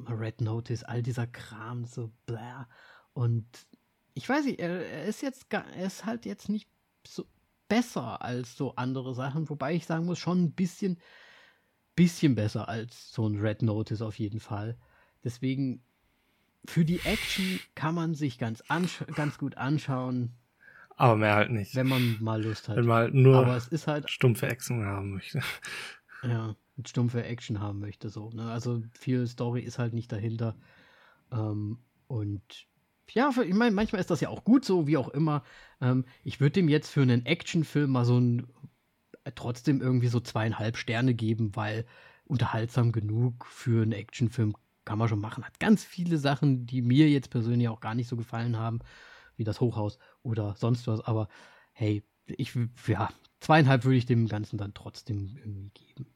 Red 0.07 0.41
Notice, 0.41 0.83
all 0.83 1.01
dieser 1.01 1.27
Kram, 1.27 1.85
so 1.85 2.11
bla. 2.25 2.67
Und 3.13 3.45
ich 4.13 4.27
weiß 4.27 4.45
nicht, 4.45 4.59
er, 4.59 4.85
er 4.85 5.05
ist 5.05 5.21
jetzt 5.21 5.47
er 5.51 5.85
ist 5.85 6.05
halt 6.05 6.25
jetzt 6.25 6.49
nicht 6.49 6.69
so 7.05 7.25
besser 7.67 8.21
als 8.21 8.55
so 8.55 8.75
andere 8.75 9.13
Sachen, 9.13 9.49
wobei 9.49 9.73
ich 9.73 9.85
sagen 9.85 10.05
muss, 10.05 10.19
schon 10.19 10.43
ein 10.43 10.51
bisschen, 10.51 10.99
bisschen 11.95 12.35
besser 12.35 12.69
als 12.69 13.11
so 13.11 13.27
ein 13.27 13.39
Red 13.39 13.61
Notice 13.61 14.01
auf 14.01 14.19
jeden 14.19 14.39
Fall. 14.39 14.77
Deswegen, 15.23 15.83
für 16.65 16.85
die 16.85 16.99
Action 17.01 17.59
kann 17.75 17.95
man 17.95 18.15
sich 18.15 18.37
ganz, 18.37 18.63
ganz 19.15 19.37
gut 19.37 19.57
anschauen. 19.57 20.33
Aber 20.95 21.15
mehr 21.15 21.35
halt 21.35 21.51
nicht. 21.51 21.75
Wenn 21.75 21.87
man 21.87 22.17
mal 22.19 22.43
Lust 22.43 22.67
hat. 22.69 22.75
Wenn 22.75 22.85
man 22.85 22.97
halt 22.97 23.13
nur 23.13 23.37
Aber 23.37 23.55
es 23.55 23.67
ist 23.67 23.87
halt, 23.87 24.09
stumpfe 24.09 24.47
Action 24.47 24.83
haben 24.83 25.11
möchte. 25.11 25.41
ja, 26.23 26.55
stumpfe 26.85 27.23
Action 27.23 27.59
haben 27.59 27.79
möchte, 27.79 28.09
so. 28.09 28.29
Ne? 28.31 28.51
Also 28.51 28.81
viel 28.93 29.27
Story 29.27 29.61
ist 29.61 29.79
halt 29.79 29.93
nicht 29.93 30.11
dahinter. 30.11 30.55
Ähm, 31.31 31.79
und 32.07 32.67
ja, 33.11 33.29
ich 33.29 33.53
meine, 33.53 33.75
manchmal 33.75 34.01
ist 34.01 34.09
das 34.09 34.21
ja 34.21 34.29
auch 34.29 34.43
gut 34.43 34.65
so, 34.65 34.87
wie 34.87 34.97
auch 34.97 35.09
immer. 35.09 35.43
Ähm, 35.81 36.05
ich 36.23 36.39
würde 36.39 36.53
dem 36.53 36.69
jetzt 36.69 36.89
für 36.89 37.01
einen 37.01 37.25
Actionfilm 37.25 37.91
mal 37.91 38.05
so 38.05 38.19
ein 38.19 38.47
äh, 39.23 39.31
trotzdem 39.33 39.81
irgendwie 39.81 40.07
so 40.07 40.19
zweieinhalb 40.19 40.77
Sterne 40.77 41.13
geben, 41.13 41.55
weil 41.55 41.85
unterhaltsam 42.25 42.91
genug 42.91 43.45
für 43.45 43.83
einen 43.83 43.93
Actionfilm 43.93 44.55
kann 44.87 44.97
man 44.97 45.09
schon 45.09 45.19
machen. 45.19 45.43
Hat 45.43 45.59
ganz 45.59 45.83
viele 45.83 46.17
Sachen, 46.17 46.65
die 46.65 46.81
mir 46.81 47.09
jetzt 47.09 47.29
persönlich 47.29 47.67
auch 47.67 47.81
gar 47.81 47.93
nicht 47.93 48.07
so 48.07 48.15
gefallen 48.15 48.57
haben, 48.57 48.79
wie 49.35 49.43
das 49.43 49.59
Hochhaus 49.59 49.99
oder 50.23 50.55
sonst 50.55 50.87
was. 50.87 51.01
Aber 51.01 51.27
hey, 51.73 52.03
ich, 52.25 52.57
ja, 52.87 53.09
zweieinhalb 53.41 53.83
würde 53.83 53.97
ich 53.97 54.05
dem 54.05 54.29
Ganzen 54.29 54.57
dann 54.57 54.73
trotzdem 54.73 55.35
irgendwie 55.35 55.71
geben. 55.73 56.07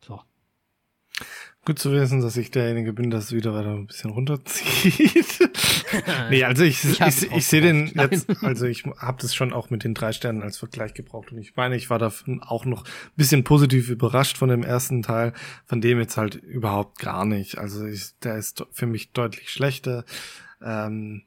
So. 0.00 0.22
Gut 1.64 1.78
zu 1.78 1.92
wissen, 1.92 2.20
dass 2.20 2.36
ich 2.36 2.50
derjenige 2.50 2.92
bin, 2.92 3.10
das 3.10 3.30
wieder 3.30 3.54
weiter 3.54 3.70
ein 3.70 3.86
bisschen 3.86 4.10
runterzieht. 4.10 5.50
nee, 6.30 6.42
also 6.42 6.64
ich, 6.64 6.82
ich, 6.82 7.00
ich, 7.00 7.30
ich 7.30 7.46
sehe 7.46 7.60
den 7.60 7.86
jetzt, 7.94 8.28
also 8.42 8.66
ich 8.66 8.82
habe 8.98 9.22
das 9.22 9.32
schon 9.32 9.52
auch 9.52 9.70
mit 9.70 9.84
den 9.84 9.94
drei 9.94 10.12
Sternen 10.12 10.42
als 10.42 10.58
Vergleich 10.58 10.92
gebraucht 10.92 11.30
und 11.30 11.38
ich 11.38 11.54
meine, 11.54 11.76
ich 11.76 11.88
war 11.88 12.00
davon 12.00 12.42
auch 12.42 12.64
noch 12.64 12.84
ein 12.84 13.12
bisschen 13.14 13.44
positiv 13.44 13.90
überrascht 13.90 14.38
von 14.38 14.48
dem 14.48 14.64
ersten 14.64 15.02
Teil, 15.02 15.34
von 15.64 15.80
dem 15.80 16.00
jetzt 16.00 16.16
halt 16.16 16.34
überhaupt 16.34 16.98
gar 16.98 17.24
nicht. 17.24 17.58
Also 17.58 17.86
ich, 17.86 18.18
der 18.24 18.38
ist 18.38 18.66
für 18.72 18.86
mich 18.86 19.12
deutlich 19.12 19.50
schlechter. 19.50 20.04
Ähm, 20.60 21.22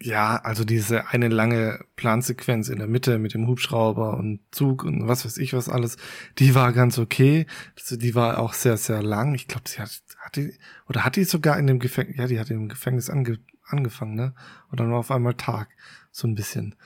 ja, 0.00 0.36
also 0.36 0.64
diese 0.64 1.08
eine 1.08 1.28
lange 1.28 1.84
Plansequenz 1.96 2.68
in 2.68 2.78
der 2.78 2.86
Mitte 2.86 3.18
mit 3.18 3.34
dem 3.34 3.48
Hubschrauber 3.48 4.16
und 4.16 4.40
Zug 4.52 4.84
und 4.84 5.08
was 5.08 5.24
weiß 5.24 5.38
ich 5.38 5.54
was 5.54 5.68
alles, 5.68 5.96
die 6.38 6.54
war 6.54 6.72
ganz 6.72 6.98
okay. 6.98 7.46
Also 7.76 7.96
die 7.96 8.14
war 8.14 8.38
auch 8.38 8.52
sehr, 8.52 8.76
sehr 8.76 9.02
lang. 9.02 9.34
Ich 9.34 9.48
glaube, 9.48 9.68
sie 9.68 9.80
hat, 9.80 9.90
hat 10.18 10.36
die, 10.36 10.54
oder 10.88 11.04
hat 11.04 11.16
die 11.16 11.24
sogar 11.24 11.58
in 11.58 11.66
dem 11.66 11.80
Gefängnis, 11.80 12.16
ja, 12.16 12.26
die 12.26 12.38
hat 12.38 12.50
im 12.50 12.68
Gefängnis 12.68 13.10
ange, 13.10 13.38
angefangen, 13.64 14.14
ne? 14.14 14.34
Und 14.70 14.78
dann 14.78 14.90
war 14.90 14.98
auf 14.98 15.10
einmal 15.10 15.34
Tag. 15.34 15.68
So 16.12 16.28
ein 16.28 16.34
bisschen. 16.34 16.76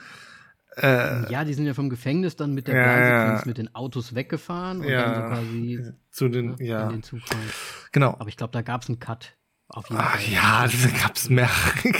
Äh, 0.77 1.31
ja, 1.31 1.43
die 1.43 1.53
sind 1.53 1.67
ja 1.67 1.75
vom 1.75 1.89
Gefängnis 1.89 2.35
dann 2.35 2.53
mit 2.55 2.67
der 2.67 2.75
ja, 2.75 2.83
Plansequenz 2.83 3.45
mit 3.45 3.57
den 3.59 3.75
Autos 3.75 4.15
weggefahren 4.15 4.79
und 4.79 4.87
ja, 4.87 5.03
dann 5.03 5.15
so 5.15 5.29
quasi 5.29 5.93
zu 6.09 6.29
den, 6.29 6.55
ja. 6.57 6.85
in 6.85 6.89
den 6.89 7.03
Zug 7.03 7.19
rein. 7.31 7.39
Genau. 7.91 8.15
Aber 8.17 8.27
ich 8.27 8.37
glaube, 8.37 8.53
da 8.53 8.63
gab 8.63 8.81
es 8.81 8.89
einen 8.89 8.99
Cut. 8.99 9.35
Auf 9.73 9.89
jeden 9.89 10.01
Ach, 10.01 10.19
Fall. 10.19 10.31
Ja, 10.31 10.67
da 10.83 10.97
gab's 10.97 11.29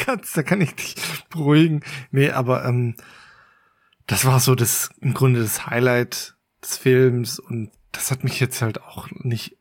Cuts, 0.06 0.34
da 0.34 0.44
kann 0.44 0.62
ich 0.62 0.76
dich 0.76 0.96
beruhigen. 1.30 1.82
Nee, 2.12 2.30
aber 2.30 2.66
ähm, 2.66 2.96
das 4.08 4.26
war 4.26 4.40
so 4.40 4.56
das 4.56 4.90
im 5.02 5.14
Grunde 5.14 5.42
das 5.42 5.66
Highlight 5.66 6.36
des 6.62 6.78
Films 6.78 7.40
und 7.40 7.72
das 7.92 8.12
hat 8.12 8.24
mich 8.24 8.40
jetzt 8.40 8.62
halt 8.62 8.82
auch 8.82 9.10
nicht 9.12 9.58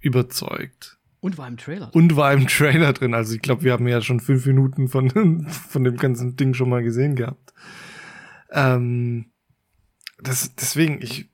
überzeugt. 0.00 0.98
Und 1.20 1.38
war 1.38 1.48
im 1.48 1.56
Trailer. 1.56 1.86
Drin. 1.86 2.02
Und 2.02 2.16
war 2.16 2.32
im 2.32 2.46
Trailer 2.46 2.92
drin. 2.92 3.14
Also 3.14 3.34
ich 3.34 3.42
glaube, 3.42 3.62
wir 3.62 3.72
haben 3.72 3.88
ja 3.88 4.00
schon 4.00 4.20
fünf 4.20 4.46
Minuten 4.46 4.88
von, 4.88 5.46
von 5.48 5.82
dem 5.82 5.96
ganzen 5.96 6.36
Ding 6.36 6.54
schon 6.54 6.68
mal 6.68 6.82
gesehen 6.82 7.16
gehabt. 7.16 7.54
Ähm, 8.50 9.32
das, 10.18 10.54
deswegen, 10.54 11.00
ich 11.02 11.30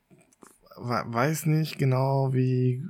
weiß 0.77 1.47
nicht 1.47 1.79
genau, 1.79 2.33
wie 2.33 2.83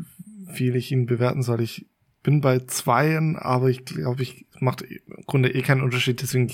viel 0.53 0.77
ich 0.77 0.93
ihn 0.93 1.07
bewerten 1.07 1.43
soll. 1.43 1.61
Ich 1.61 1.87
bin 2.23 2.41
bei 2.41 2.61
zweien, 2.61 3.37
aber 3.37 3.69
ich 3.69 3.85
glaube, 3.85 4.23
ich 4.23 4.47
macht 4.61 4.83
im 4.83 5.25
Grunde 5.27 5.55
eh 5.55 5.63
keinen 5.63 5.83
Unterschied, 5.83 6.23
deswegen 6.23 6.51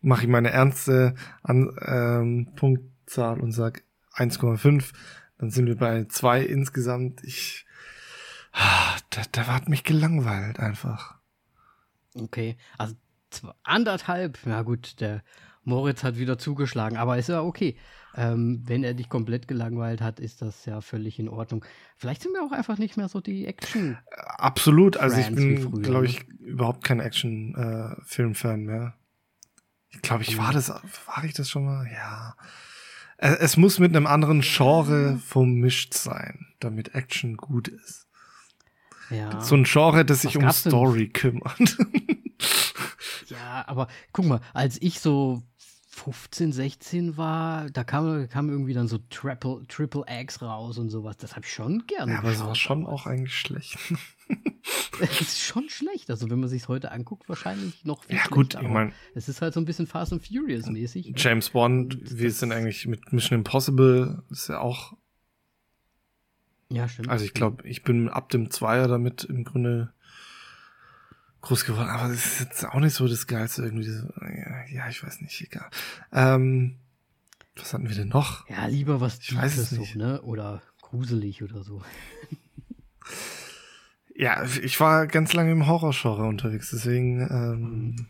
mache 0.00 0.22
ich 0.22 0.28
meine 0.28 0.50
ernste 0.50 1.14
An 1.42 1.76
ähm, 1.86 2.48
Punktzahl 2.56 3.40
und 3.40 3.52
sag 3.52 3.82
1,5. 4.16 4.92
Dann 5.38 5.50
sind 5.50 5.66
wir 5.66 5.76
bei 5.76 6.04
zwei 6.04 6.42
insgesamt. 6.42 7.22
Ich, 7.24 7.66
ah, 8.52 8.96
der, 9.14 9.24
der 9.26 9.46
hat 9.48 9.68
mich 9.68 9.84
gelangweilt 9.84 10.58
einfach. 10.58 11.16
Okay, 12.14 12.56
also 12.78 12.94
anderthalb, 13.64 14.38
ja 14.46 14.62
gut, 14.62 15.00
der 15.00 15.22
Moritz 15.64 16.04
hat 16.04 16.16
wieder 16.16 16.38
zugeschlagen, 16.38 16.96
aber 16.96 17.18
ist 17.18 17.28
ja 17.28 17.42
okay. 17.42 17.76
Ähm, 18.16 18.62
wenn 18.64 18.84
er 18.84 18.94
dich 18.94 19.08
komplett 19.08 19.48
gelangweilt 19.48 20.00
hat, 20.00 20.20
ist 20.20 20.40
das 20.40 20.64
ja 20.66 20.80
völlig 20.80 21.18
in 21.18 21.28
Ordnung. 21.28 21.64
Vielleicht 21.96 22.22
sind 22.22 22.32
wir 22.32 22.44
auch 22.44 22.52
einfach 22.52 22.78
nicht 22.78 22.96
mehr 22.96 23.08
so 23.08 23.20
die 23.20 23.46
Action. 23.46 23.98
Absolut, 24.10 24.96
also 24.96 25.16
ich 25.16 25.34
bin, 25.34 25.82
glaube 25.82 26.06
ich, 26.06 26.26
ne? 26.28 26.34
überhaupt 26.38 26.84
kein 26.84 27.00
Action-Film-Fan 27.00 28.60
äh, 28.60 28.64
mehr. 28.64 28.94
Ich 29.90 30.02
glaube, 30.02 30.22
ich 30.22 30.38
war 30.38 30.52
das, 30.52 30.68
war 30.68 31.24
ich 31.24 31.34
das 31.34 31.48
schon 31.48 31.64
mal? 31.64 31.88
Ja. 31.92 32.36
Es, 33.16 33.36
es 33.36 33.56
muss 33.56 33.78
mit 33.78 33.94
einem 33.94 34.06
anderen 34.06 34.42
Genre 34.42 35.18
vermischt 35.24 35.94
sein, 35.94 36.46
damit 36.60 36.94
Action 36.94 37.36
gut 37.36 37.68
ist. 37.68 38.06
Ja. 39.10 39.40
So 39.40 39.54
ein 39.54 39.64
Genre, 39.64 40.04
das 40.04 40.22
sich 40.22 40.36
um 40.36 40.50
Story 40.50 41.08
denn? 41.08 41.12
kümmert. 41.12 41.78
ja, 43.28 43.64
aber 43.66 43.88
guck 44.12 44.26
mal, 44.26 44.40
als 44.52 44.80
ich 44.80 45.00
so 45.00 45.42
15, 45.94 46.52
16 46.52 47.16
war, 47.16 47.70
da 47.70 47.84
kam, 47.84 48.28
kam 48.28 48.50
irgendwie 48.50 48.74
dann 48.74 48.88
so 48.88 48.98
Triple, 49.10 49.64
Triple 49.68 50.04
X 50.08 50.42
raus 50.42 50.76
und 50.76 50.90
sowas. 50.90 51.16
Das 51.16 51.36
habe 51.36 51.46
ich 51.46 51.52
schon 51.52 51.86
gerne. 51.86 52.12
Ja, 52.12 52.18
aber 52.18 52.30
es 52.30 52.40
war 52.40 52.54
schon 52.54 52.84
auch 52.84 53.06
eigentlich 53.06 53.34
schlecht. 53.34 53.78
es 55.00 55.20
ist 55.20 55.40
schon 55.40 55.68
schlecht. 55.68 56.10
Also, 56.10 56.28
wenn 56.28 56.40
man 56.40 56.48
sich 56.48 56.68
heute 56.68 56.90
anguckt, 56.90 57.28
wahrscheinlich 57.28 57.84
noch 57.84 58.04
viel 58.04 58.16
Ja, 58.16 58.24
gut, 58.26 58.54
ich 58.60 58.68
meine. 58.68 58.92
Es 59.14 59.28
ist 59.28 59.40
halt 59.40 59.54
so 59.54 59.60
ein 59.60 59.64
bisschen 59.64 59.86
Fast 59.86 60.12
and 60.12 60.26
Furious 60.26 60.66
mäßig. 60.66 61.06
Ne? 61.06 61.14
James 61.16 61.50
Bond, 61.50 61.96
wie 62.18 62.26
ist 62.26 62.42
denn 62.42 62.52
eigentlich 62.52 62.86
mit 62.86 63.12
Mission 63.12 63.38
Impossible? 63.38 64.22
Ist 64.30 64.48
ja 64.48 64.60
auch. 64.60 64.94
Ja, 66.70 66.88
stimmt. 66.88 67.08
Also, 67.08 67.24
ich 67.24 67.34
glaube, 67.34 67.66
ich 67.66 67.84
bin 67.84 68.08
ab 68.08 68.30
dem 68.30 68.50
Zweier 68.50 68.88
damit 68.88 69.24
im 69.24 69.44
Grunde 69.44 69.93
groß 71.44 71.64
geworden, 71.64 71.88
aber 71.88 72.08
das 72.08 72.24
ist 72.24 72.40
jetzt 72.40 72.64
auch 72.64 72.80
nicht 72.80 72.94
so 72.94 73.06
das 73.06 73.26
Geilste 73.26 73.62
irgendwie. 73.62 73.84
So, 73.84 74.08
ja, 74.72 74.88
ich 74.88 75.02
weiß 75.04 75.20
nicht, 75.20 75.40
egal. 75.40 75.68
Ähm, 76.12 76.78
was 77.56 77.72
hatten 77.72 77.88
wir 77.88 77.94
denn 77.94 78.08
noch? 78.08 78.48
Ja, 78.48 78.66
lieber 78.66 79.00
was 79.00 79.18
ich 79.20 79.36
weiß 79.36 79.56
es 79.58 79.72
nicht. 79.72 79.92
so, 79.92 79.98
ne? 79.98 80.22
Oder 80.22 80.62
gruselig 80.80 81.42
oder 81.42 81.62
so. 81.62 81.82
ja, 84.14 84.44
ich 84.44 84.80
war 84.80 85.06
ganz 85.06 85.32
lange 85.34 85.52
im 85.52 85.66
Horrorgenre 85.66 86.24
unterwegs, 86.24 86.70
deswegen. 86.70 87.20
Ähm, 87.30 88.08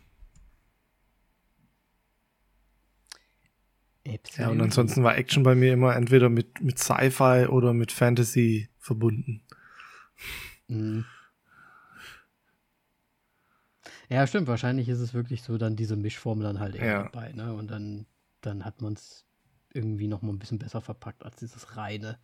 ja, 4.37 4.49
und 4.49 4.61
ansonsten 4.61 5.03
war 5.03 5.17
Action 5.17 5.43
bei 5.43 5.55
mir 5.55 5.73
immer 5.73 5.95
entweder 5.95 6.29
mit, 6.29 6.61
mit 6.61 6.77
Sci-Fi 6.77 7.47
oder 7.47 7.73
mit 7.73 7.91
Fantasy 7.91 8.69
verbunden. 8.79 9.41
Mhm. 10.67 11.05
Ja, 14.09 14.25
stimmt. 14.27 14.47
Wahrscheinlich 14.47 14.89
ist 14.89 14.99
es 14.99 15.13
wirklich 15.13 15.43
so 15.43 15.57
dann 15.57 15.75
diese 15.75 15.95
Mischform 15.95 16.41
dann 16.41 16.59
halt 16.59 16.75
eher 16.75 16.85
ja. 16.85 17.03
dabei, 17.03 17.31
ne? 17.33 17.53
Und 17.53 17.71
dann, 17.71 18.05
dann 18.41 18.65
hat 18.65 18.81
man 18.81 18.93
es 18.93 19.25
irgendwie 19.73 20.07
noch 20.07 20.21
mal 20.21 20.31
ein 20.31 20.39
bisschen 20.39 20.59
besser 20.59 20.81
verpackt 20.81 21.23
als 21.23 21.35
dieses 21.37 21.75
reine 21.75 22.17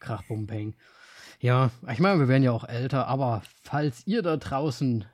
Krachbumpeng. 0.00 0.74
Ja, 1.40 1.70
ich 1.90 2.00
meine, 2.00 2.20
wir 2.20 2.28
werden 2.28 2.42
ja 2.42 2.52
auch 2.52 2.68
älter, 2.68 3.06
aber 3.06 3.42
falls 3.62 4.06
ihr 4.06 4.22
da 4.22 4.36
draußen 4.36 5.04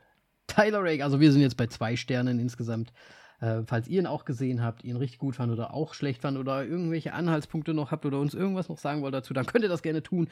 Tyler 0.46 0.82
Rake, 0.82 1.04
also 1.04 1.20
wir 1.20 1.32
sind 1.32 1.42
jetzt 1.42 1.56
bei 1.56 1.66
zwei 1.66 1.96
Sternen 1.96 2.38
insgesamt, 2.38 2.92
äh, 3.40 3.62
falls 3.66 3.88
ihr 3.88 4.00
ihn 4.00 4.06
auch 4.06 4.24
gesehen 4.24 4.62
habt, 4.62 4.84
ihn 4.84 4.96
richtig 4.96 5.18
gut 5.18 5.36
fand 5.36 5.52
oder 5.52 5.72
auch 5.72 5.94
schlecht 5.94 6.22
fand 6.22 6.38
oder 6.38 6.64
irgendwelche 6.64 7.12
Anhaltspunkte 7.12 7.74
noch 7.74 7.90
habt 7.90 8.04
oder 8.04 8.18
uns 8.18 8.34
irgendwas 8.34 8.68
noch 8.68 8.78
sagen 8.78 9.02
wollt 9.02 9.14
dazu, 9.14 9.32
dann 9.32 9.46
könnt 9.46 9.64
ihr 9.64 9.70
das 9.70 9.82
gerne 9.82 10.02
tun. 10.02 10.28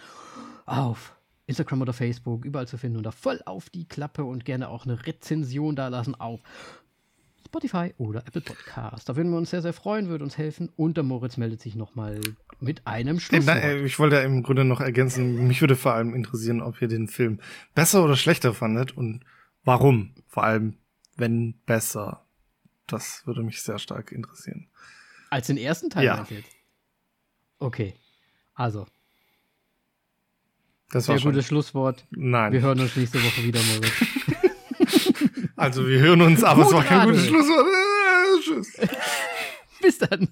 Auf 0.66 1.18
Instagram 1.49 1.83
oder 1.83 1.93
Facebook, 1.93 2.45
überall 2.45 2.69
zu 2.69 2.79
finden 2.79 2.99
unter 2.99 3.12
voll 3.12 3.41
auf 3.45 3.70
die 3.70 3.87
Klappe 3.87 4.25
und 4.25 4.45
gerne 4.45 4.69
auch 4.69 4.85
eine 4.85 5.07
Rezension 5.07 5.75
da 5.75 5.89
lassen 5.89 6.15
auf 6.15 6.41
Spotify 7.45 7.95
oder 7.97 8.20
Apple 8.20 8.43
Podcast. 8.43 9.09
Da 9.09 9.16
würden 9.16 9.31
wir 9.33 9.39
uns 9.39 9.51
sehr, 9.51 9.62
sehr 9.62 9.73
freuen, 9.73 10.09
würde 10.09 10.23
uns 10.23 10.37
helfen. 10.37 10.70
Und 10.77 10.97
der 10.97 11.05
Moritz 11.05 11.39
meldet 11.39 11.62
sich 11.62 11.75
nochmal 11.75 12.20
mit 12.61 12.87
einem 12.87 13.19
Schluss. 13.19 13.47
Äh, 13.49 13.85
ich 13.85 13.99
wollte 13.99 14.16
ja 14.16 14.23
im 14.23 14.43
Grunde 14.43 14.65
noch 14.65 14.81
ergänzen, 14.81 15.49
mich 15.49 15.61
würde 15.62 15.75
vor 15.75 15.95
allem 15.95 16.15
interessieren, 16.15 16.61
ob 16.61 16.81
ihr 16.83 16.89
den 16.89 17.09
Film 17.09 17.41
besser 17.75 18.05
oder 18.05 18.16
schlechter 18.16 18.53
fandet 18.53 18.97
und 18.97 19.25
Warum? 19.69 20.15
Vor 20.29 20.45
allem, 20.45 20.79
wenn 21.16 21.61
besser. 21.66 22.25
Das 22.87 23.27
würde 23.27 23.43
mich 23.43 23.61
sehr 23.61 23.79
stark 23.79 24.12
interessieren. 24.12 24.70
Als 25.29 25.49
den 25.49 25.59
ersten 25.59 25.91
Teil 25.91 26.07
Ja. 26.07 26.27
Okay. 27.59 27.95
Also, 28.55 28.87
Das 30.90 31.05
sehr 31.05 31.15
war 31.15 31.20
schon. 31.20 31.32
gutes 31.32 31.47
Schlusswort. 31.47 32.06
Nein. 32.10 32.52
Wir 32.52 32.60
hören 32.60 32.81
uns 32.81 32.97
nächste 32.97 33.19
Woche 33.23 33.44
wieder, 33.44 33.60
Moritz. 33.62 33.93
also 35.56 35.86
wir 35.86 35.98
hören 36.01 36.23
uns, 36.23 36.43
aber 36.43 36.62
es 36.62 36.73
war 36.73 36.85
kein 36.85 37.06
Gut 37.09 37.15
gutes. 37.15 37.28
Schlusswort. 37.28 37.66
Äh, 37.66 38.40
Tschüss. 38.40 38.73
Bis 39.81 39.98
dann. 39.98 40.28